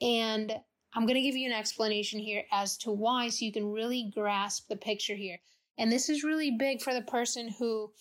and 0.00 0.52
I'm 0.94 1.04
going 1.04 1.16
to 1.16 1.22
give 1.22 1.36
you 1.36 1.46
an 1.46 1.56
explanation 1.56 2.18
here 2.18 2.44
as 2.50 2.78
to 2.78 2.90
why 2.90 3.28
so 3.28 3.44
you 3.44 3.52
can 3.52 3.70
really 3.70 4.10
grasp 4.14 4.68
the 4.68 4.76
picture 4.76 5.14
here. 5.14 5.38
And 5.76 5.92
this 5.92 6.08
is 6.08 6.24
really 6.24 6.52
big 6.52 6.80
for 6.80 6.94
the 6.94 7.02
person 7.02 7.48
who 7.58 7.92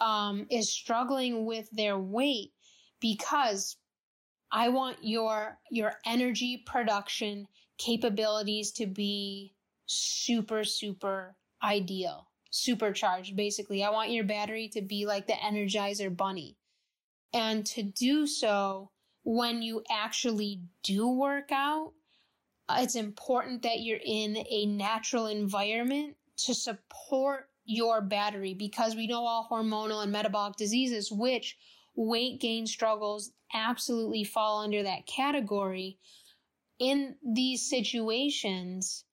um, 0.00 0.46
is 0.48 0.70
struggling 0.70 1.44
with 1.44 1.68
their 1.72 1.98
weight 1.98 2.52
because 3.00 3.76
I 4.52 4.68
want 4.68 4.98
your 5.02 5.58
your 5.70 5.94
energy 6.06 6.62
production 6.66 7.48
capabilities 7.78 8.72
to 8.72 8.86
be 8.86 9.54
super 9.86 10.64
super 10.64 11.36
ideal, 11.62 12.28
supercharged 12.50 13.36
basically. 13.36 13.84
I 13.84 13.90
want 13.90 14.10
your 14.10 14.24
battery 14.24 14.68
to 14.68 14.82
be 14.82 15.06
like 15.06 15.26
the 15.26 15.34
energizer 15.34 16.14
bunny. 16.14 16.56
And 17.32 17.66
to 17.66 17.82
do 17.82 18.26
so 18.26 18.90
when 19.24 19.60
you 19.60 19.82
actually 19.90 20.62
do 20.82 21.08
work 21.08 21.50
out, 21.50 21.92
it's 22.70 22.94
important 22.94 23.62
that 23.62 23.80
you're 23.80 24.00
in 24.04 24.44
a 24.48 24.66
natural 24.66 25.26
environment 25.26 26.16
to 26.44 26.54
support 26.54 27.48
your 27.64 28.00
battery 28.00 28.54
because 28.54 28.94
we 28.94 29.06
know 29.06 29.26
all 29.26 29.48
hormonal 29.50 30.02
and 30.02 30.12
metabolic 30.12 30.56
diseases, 30.56 31.10
which 31.10 31.56
weight 31.96 32.40
gain 32.40 32.66
struggles 32.66 33.32
absolutely 33.52 34.24
fall 34.24 34.62
under 34.62 34.82
that 34.82 35.06
category. 35.06 35.98
In 36.78 37.16
these 37.22 37.68
situations, 37.68 39.04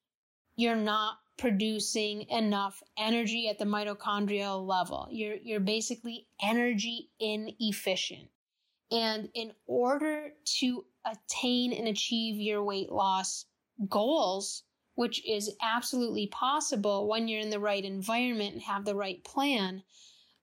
you're 0.56 0.76
not 0.76 1.18
producing 1.38 2.30
enough 2.30 2.82
energy 2.98 3.48
at 3.50 3.58
the 3.58 3.66
mitochondrial 3.66 4.66
level. 4.68 5.08
You're, 5.12 5.36
you're 5.36 5.60
basically 5.60 6.28
energy 6.42 7.10
inefficient. 7.20 8.30
And 8.92 9.30
in 9.34 9.54
order 9.66 10.34
to 10.60 10.86
attain 11.06 11.74
and 11.74 11.88
achieve 11.88 12.36
your 12.36 12.64
weight 12.64 12.92
loss 12.92 13.46
goals, 13.90 14.64
which 14.96 15.26
is 15.28 15.56
absolutely 15.62 16.28
possible 16.28 17.08
when 17.08 17.28
you're 17.28 17.42
in 17.42 17.50
the 17.50 17.60
right 17.60 17.84
environment 17.84 18.54
and 18.54 18.62
have 18.62 18.86
the 18.86 18.96
right 18.96 19.24
plan, 19.24 19.84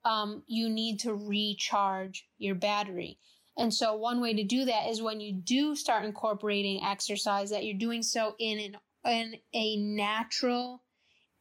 um, 0.04 0.42
you 0.46 0.68
need 0.68 1.00
to 1.00 1.14
recharge 1.14 2.26
your 2.38 2.56
battery. 2.56 3.18
And 3.60 3.74
so, 3.74 3.94
one 3.94 4.22
way 4.22 4.32
to 4.32 4.42
do 4.42 4.64
that 4.64 4.88
is 4.88 5.02
when 5.02 5.20
you 5.20 5.34
do 5.34 5.76
start 5.76 6.06
incorporating 6.06 6.82
exercise, 6.82 7.50
that 7.50 7.66
you're 7.66 7.76
doing 7.76 8.02
so 8.02 8.34
in 8.38 8.58
an 8.58 8.76
in 9.04 9.34
a 9.52 9.76
natural 9.76 10.82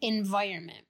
environment. 0.02 0.86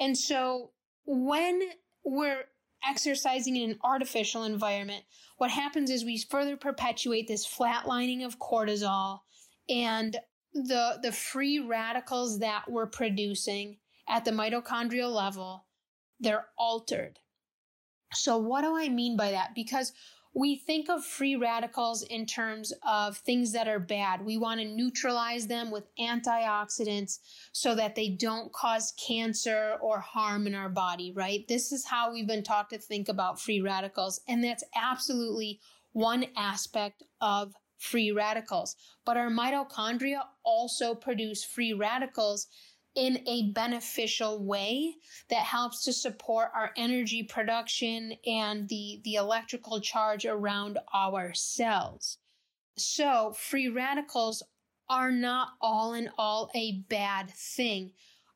And 0.00 0.16
so, 0.16 0.70
when 1.04 1.60
we're 2.04 2.44
exercising 2.88 3.56
in 3.56 3.72
an 3.72 3.78
artificial 3.84 4.44
environment, 4.44 5.04
what 5.36 5.50
happens 5.50 5.90
is 5.90 6.06
we 6.06 6.16
further 6.16 6.56
perpetuate 6.56 7.28
this 7.28 7.46
flatlining 7.46 8.24
of 8.24 8.38
cortisol 8.38 9.20
and 9.68 10.16
the 10.54 10.98
the 11.02 11.12
free 11.12 11.58
radicals 11.58 12.38
that 12.38 12.64
we're 12.66 12.86
producing 12.86 13.76
at 14.08 14.24
the 14.24 14.30
mitochondrial 14.30 15.12
level 15.14 15.64
they're 16.20 16.46
altered 16.58 17.18
so 18.12 18.36
what 18.36 18.60
do 18.62 18.76
i 18.76 18.88
mean 18.88 19.16
by 19.16 19.30
that 19.30 19.54
because 19.54 19.92
we 20.34 20.56
think 20.56 20.88
of 20.88 21.04
free 21.04 21.36
radicals 21.36 22.02
in 22.02 22.24
terms 22.24 22.72
of 22.86 23.18
things 23.18 23.52
that 23.52 23.68
are 23.68 23.78
bad. 23.78 24.24
We 24.24 24.38
want 24.38 24.60
to 24.60 24.66
neutralize 24.66 25.46
them 25.46 25.70
with 25.70 25.84
antioxidants 26.00 27.18
so 27.52 27.74
that 27.74 27.94
they 27.94 28.08
don't 28.08 28.52
cause 28.52 28.94
cancer 29.06 29.76
or 29.82 30.00
harm 30.00 30.46
in 30.46 30.54
our 30.54 30.70
body, 30.70 31.12
right? 31.14 31.46
This 31.48 31.70
is 31.70 31.84
how 31.84 32.12
we've 32.12 32.26
been 32.26 32.42
taught 32.42 32.70
to 32.70 32.78
think 32.78 33.08
about 33.08 33.40
free 33.40 33.60
radicals. 33.60 34.20
And 34.26 34.42
that's 34.42 34.64
absolutely 34.74 35.60
one 35.92 36.24
aspect 36.36 37.02
of 37.20 37.52
free 37.76 38.12
radicals. 38.12 38.76
But 39.04 39.18
our 39.18 39.28
mitochondria 39.28 40.22
also 40.44 40.94
produce 40.94 41.44
free 41.44 41.74
radicals 41.74 42.46
in 42.94 43.22
a 43.26 43.50
beneficial 43.52 44.44
way 44.44 44.94
that 45.30 45.42
helps 45.42 45.84
to 45.84 45.92
support 45.92 46.50
our 46.54 46.70
energy 46.76 47.22
production 47.22 48.12
and 48.26 48.68
the, 48.68 49.00
the 49.04 49.14
electrical 49.14 49.80
charge 49.80 50.26
around 50.26 50.78
our 50.92 51.32
cells. 51.32 52.18
So 52.76 53.34
free 53.36 53.68
radicals 53.68 54.42
are 54.88 55.10
not 55.10 55.50
all 55.60 55.94
in 55.94 56.10
all 56.18 56.50
a 56.54 56.80
bad 56.88 57.30
thing. 57.30 57.92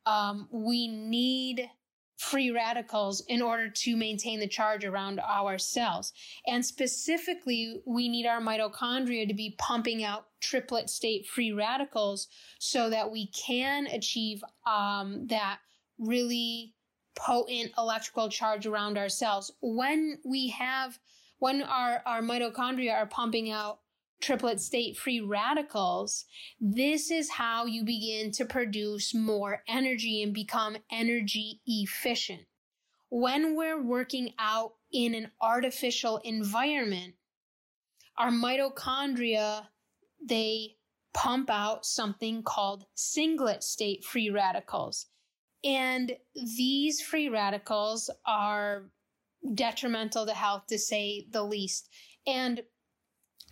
Um, 0.07 0.49
we 0.51 0.89
need 0.89 1.69
free 2.17 2.51
radicals 2.51 3.21
in 3.29 3.43
order 3.43 3.69
to 3.69 3.97
maintain 3.97 4.41
the 4.41 4.49
charge 4.49 4.85
around 4.85 5.21
our 5.21 5.59
cells. 5.59 6.13
And 6.47 6.65
specifically, 6.65 7.83
we 7.87 8.09
need 8.09 8.27
our 8.27 8.41
mitochondria 8.41 9.29
to 9.29 9.35
be 9.35 9.55
pumping 9.59 10.03
out 10.03 10.27
triplet 10.41 10.89
state 10.89 11.27
free 11.27 11.53
radicals 11.53 12.29
so 12.59 12.91
that 12.91 13.11
we 13.11 13.27
can 13.29 13.87
achieve 13.87 14.43
um, 14.67 15.27
that 15.29 15.59
really 15.99 16.75
potent 17.17 17.73
electrical 17.79 18.29
charge 18.29 18.67
around 18.67 18.97
our 18.97 19.09
cells. 19.09 19.51
When 19.61 20.19
we 20.25 20.49
have, 20.49 20.99
when 21.39 21.63
our, 21.63 22.03
our 22.07 22.23
mitochondria 22.23 22.95
are 22.95 23.07
pumping 23.07 23.51
out 23.51 23.81
triplet 24.21 24.61
state 24.61 24.97
free 24.97 25.21
radicals, 25.21 26.25
this 26.61 27.11
is 27.11 27.31
how 27.31 27.67
you 27.67 27.85
begin 27.85 28.33
to 28.33 28.45
produce 28.45 29.15
more 29.15 29.63
energy 29.69 30.23
and 30.23 30.33
become 30.33 30.77
energy 30.91 31.61
efficient. 31.67 32.43
When 33.09 33.57
we're 33.57 33.83
working 33.83 34.33
out 34.39 34.73
in 34.93 35.15
an 35.15 35.31
artificial 35.41 36.19
environment, 36.25 37.15
our 38.19 38.31
mitochondria, 38.31 39.67
they 40.27 40.77
pump 41.15 41.51
out 41.51 41.87
something 41.87 42.43
called 42.43 42.85
singlet 42.95 43.63
state 43.63 44.05
free 44.05 44.31
radicals. 44.31 45.07
And 45.65 46.13
these 46.35 47.01
free 47.01 47.29
radicals 47.29 48.11
are 48.27 48.91
detrimental 49.55 50.27
to 50.27 50.33
health 50.33 50.67
to 50.69 50.79
say 50.79 51.27
the 51.31 51.43
least. 51.43 51.89
And 52.27 52.63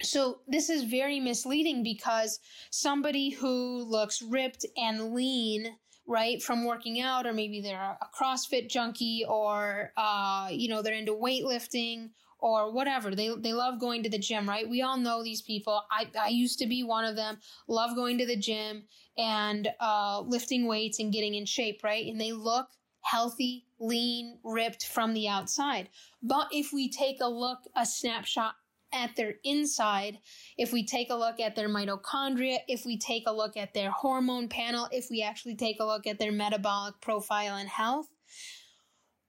so 0.02 0.40
this 0.48 0.70
is 0.70 0.84
very 0.84 1.20
misleading 1.20 1.82
because 1.82 2.40
somebody 2.70 3.30
who 3.30 3.84
looks 3.84 4.20
ripped 4.22 4.66
and 4.76 5.14
lean, 5.14 5.76
right, 6.06 6.42
from 6.42 6.64
working 6.64 7.00
out, 7.00 7.26
or 7.26 7.32
maybe 7.32 7.60
they're 7.60 7.96
a 8.00 8.08
CrossFit 8.18 8.68
junkie, 8.68 9.24
or 9.28 9.92
uh, 9.96 10.48
you 10.50 10.68
know 10.68 10.82
they're 10.82 10.94
into 10.94 11.12
weightlifting 11.14 12.10
or 12.40 12.72
whatever. 12.72 13.14
They 13.14 13.30
they 13.38 13.52
love 13.52 13.80
going 13.80 14.02
to 14.02 14.10
the 14.10 14.18
gym, 14.18 14.48
right? 14.48 14.68
We 14.68 14.82
all 14.82 14.96
know 14.96 15.22
these 15.22 15.42
people. 15.42 15.82
I 15.90 16.08
I 16.20 16.28
used 16.28 16.58
to 16.58 16.66
be 16.66 16.82
one 16.82 17.04
of 17.04 17.16
them. 17.16 17.38
Love 17.68 17.94
going 17.94 18.18
to 18.18 18.26
the 18.26 18.36
gym 18.36 18.84
and 19.16 19.68
uh, 19.80 20.20
lifting 20.26 20.66
weights 20.66 20.98
and 20.98 21.12
getting 21.12 21.34
in 21.34 21.46
shape, 21.46 21.82
right? 21.84 22.04
And 22.06 22.20
they 22.20 22.32
look 22.32 22.66
healthy, 23.02 23.66
lean, 23.78 24.38
ripped 24.42 24.86
from 24.86 25.14
the 25.14 25.28
outside. 25.28 25.88
But 26.22 26.48
if 26.52 26.72
we 26.72 26.90
take 26.90 27.18
a 27.20 27.28
look, 27.28 27.58
a 27.76 27.86
snapshot 27.86 28.54
at 28.94 29.16
their 29.16 29.34
inside, 29.44 30.18
if 30.56 30.72
we 30.72 30.86
take 30.86 31.10
a 31.10 31.14
look 31.14 31.40
at 31.40 31.56
their 31.56 31.68
mitochondria, 31.68 32.58
if 32.68 32.86
we 32.86 32.96
take 32.96 33.24
a 33.26 33.32
look 33.32 33.56
at 33.56 33.74
their 33.74 33.90
hormone 33.90 34.48
panel, 34.48 34.88
if 34.92 35.08
we 35.10 35.22
actually 35.22 35.56
take 35.56 35.80
a 35.80 35.84
look 35.84 36.06
at 36.06 36.18
their 36.18 36.32
metabolic 36.32 37.00
profile 37.00 37.56
and 37.56 37.68
health, 37.68 38.08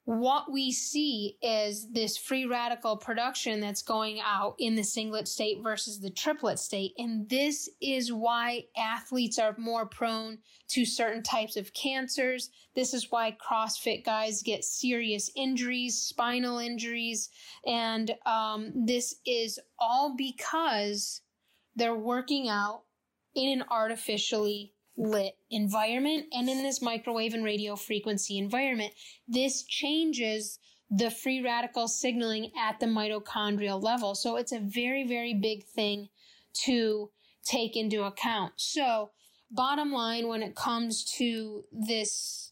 what 0.06 0.52
we 0.52 0.72
see 0.72 1.36
is 1.42 1.92
this 1.92 2.16
free 2.16 2.46
radical 2.46 2.96
production 2.96 3.60
that's 3.60 3.82
going 3.82 4.20
out 4.24 4.54
in 4.60 4.76
the 4.76 4.84
singlet 4.84 5.28
state 5.28 5.58
versus 5.64 6.00
the 6.00 6.12
triplet 6.12 6.60
state. 6.60 6.94
And 7.00 7.28
this 7.28 7.68
is 7.82 8.14
why 8.14 8.66
athletes 8.78 9.40
are 9.40 9.56
more 9.58 9.88
prone 9.88 10.38
to 10.70 10.86
certain 10.86 11.24
types 11.24 11.58
of 11.58 11.74
cancers. 11.74 12.52
This 12.76 12.94
is 12.94 13.12
why 13.12 13.36
CrossFit 13.44 14.06
guys 14.06 14.44
get 14.44 14.64
serious 14.64 15.32
injuries, 15.36 15.98
spinal 15.98 16.60
injuries. 16.60 17.30
And 17.66 18.14
um, 18.28 18.74
this 18.76 19.16
is 19.26 19.60
all 19.80 20.16
because 20.16 21.22
they're 21.76 21.96
working 21.96 22.48
out 22.48 22.84
in 23.34 23.60
an 23.60 23.66
artificially 23.72 24.75
lit 24.98 25.38
environment 25.50 26.26
and 26.32 26.50
in 26.50 26.64
this 26.64 26.82
microwave 26.82 27.34
and 27.34 27.44
radio 27.44 27.76
frequency 27.76 28.38
environment. 28.38 28.94
This 29.28 29.64
changes 29.64 30.60
the 30.90 31.10
free 31.10 31.42
radical 31.42 31.88
signaling 31.88 32.52
at 32.58 32.80
the 32.80 32.86
mitochondrial 32.86 33.82
level. 33.82 34.16
So 34.16 34.38
it's 34.38 34.52
a 34.52 34.60
very, 34.60 35.06
very 35.06 35.34
big 35.34 35.66
thing 35.66 36.10
to 36.66 37.10
take 37.44 37.76
into 37.76 38.04
account. 38.04 38.54
So 38.56 39.12
bottom 39.52 39.92
line, 39.92 40.28
when 40.28 40.44
it 40.44 40.56
comes 40.56 41.04
to 41.18 41.64
this 41.72 42.52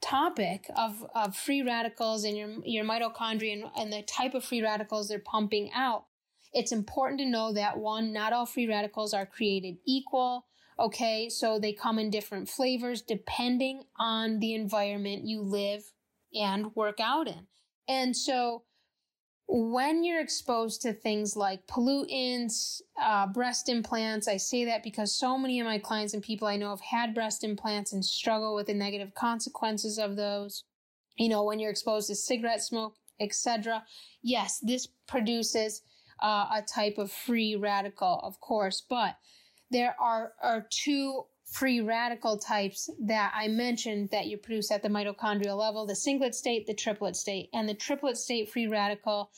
topic 0.00 0.66
of, 0.76 1.04
of 1.14 1.36
free 1.36 1.62
radicals 1.62 2.24
and 2.24 2.36
your, 2.36 2.50
your 2.64 2.84
mitochondria 2.84 3.52
and, 3.52 3.64
and 3.76 3.92
the 3.92 4.02
type 4.02 4.34
of 4.34 4.44
free 4.44 4.62
radicals 4.62 5.08
they're 5.08 5.18
pumping 5.18 5.70
out, 5.74 6.04
it's 6.52 6.72
important 6.72 7.20
to 7.20 7.26
know 7.26 7.52
that 7.52 7.78
one, 7.78 8.12
not 8.12 8.32
all 8.32 8.46
free 8.46 8.68
radicals 8.68 9.14
are 9.14 9.24
created 9.24 9.76
equal. 9.86 10.46
Okay, 10.82 11.28
so 11.28 11.60
they 11.60 11.72
come 11.72 12.00
in 12.00 12.10
different 12.10 12.48
flavors 12.48 13.02
depending 13.02 13.84
on 14.00 14.40
the 14.40 14.54
environment 14.54 15.28
you 15.28 15.40
live 15.40 15.84
and 16.34 16.74
work 16.74 16.98
out 16.98 17.28
in. 17.28 17.46
And 17.88 18.16
so 18.16 18.64
when 19.46 20.02
you're 20.02 20.20
exposed 20.20 20.82
to 20.82 20.92
things 20.92 21.36
like 21.36 21.68
pollutants, 21.68 22.80
uh, 23.00 23.28
breast 23.28 23.68
implants, 23.68 24.26
I 24.26 24.38
say 24.38 24.64
that 24.64 24.82
because 24.82 25.14
so 25.14 25.38
many 25.38 25.60
of 25.60 25.66
my 25.66 25.78
clients 25.78 26.14
and 26.14 26.22
people 26.22 26.48
I 26.48 26.56
know 26.56 26.70
have 26.70 26.80
had 26.80 27.14
breast 27.14 27.44
implants 27.44 27.92
and 27.92 28.04
struggle 28.04 28.56
with 28.56 28.66
the 28.66 28.74
negative 28.74 29.14
consequences 29.14 29.98
of 29.98 30.16
those. 30.16 30.64
You 31.16 31.28
know, 31.28 31.44
when 31.44 31.60
you're 31.60 31.70
exposed 31.70 32.08
to 32.08 32.16
cigarette 32.16 32.62
smoke, 32.62 32.96
etc. 33.20 33.84
Yes, 34.20 34.58
this 34.60 34.88
produces 35.06 35.82
uh, 36.20 36.46
a 36.56 36.62
type 36.62 36.98
of 36.98 37.12
free 37.12 37.54
radical, 37.54 38.20
of 38.24 38.40
course, 38.40 38.82
but 38.88 39.16
there 39.72 39.96
are, 39.98 40.34
are 40.42 40.66
two 40.70 41.24
free 41.46 41.80
radical 41.80 42.38
types 42.38 42.88
that 43.00 43.32
I 43.34 43.48
mentioned 43.48 44.10
that 44.10 44.26
you 44.26 44.38
produce 44.38 44.70
at 44.70 44.82
the 44.82 44.88
mitochondrial 44.88 45.58
level 45.58 45.86
the 45.86 45.96
singlet 45.96 46.34
state, 46.34 46.66
the 46.66 46.74
triplet 46.74 47.16
state. 47.16 47.48
And 47.52 47.68
the 47.68 47.74
triplet 47.74 48.16
state 48.16 48.50
free 48.50 48.68
radical, 48.68 49.30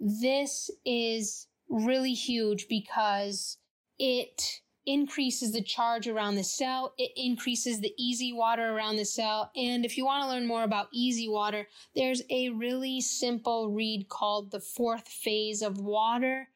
this 0.00 0.70
is 0.84 1.46
really 1.68 2.14
huge 2.14 2.66
because 2.68 3.58
it 3.98 4.60
increases 4.84 5.52
the 5.52 5.62
charge 5.62 6.08
around 6.08 6.34
the 6.34 6.44
cell. 6.44 6.94
It 6.98 7.12
increases 7.16 7.80
the 7.80 7.94
easy 7.96 8.32
water 8.32 8.74
around 8.74 8.96
the 8.96 9.04
cell. 9.04 9.52
And 9.54 9.84
if 9.84 9.96
you 9.96 10.04
want 10.04 10.24
to 10.24 10.28
learn 10.28 10.46
more 10.46 10.64
about 10.64 10.88
easy 10.92 11.28
water, 11.28 11.68
there's 11.94 12.22
a 12.30 12.50
really 12.50 13.00
simple 13.00 13.70
read 13.70 14.08
called 14.08 14.50
The 14.50 14.60
Fourth 14.60 15.06
Phase 15.06 15.62
of 15.62 15.78
Water. 15.78 16.48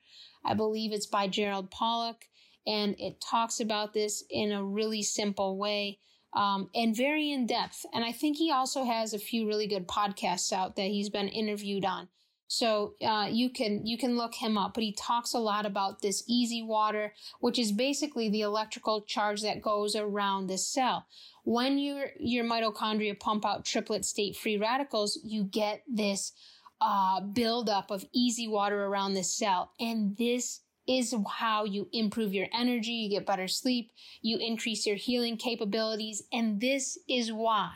I 0.44 0.54
believe 0.54 0.92
it's 0.92 1.06
by 1.06 1.28
Gerald 1.28 1.70
Pollack 1.70 2.28
and 2.66 2.94
it 2.98 3.20
talks 3.20 3.60
about 3.60 3.92
this 3.92 4.24
in 4.30 4.52
a 4.52 4.64
really 4.64 5.02
simple 5.02 5.56
way 5.56 5.98
um, 6.34 6.68
and 6.74 6.94
very 6.94 7.32
in 7.32 7.46
depth. 7.46 7.86
And 7.92 8.04
I 8.04 8.12
think 8.12 8.36
he 8.36 8.52
also 8.52 8.84
has 8.84 9.14
a 9.14 9.18
few 9.18 9.46
really 9.46 9.66
good 9.66 9.88
podcasts 9.88 10.52
out 10.52 10.76
that 10.76 10.88
he's 10.88 11.08
been 11.08 11.28
interviewed 11.28 11.84
on. 11.84 12.08
So 12.48 12.94
uh, 13.04 13.28
you 13.28 13.50
can 13.50 13.84
you 13.84 13.98
can 13.98 14.16
look 14.16 14.34
him 14.34 14.56
up, 14.56 14.74
but 14.74 14.84
he 14.84 14.92
talks 14.92 15.34
a 15.34 15.38
lot 15.38 15.66
about 15.66 16.00
this 16.00 16.22
easy 16.28 16.62
water, 16.62 17.12
which 17.40 17.58
is 17.58 17.72
basically 17.72 18.28
the 18.28 18.42
electrical 18.42 19.02
charge 19.02 19.42
that 19.42 19.60
goes 19.62 19.96
around 19.96 20.46
the 20.46 20.58
cell. 20.58 21.06
When 21.42 21.78
your 21.78 22.10
your 22.20 22.44
mitochondria 22.44 23.18
pump 23.18 23.44
out 23.44 23.64
triplet 23.64 24.04
state 24.04 24.36
free 24.36 24.58
radicals, 24.58 25.18
you 25.24 25.42
get 25.42 25.82
this 25.88 26.32
uh, 26.80 27.20
buildup 27.20 27.90
of 27.90 28.04
easy 28.12 28.46
water 28.46 28.84
around 28.84 29.14
the 29.14 29.24
cell, 29.24 29.72
and 29.80 30.16
this 30.16 30.60
is 30.88 31.14
how 31.28 31.64
you 31.64 31.88
improve 31.92 32.32
your 32.32 32.46
energy, 32.52 32.92
you 32.92 33.10
get 33.10 33.26
better 33.26 33.48
sleep, 33.48 33.90
you 34.22 34.38
increase 34.38 34.86
your 34.86 34.96
healing 34.96 35.36
capabilities, 35.36 36.22
and 36.32 36.60
this 36.60 36.98
is 37.08 37.32
why 37.32 37.72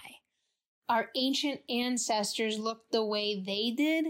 our 0.91 1.09
ancient 1.15 1.61
ancestors 1.69 2.59
looked 2.59 2.91
the 2.91 3.05
way 3.05 3.41
they 3.47 3.71
did, 3.71 4.07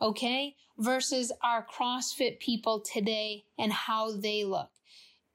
okay, 0.00 0.54
versus 0.78 1.32
our 1.42 1.66
CrossFit 1.66 2.38
people 2.38 2.80
today 2.80 3.44
and 3.58 3.72
how 3.72 4.16
they 4.16 4.44
look. 4.44 4.70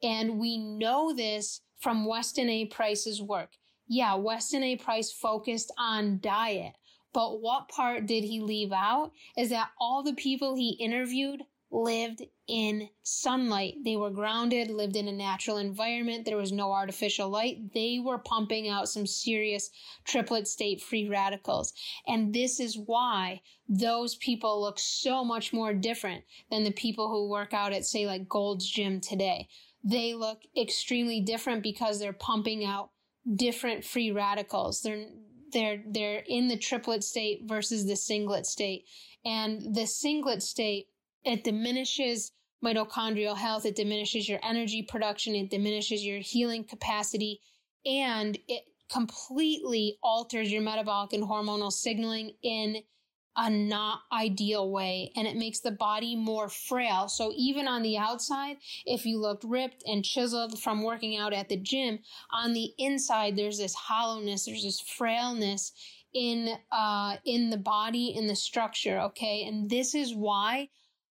And 0.01 0.39
we 0.39 0.57
know 0.57 1.13
this 1.13 1.61
from 1.79 2.05
Weston 2.05 2.49
A. 2.49 2.65
Price's 2.65 3.21
work. 3.21 3.49
Yeah, 3.89 4.15
Weston 4.15 4.63
A. 4.63 4.77
Price 4.77 5.11
focused 5.11 5.73
on 5.77 6.19
diet, 6.21 6.73
but 7.13 7.41
what 7.41 7.67
part 7.67 8.05
did 8.05 8.23
he 8.23 8.39
leave 8.39 8.71
out 8.71 9.11
is 9.37 9.49
that 9.49 9.71
all 9.81 10.03
the 10.03 10.13
people 10.13 10.55
he 10.55 10.77
interviewed 10.79 11.41
lived 11.71 12.23
in 12.47 12.89
sunlight. 13.03 13.75
They 13.85 13.95
were 13.95 14.09
grounded, 14.09 14.71
lived 14.71 14.95
in 14.95 15.07
a 15.07 15.11
natural 15.11 15.57
environment. 15.57 16.25
There 16.25 16.37
was 16.37 16.51
no 16.51 16.71
artificial 16.71 17.29
light. 17.29 17.73
They 17.73 17.99
were 18.03 18.17
pumping 18.17 18.67
out 18.67 18.89
some 18.89 19.05
serious 19.05 19.69
triplet 20.03 20.47
state 20.47 20.81
free 20.81 21.07
radicals. 21.07 21.73
And 22.07 22.33
this 22.33 22.59
is 22.59 22.77
why 22.77 23.41
those 23.67 24.15
people 24.15 24.61
look 24.61 24.79
so 24.79 25.23
much 25.23 25.53
more 25.53 25.73
different 25.73 26.23
than 26.49 26.63
the 26.63 26.71
people 26.71 27.09
who 27.09 27.29
work 27.29 27.53
out 27.53 27.71
at, 27.71 27.85
say, 27.85 28.07
like 28.07 28.27
Gold's 28.27 28.67
Gym 28.67 28.99
today. 28.99 29.47
They 29.83 30.15
look 30.15 30.41
extremely 30.57 31.21
different 31.21 31.61
because 31.61 31.99
they're 31.99 32.13
pumping 32.13 32.65
out 32.65 32.89
different 33.35 33.85
free 33.85 34.11
radicals. 34.11 34.81
They're, 34.81 35.05
they're, 35.53 35.83
they're 35.85 36.23
in 36.27 36.47
the 36.47 36.57
triplet 36.57 37.03
state 37.03 37.41
versus 37.45 37.85
the 37.85 37.95
singlet 37.95 38.47
state. 38.47 38.85
And 39.23 39.75
the 39.75 39.85
singlet 39.85 40.41
state 40.41 40.87
it 41.23 41.43
diminishes 41.43 42.31
mitochondrial 42.63 43.37
health. 43.37 43.65
It 43.65 43.75
diminishes 43.75 44.27
your 44.27 44.39
energy 44.43 44.83
production. 44.83 45.35
It 45.35 45.49
diminishes 45.49 46.03
your 46.03 46.19
healing 46.19 46.63
capacity 46.63 47.39
and 47.85 48.37
it 48.47 48.63
completely 48.91 49.97
alters 50.01 50.51
your 50.51 50.61
metabolic 50.61 51.13
and 51.13 51.23
hormonal 51.23 51.71
signaling 51.71 52.31
in 52.43 52.77
a 53.37 53.49
not 53.49 54.01
ideal 54.11 54.69
way 54.69 55.11
and 55.15 55.25
it 55.27 55.37
makes 55.37 55.59
the 55.59 55.71
body 55.71 56.15
more 56.15 56.49
frail. 56.49 57.07
So 57.07 57.31
even 57.37 57.67
on 57.67 57.83
the 57.83 57.97
outside, 57.97 58.57
if 58.85 59.05
you 59.05 59.19
looked 59.19 59.45
ripped 59.45 59.83
and 59.85 60.03
chiseled 60.03 60.59
from 60.59 60.83
working 60.83 61.15
out 61.15 61.31
at 61.31 61.47
the 61.47 61.55
gym, 61.55 61.99
on 62.33 62.53
the 62.53 62.71
inside 62.77 63.37
there's 63.37 63.59
this 63.59 63.75
hollowness, 63.75 64.45
there's 64.45 64.63
this 64.63 64.81
frailness 64.81 65.71
in 66.13 66.49
uh 66.71 67.17
in 67.23 67.51
the 67.51 67.57
body 67.57 68.15
in 68.17 68.25
the 68.25 68.35
structure, 68.35 68.99
okay? 68.99 69.45
And 69.47 69.69
this 69.69 69.93
is 69.93 70.15
why 70.15 70.69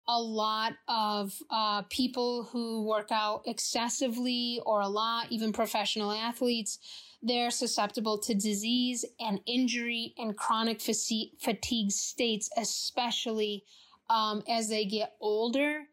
a 0.07 0.19
lot 0.19 0.73
of 0.87 1.33
uh, 1.49 1.81
people 1.83 2.43
who 2.43 2.83
work 2.83 3.11
out 3.11 3.43
excessively 3.45 4.61
or 4.65 4.81
a 4.81 4.87
lot, 4.87 5.27
even 5.31 5.51
professional 5.51 6.11
athletes, 6.11 6.79
they're 7.23 7.49
susceptible 7.49 8.19
to 8.19 8.35
disease 8.35 9.03
and 9.19 9.39
injury 9.47 10.13
and 10.17 10.37
chronic 10.37 10.79
fatigue 10.79 11.91
states, 11.91 12.49
especially 12.55 13.63
um, 14.09 14.43
as 14.47 14.69
they 14.69 14.85
get 14.85 15.13
older. 15.19 15.85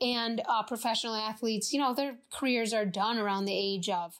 And 0.00 0.40
uh, 0.48 0.62
professional 0.62 1.14
athletes, 1.14 1.72
you 1.72 1.80
know, 1.80 1.92
their 1.92 2.16
careers 2.32 2.72
are 2.72 2.86
done 2.86 3.18
around 3.18 3.44
the 3.44 3.58
age 3.58 3.88
of 3.88 4.18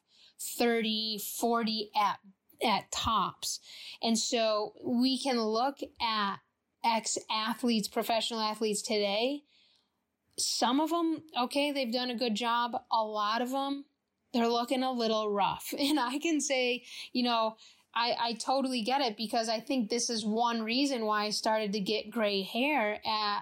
30, 0.59 1.21
40 1.39 1.91
at, 1.97 2.19
at 2.63 2.91
tops. 2.91 3.61
And 4.03 4.19
so 4.19 4.75
we 4.85 5.19
can 5.19 5.41
look 5.41 5.79
at 6.03 6.37
ex 6.85 7.19
athletes, 7.31 7.89
professional 7.89 8.41
athletes 8.41 8.83
today, 8.83 9.43
some 10.39 10.81
of 10.81 10.91
them, 10.91 11.23
okay, 11.39 11.73
they've 11.73 11.93
done 11.93 12.11
a 12.11 12.17
good 12.17 12.35
job. 12.35 12.73
A 12.93 13.03
lot 13.03 13.43
of 13.43 13.51
them, 13.51 13.85
they're 14.33 14.49
looking 14.49 14.83
a 14.83 14.93
little 14.93 15.31
rough. 15.31 15.75
And 15.79 15.99
I 15.99 16.19
can 16.19 16.41
say, 16.41 16.85
you 17.13 17.25
know, 17.25 17.57
I, 17.95 18.15
I 18.21 18.33
totally 18.35 18.83
get 18.83 19.01
it 19.01 19.17
because 19.17 19.49
I 19.49 19.61
think 19.61 19.89
this 19.89 20.09
is 20.11 20.25
one 20.25 20.63
reason 20.63 21.05
why 21.05 21.25
I 21.25 21.31
started 21.31 21.73
to 21.73 21.81
get 21.81 22.11
gray 22.11 22.43
hair 22.43 23.01
at, 23.05 23.41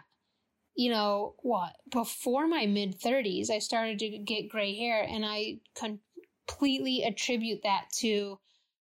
you 0.74 0.90
know, 0.90 1.34
what, 1.42 1.72
before 1.90 2.46
my 2.46 2.66
mid 2.66 2.98
30s, 2.98 3.50
I 3.50 3.58
started 3.58 3.98
to 3.98 4.18
get 4.18 4.48
gray 4.48 4.74
hair 4.74 5.02
and 5.02 5.24
I 5.26 5.58
completely 5.74 7.02
attribute 7.02 7.62
that 7.64 7.86
to 7.98 8.38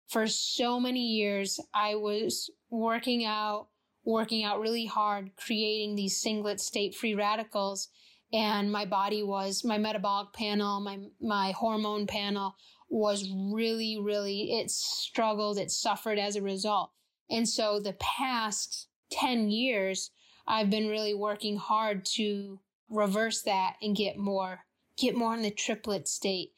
for 0.08 0.28
so 0.28 0.80
many 0.80 1.02
years, 1.02 1.60
I 1.74 1.96
was 1.96 2.50
working 2.70 3.26
out 3.26 3.68
working 4.06 4.44
out 4.44 4.60
really 4.60 4.86
hard, 4.86 5.32
creating 5.36 5.96
these 5.96 6.22
singlet 6.22 6.62
state 6.62 6.96
free 6.96 7.16
radicals. 7.16 7.90
And 8.32 8.72
my 8.72 8.86
body 8.86 9.24
was, 9.24 9.64
my 9.64 9.78
metabolic 9.78 10.32
panel, 10.34 10.80
my, 10.80 11.00
my 11.20 11.52
hormone 11.52 12.06
panel 12.06 12.56
was 12.90 13.30
really, 13.32 13.98
really, 14.00 14.60
it 14.60 14.70
struggled, 14.70 15.58
it 15.58 15.72
suffered 15.72 16.20
as 16.20 16.36
a 16.36 16.42
result. 16.42 16.92
And 17.30 17.50
so 17.50 17.80
the 17.80 17.94
past 17.94 18.88
10 19.12 19.50
years, 19.50 20.12
I've 20.48 20.70
been 20.70 20.88
really 20.88 21.16
working 21.16 21.58
hard 21.58 22.06
to 22.14 22.60
reverse 22.90 23.42
that 23.44 23.76
and 23.82 23.96
get 23.96 24.18
more, 24.18 24.60
get 24.98 25.16
more 25.16 25.34
in 25.34 25.42
the 25.42 25.50
triplet 25.50 26.08
state. 26.08 26.52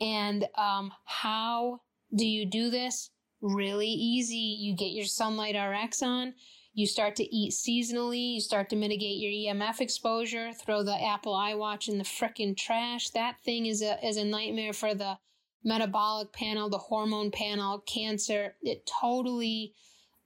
And, 0.00 0.46
um, 0.56 0.92
how 1.04 1.80
do 2.14 2.26
you 2.26 2.46
do 2.46 2.70
this? 2.70 3.10
Really 3.40 3.88
easy. 3.88 4.36
You 4.36 4.76
get 4.76 4.92
your 4.92 5.06
sunlight 5.06 5.56
RX 5.56 6.02
on 6.02 6.34
you 6.74 6.86
start 6.86 7.16
to 7.16 7.34
eat 7.34 7.52
seasonally. 7.52 8.34
You 8.34 8.40
start 8.40 8.70
to 8.70 8.76
mitigate 8.76 9.18
your 9.18 9.54
EMF 9.54 9.80
exposure. 9.80 10.52
Throw 10.52 10.82
the 10.82 11.02
Apple 11.02 11.34
iWatch 11.34 11.88
in 11.88 11.98
the 11.98 12.04
frickin' 12.04 12.56
trash. 12.56 13.10
That 13.10 13.40
thing 13.44 13.66
is 13.66 13.82
a 13.82 14.04
is 14.06 14.16
a 14.16 14.24
nightmare 14.24 14.72
for 14.72 14.94
the 14.94 15.18
metabolic 15.64 16.32
panel, 16.32 16.70
the 16.70 16.78
hormone 16.78 17.30
panel, 17.30 17.80
cancer. 17.80 18.56
It 18.62 18.88
totally 19.00 19.74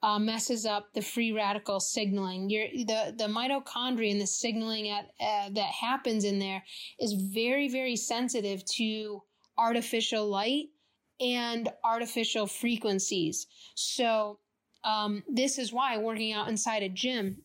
uh, 0.02 0.18
messes 0.18 0.66
up 0.66 0.92
the 0.94 1.02
free 1.02 1.32
radical 1.32 1.80
signaling. 1.80 2.48
Your 2.48 2.68
the 2.68 3.14
the 3.16 3.26
mitochondria 3.26 4.12
and 4.12 4.20
the 4.20 4.26
signaling 4.26 4.88
at 4.88 5.06
uh, 5.20 5.48
that 5.50 5.72
happens 5.72 6.24
in 6.24 6.38
there 6.38 6.62
is 7.00 7.12
very 7.12 7.68
very 7.68 7.96
sensitive 7.96 8.64
to 8.76 9.22
artificial 9.58 10.28
light 10.28 10.66
and 11.20 11.68
artificial 11.82 12.46
frequencies. 12.46 13.46
So 13.74 14.38
um, 14.86 15.24
this 15.28 15.58
is 15.58 15.72
why 15.72 15.98
working 15.98 16.32
out 16.32 16.48
inside 16.48 16.82
a 16.82 16.88
gym 16.88 17.42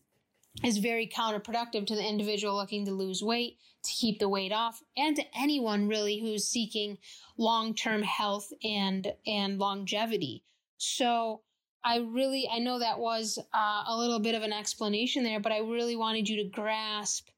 is 0.64 0.78
very 0.78 1.08
counterproductive 1.08 1.86
to 1.86 1.96
the 1.96 2.08
individual 2.08 2.54
looking 2.54 2.84
to 2.86 2.92
lose 2.92 3.22
weight, 3.22 3.58
to 3.82 3.90
keep 3.90 4.20
the 4.20 4.28
weight 4.28 4.52
off, 4.52 4.80
and 4.96 5.16
to 5.16 5.24
anyone 5.36 5.88
really 5.88 6.20
who's 6.20 6.46
seeking 6.46 6.98
long-term 7.36 8.02
health 8.02 8.52
and 8.62 9.12
and 9.26 9.58
longevity. 9.58 10.44
So 10.78 11.40
I 11.84 11.98
really 11.98 12.48
I 12.48 12.60
know 12.60 12.78
that 12.78 13.00
was 13.00 13.38
uh, 13.52 13.84
a 13.88 13.96
little 13.96 14.20
bit 14.20 14.36
of 14.36 14.42
an 14.42 14.52
explanation 14.52 15.24
there, 15.24 15.40
but 15.40 15.52
I 15.52 15.58
really 15.58 15.96
wanted 15.96 16.28
you 16.28 16.36
to 16.44 16.48
grasp 16.48 17.28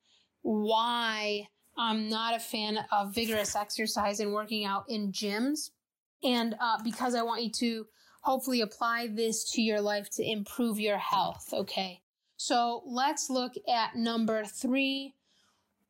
why 0.43 1.49
I'm 1.79 2.11
not 2.11 2.37
a 2.37 2.41
fan 2.41 2.79
of 2.93 3.15
vigorous 3.15 3.57
exercise 3.57 4.21
and 4.21 4.35
working 4.35 4.67
out 4.67 4.85
in 4.89 5.13
gyms, 5.13 5.71
and 6.23 6.57
uh, 6.61 6.83
because 6.85 7.15
I 7.15 7.23
want 7.23 7.43
you 7.43 7.51
to 7.53 7.87
hopefully 8.25 8.63
apply 8.63 9.07
this 9.07 9.45
to 9.53 9.61
your 9.61 9.81
life 9.81 10.09
to 10.09 10.25
improve 10.25 10.81
your 10.81 10.97
health. 10.97 11.53
Okay. 11.53 12.01
So 12.37 12.83
let's 12.87 13.29
look 13.29 13.53
at 13.69 13.97
number 13.97 14.45
three 14.45 15.15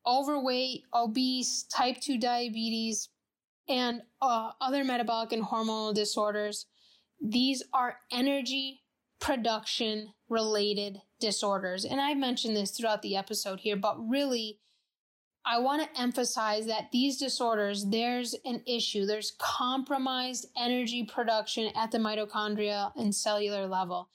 overweight, 0.05 0.83
obese, 0.93 1.63
type 1.63 1.99
2 1.99 2.19
diabetes, 2.19 3.09
and 3.67 4.01
uh, 4.21 4.51
other 4.61 4.83
metabolic 4.83 5.31
and 5.31 5.43
hormonal 5.43 5.93
disorders. 5.93 6.67
These 7.19 7.63
are 7.73 7.97
energy 8.11 8.81
production 9.19 10.13
related 10.29 11.01
disorders. 11.19 11.85
And 11.85 11.99
I've 11.99 12.17
mentioned 12.17 12.55
this 12.55 12.71
throughout 12.71 13.01
the 13.01 13.15
episode 13.15 13.61
here, 13.61 13.77
but 13.77 13.97
really, 14.07 14.59
I 15.45 15.59
want 15.59 15.83
to 15.83 16.01
emphasize 16.01 16.65
that 16.65 16.91
these 16.91 17.17
disorders, 17.17 17.85
there's 17.85 18.35
an 18.45 18.63
issue. 18.65 19.05
There's 19.05 19.33
compromised 19.37 20.47
energy 20.57 21.03
production 21.03 21.71
at 21.75 21.91
the 21.91 21.99
mitochondria 21.99 22.91
and 22.95 23.13
cellular 23.13 23.67
level. 23.67 24.09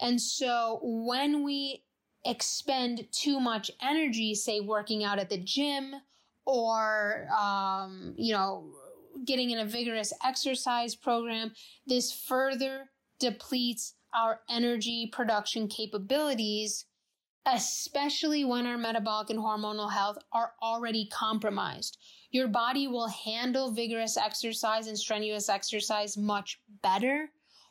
And 0.00 0.20
so 0.20 0.80
when 0.82 1.44
we 1.44 1.84
expend 2.24 3.06
too 3.12 3.38
much 3.38 3.70
energy, 3.80 4.34
say 4.34 4.60
working 4.60 5.04
out 5.04 5.20
at 5.20 5.30
the 5.30 5.38
gym 5.38 5.94
or, 6.44 7.28
um, 7.28 8.14
you 8.16 8.32
know, 8.32 8.68
getting 9.24 9.50
in 9.50 9.60
a 9.60 9.64
vigorous 9.64 10.12
exercise 10.24 10.96
program, 10.96 11.52
this 11.86 12.12
further 12.12 12.90
depletes 13.20 13.94
our 14.14 14.40
energy 14.50 15.08
production 15.12 15.68
capabilities 15.68 16.86
especially 17.46 18.44
when 18.44 18.66
our 18.66 18.78
metabolic 18.78 19.30
and 19.30 19.38
hormonal 19.38 19.92
health 19.92 20.18
are 20.32 20.52
already 20.62 21.06
compromised. 21.06 21.98
Your 22.30 22.48
body 22.48 22.86
will 22.86 23.08
handle 23.08 23.72
vigorous 23.72 24.16
exercise 24.16 24.86
and 24.86 24.98
strenuous 24.98 25.48
exercise 25.48 26.16
much 26.16 26.60
better 26.82 27.30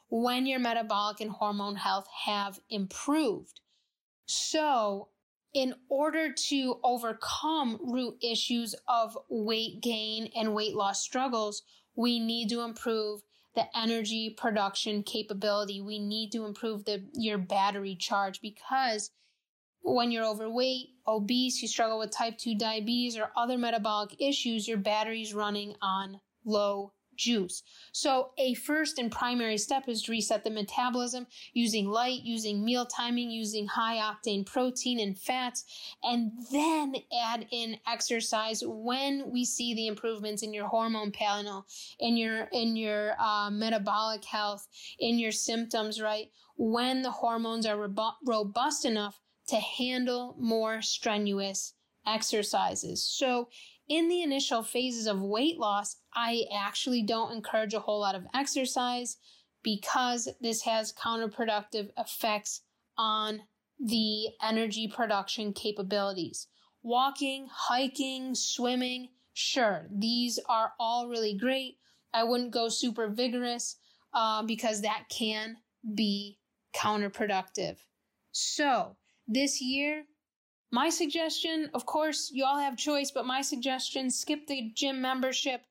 when 0.09 0.45
your 0.45 0.59
metabolic 0.59 1.21
and 1.21 1.31
hormone 1.31 1.77
health 1.77 2.07
have 2.25 2.59
improved. 2.69 3.61
So, 4.25 5.07
in 5.53 5.73
order 5.89 6.31
to 6.31 6.79
overcome 6.83 7.79
root 7.81 8.15
issues 8.21 8.75
of 8.87 9.17
weight 9.29 9.81
gain 9.81 10.29
and 10.35 10.53
weight 10.53 10.75
loss 10.75 11.01
struggles, 11.01 11.63
we 11.95 12.19
need 12.19 12.49
to 12.49 12.61
improve 12.61 13.21
the 13.55 13.65
energy 13.77 14.29
production 14.29 15.03
capability. 15.03 15.81
We 15.81 15.99
need 15.99 16.31
to 16.31 16.45
improve 16.45 16.85
the, 16.85 17.03
your 17.13 17.37
battery 17.37 17.95
charge 17.95 18.39
because 18.41 19.11
when 19.81 20.11
you're 20.11 20.25
overweight, 20.25 20.89
obese, 21.07 21.61
you 21.61 21.67
struggle 21.67 21.99
with 21.99 22.11
type 22.11 22.37
2 22.37 22.55
diabetes 22.55 23.17
or 23.17 23.31
other 23.35 23.57
metabolic 23.57 24.15
issues, 24.21 24.67
your 24.67 24.77
battery's 24.77 25.33
running 25.33 25.75
on 25.81 26.19
low 26.45 26.93
juice. 27.15 27.61
So, 27.91 28.31
a 28.37 28.53
first 28.55 28.97
and 28.97 29.11
primary 29.11 29.57
step 29.57 29.87
is 29.87 30.01
to 30.03 30.11
reset 30.11 30.43
the 30.43 30.49
metabolism 30.49 31.27
using 31.53 31.87
light, 31.87 32.21
using 32.23 32.63
meal 32.63 32.85
timing, 32.85 33.29
using 33.29 33.67
high 33.67 33.97
octane 33.97 34.45
protein 34.45 34.99
and 34.99 35.17
fats, 35.17 35.65
and 36.03 36.31
then 36.51 36.95
add 37.23 37.45
in 37.51 37.77
exercise 37.87 38.63
when 38.65 39.31
we 39.31 39.45
see 39.45 39.73
the 39.73 39.87
improvements 39.87 40.41
in 40.41 40.53
your 40.53 40.67
hormone 40.67 41.11
panel, 41.11 41.65
in 41.99 42.17
your 42.17 42.47
in 42.51 42.75
your 42.75 43.13
uh, 43.19 43.49
metabolic 43.51 44.25
health, 44.25 44.67
in 44.99 45.19
your 45.19 45.31
symptoms. 45.31 46.01
Right 46.01 46.31
when 46.57 47.01
the 47.01 47.11
hormones 47.11 47.65
are 47.65 47.89
robust 48.25 48.85
enough 48.85 49.19
to 49.47 49.55
handle 49.57 50.35
more 50.39 50.81
strenuous 50.81 51.73
exercises. 52.05 53.03
So 53.03 53.49
in 53.87 54.07
the 54.07 54.21
initial 54.21 54.63
phases 54.63 55.07
of 55.07 55.21
weight 55.21 55.57
loss, 55.57 55.97
I 56.13 56.45
actually 56.55 57.03
don't 57.03 57.33
encourage 57.33 57.73
a 57.73 57.79
whole 57.79 57.99
lot 57.99 58.15
of 58.15 58.25
exercise 58.33 59.17
because 59.63 60.29
this 60.39 60.63
has 60.63 60.93
counterproductive 60.93 61.89
effects 61.97 62.61
on 62.97 63.41
the 63.79 64.29
energy 64.41 64.87
production 64.87 65.53
capabilities. 65.53 66.47
Walking, 66.83 67.47
hiking, 67.51 68.33
swimming, 68.33 69.09
sure, 69.33 69.87
these 69.91 70.39
are 70.47 70.73
all 70.79 71.07
really 71.07 71.37
great. 71.37 71.77
I 72.13 72.23
wouldn't 72.23 72.51
go 72.51 72.69
super 72.69 73.07
vigorous 73.09 73.77
uh, 74.13 74.43
because 74.43 74.81
that 74.81 75.05
can 75.09 75.57
be 75.95 76.39
counterproductive. 76.75 77.77
So, 78.31 78.95
this 79.33 79.61
year, 79.61 80.03
my 80.71 80.89
suggestion, 80.89 81.69
of 81.73 81.85
course, 81.85 82.31
you 82.33 82.45
all 82.45 82.59
have 82.59 82.77
choice, 82.77 83.11
but 83.11 83.25
my 83.25 83.41
suggestion 83.41 84.09
skip 84.09 84.47
the 84.47 84.71
gym 84.73 85.01
membership, 85.01 85.61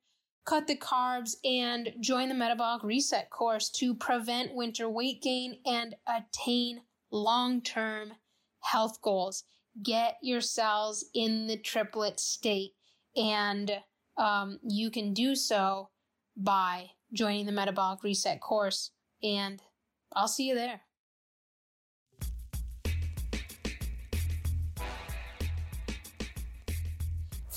cut 0.45 0.67
the 0.67 0.75
carbs, 0.75 1.35
and 1.43 1.93
join 1.99 2.29
the 2.29 2.35
metabolic 2.35 2.83
reset 2.83 3.29
course 3.29 3.69
to 3.71 3.95
prevent 3.95 4.53
winter 4.53 4.89
weight 4.89 5.21
gain 5.21 5.57
and 5.65 5.95
attain 6.07 6.81
long 7.11 7.61
term 7.61 8.13
health 8.61 9.01
goals. 9.01 9.43
Get 9.81 10.17
your 10.21 10.41
cells 10.41 11.05
in 11.15 11.47
the 11.47 11.57
triplet 11.57 12.19
state, 12.19 12.73
and 13.15 13.71
um, 14.17 14.59
you 14.63 14.91
can 14.91 15.13
do 15.13 15.35
so 15.35 15.89
by 16.37 16.91
joining 17.13 17.45
the 17.45 17.51
metabolic 17.51 18.03
reset 18.03 18.39
course. 18.39 18.91
And 19.23 19.61
I'll 20.15 20.27
see 20.27 20.47
you 20.47 20.55
there. 20.55 20.81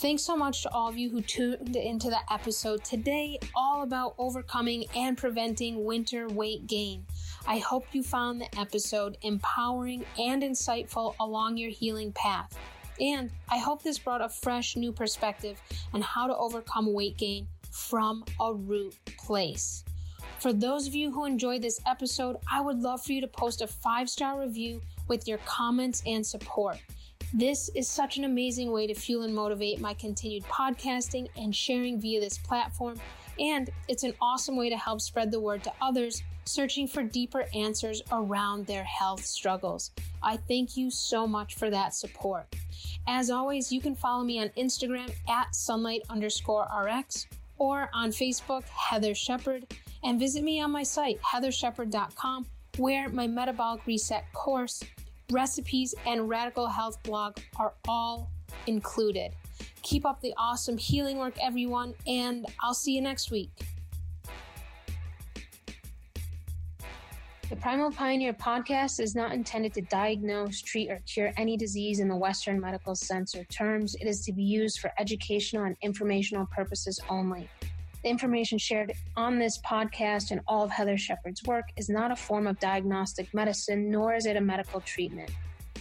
Thanks 0.04 0.22
so 0.22 0.36
much 0.36 0.60
to 0.64 0.70
all 0.70 0.90
of 0.90 0.98
you 0.98 1.08
who 1.08 1.22
tuned 1.22 1.76
into 1.76 2.10
the 2.10 2.18
episode 2.30 2.84
today, 2.84 3.38
all 3.56 3.84
about 3.84 4.14
overcoming 4.18 4.84
and 4.94 5.16
preventing 5.16 5.82
winter 5.82 6.28
weight 6.28 6.66
gain. 6.66 7.06
I 7.46 7.56
hope 7.56 7.86
you 7.92 8.02
found 8.02 8.42
the 8.42 8.60
episode 8.60 9.16
empowering 9.22 10.04
and 10.18 10.42
insightful 10.42 11.14
along 11.20 11.56
your 11.56 11.70
healing 11.70 12.12
path. 12.12 12.54
And 13.00 13.30
I 13.50 13.56
hope 13.56 13.82
this 13.82 13.98
brought 13.98 14.20
a 14.20 14.28
fresh 14.28 14.76
new 14.76 14.92
perspective 14.92 15.58
on 15.94 16.02
how 16.02 16.26
to 16.26 16.36
overcome 16.36 16.92
weight 16.92 17.16
gain 17.16 17.48
from 17.70 18.26
a 18.38 18.52
root 18.52 18.94
place. 19.16 19.84
For 20.38 20.52
those 20.52 20.86
of 20.86 20.94
you 20.94 21.12
who 21.12 21.24
enjoyed 21.24 21.62
this 21.62 21.80
episode, 21.86 22.36
I 22.52 22.60
would 22.60 22.80
love 22.80 23.02
for 23.02 23.12
you 23.12 23.22
to 23.22 23.26
post 23.26 23.62
a 23.62 23.66
five 23.66 24.10
star 24.10 24.38
review 24.38 24.82
with 25.08 25.26
your 25.26 25.38
comments 25.46 26.02
and 26.04 26.26
support. 26.26 26.76
This 27.36 27.68
is 27.74 27.88
such 27.88 28.16
an 28.16 28.22
amazing 28.22 28.70
way 28.70 28.86
to 28.86 28.94
fuel 28.94 29.24
and 29.24 29.34
motivate 29.34 29.80
my 29.80 29.92
continued 29.94 30.44
podcasting 30.44 31.26
and 31.36 31.52
sharing 31.52 32.00
via 32.00 32.20
this 32.20 32.38
platform, 32.38 33.00
and 33.40 33.70
it's 33.88 34.04
an 34.04 34.14
awesome 34.20 34.54
way 34.54 34.70
to 34.70 34.76
help 34.76 35.00
spread 35.00 35.32
the 35.32 35.40
word 35.40 35.64
to 35.64 35.72
others 35.82 36.22
searching 36.44 36.86
for 36.86 37.02
deeper 37.02 37.46
answers 37.52 38.02
around 38.12 38.66
their 38.66 38.84
health 38.84 39.26
struggles. 39.26 39.90
I 40.22 40.36
thank 40.36 40.76
you 40.76 40.92
so 40.92 41.26
much 41.26 41.56
for 41.56 41.70
that 41.70 41.92
support. 41.92 42.54
As 43.08 43.30
always, 43.30 43.72
you 43.72 43.80
can 43.80 43.96
follow 43.96 44.22
me 44.22 44.38
on 44.38 44.50
Instagram 44.50 45.12
at 45.28 45.56
sunlight 45.56 46.02
underscore 46.08 46.68
rx 46.72 47.26
or 47.58 47.90
on 47.92 48.10
Facebook, 48.10 48.62
Heathar 48.66 49.16
Shepard, 49.16 49.74
and 50.04 50.20
visit 50.20 50.44
me 50.44 50.60
on 50.60 50.70
my 50.70 50.84
site, 50.84 51.20
heatharshepard.com, 51.20 52.46
where 52.76 53.08
my 53.08 53.26
metabolic 53.26 53.84
reset 53.88 54.24
course 54.32 54.84
recipes, 55.30 55.94
and 56.06 56.28
radical 56.28 56.66
health 56.66 57.02
blog 57.02 57.38
are 57.56 57.74
all 57.88 58.30
included. 58.66 59.32
Keep 59.82 60.06
up 60.06 60.20
the 60.20 60.34
awesome 60.36 60.78
healing 60.78 61.18
work, 61.18 61.34
everyone, 61.40 61.94
and 62.06 62.46
I'll 62.60 62.74
see 62.74 62.94
you 62.94 63.00
next 63.00 63.30
week. 63.30 63.50
The 67.50 67.56
Primal 67.56 67.92
Pioneer 67.92 68.32
podcast 68.32 69.00
is 69.00 69.14
not 69.14 69.32
intended 69.32 69.74
to 69.74 69.82
diagnose, 69.82 70.62
treat, 70.62 70.90
or 70.90 71.00
cure 71.06 71.32
any 71.36 71.56
disease 71.56 72.00
in 72.00 72.08
the 72.08 72.16
Western 72.16 72.58
medical 72.58 72.94
sense 72.94 73.34
or 73.34 73.44
terms. 73.44 73.94
It 73.96 74.06
is 74.06 74.24
to 74.24 74.32
be 74.32 74.42
used 74.42 74.80
for 74.80 74.90
educational 74.98 75.64
and 75.64 75.76
informational 75.82 76.46
purposes 76.46 76.98
only. 77.08 77.48
The 78.04 78.10
information 78.10 78.58
shared 78.58 78.92
on 79.16 79.38
this 79.38 79.58
podcast 79.62 80.30
and 80.30 80.42
all 80.46 80.62
of 80.62 80.70
Heathar 80.70 80.98
Shepard's 80.98 81.42
work 81.44 81.64
is 81.78 81.88
not 81.88 82.10
a 82.10 82.16
form 82.16 82.46
of 82.46 82.60
diagnostic 82.60 83.32
medicine, 83.32 83.90
nor 83.90 84.14
is 84.14 84.26
it 84.26 84.36
a 84.36 84.42
medical 84.42 84.82
treatment. 84.82 85.30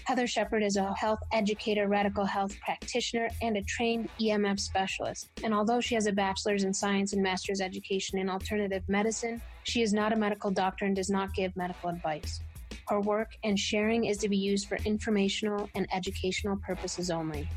Heathar 0.08 0.26
Shepard 0.26 0.64
is 0.64 0.78
a 0.78 0.94
health 0.94 1.20
educator, 1.34 1.90
radical 1.90 2.24
health 2.24 2.58
practitioner, 2.62 3.28
and 3.42 3.58
a 3.58 3.62
trained 3.64 4.08
EMF 4.22 4.58
specialist. 4.62 5.32
And 5.44 5.54
although 5.54 5.82
she 5.82 5.96
has 5.96 6.08
a 6.08 6.14
bachelor's 6.14 6.64
in 6.64 6.74
science 6.74 7.12
and 7.12 7.22
master's 7.22 7.60
education 7.60 8.18
in 8.18 8.30
alternative 8.30 8.84
medicine, 8.88 9.42
she 9.64 9.82
is 9.82 9.92
not 9.92 10.14
a 10.14 10.16
medical 10.16 10.50
doctor 10.50 10.86
and 10.86 10.96
does 10.96 11.10
not 11.10 11.34
give 11.34 11.54
medical 11.58 11.90
advice. 11.90 12.40
Her 12.88 13.02
work 13.02 13.32
and 13.44 13.60
sharing 13.60 14.06
is 14.06 14.18
to 14.20 14.30
be 14.30 14.38
used 14.38 14.70
for 14.70 14.78
informational 14.86 15.70
and 15.76 15.88
educational 15.92 16.56
purposes 16.56 17.12
only. 17.12 17.50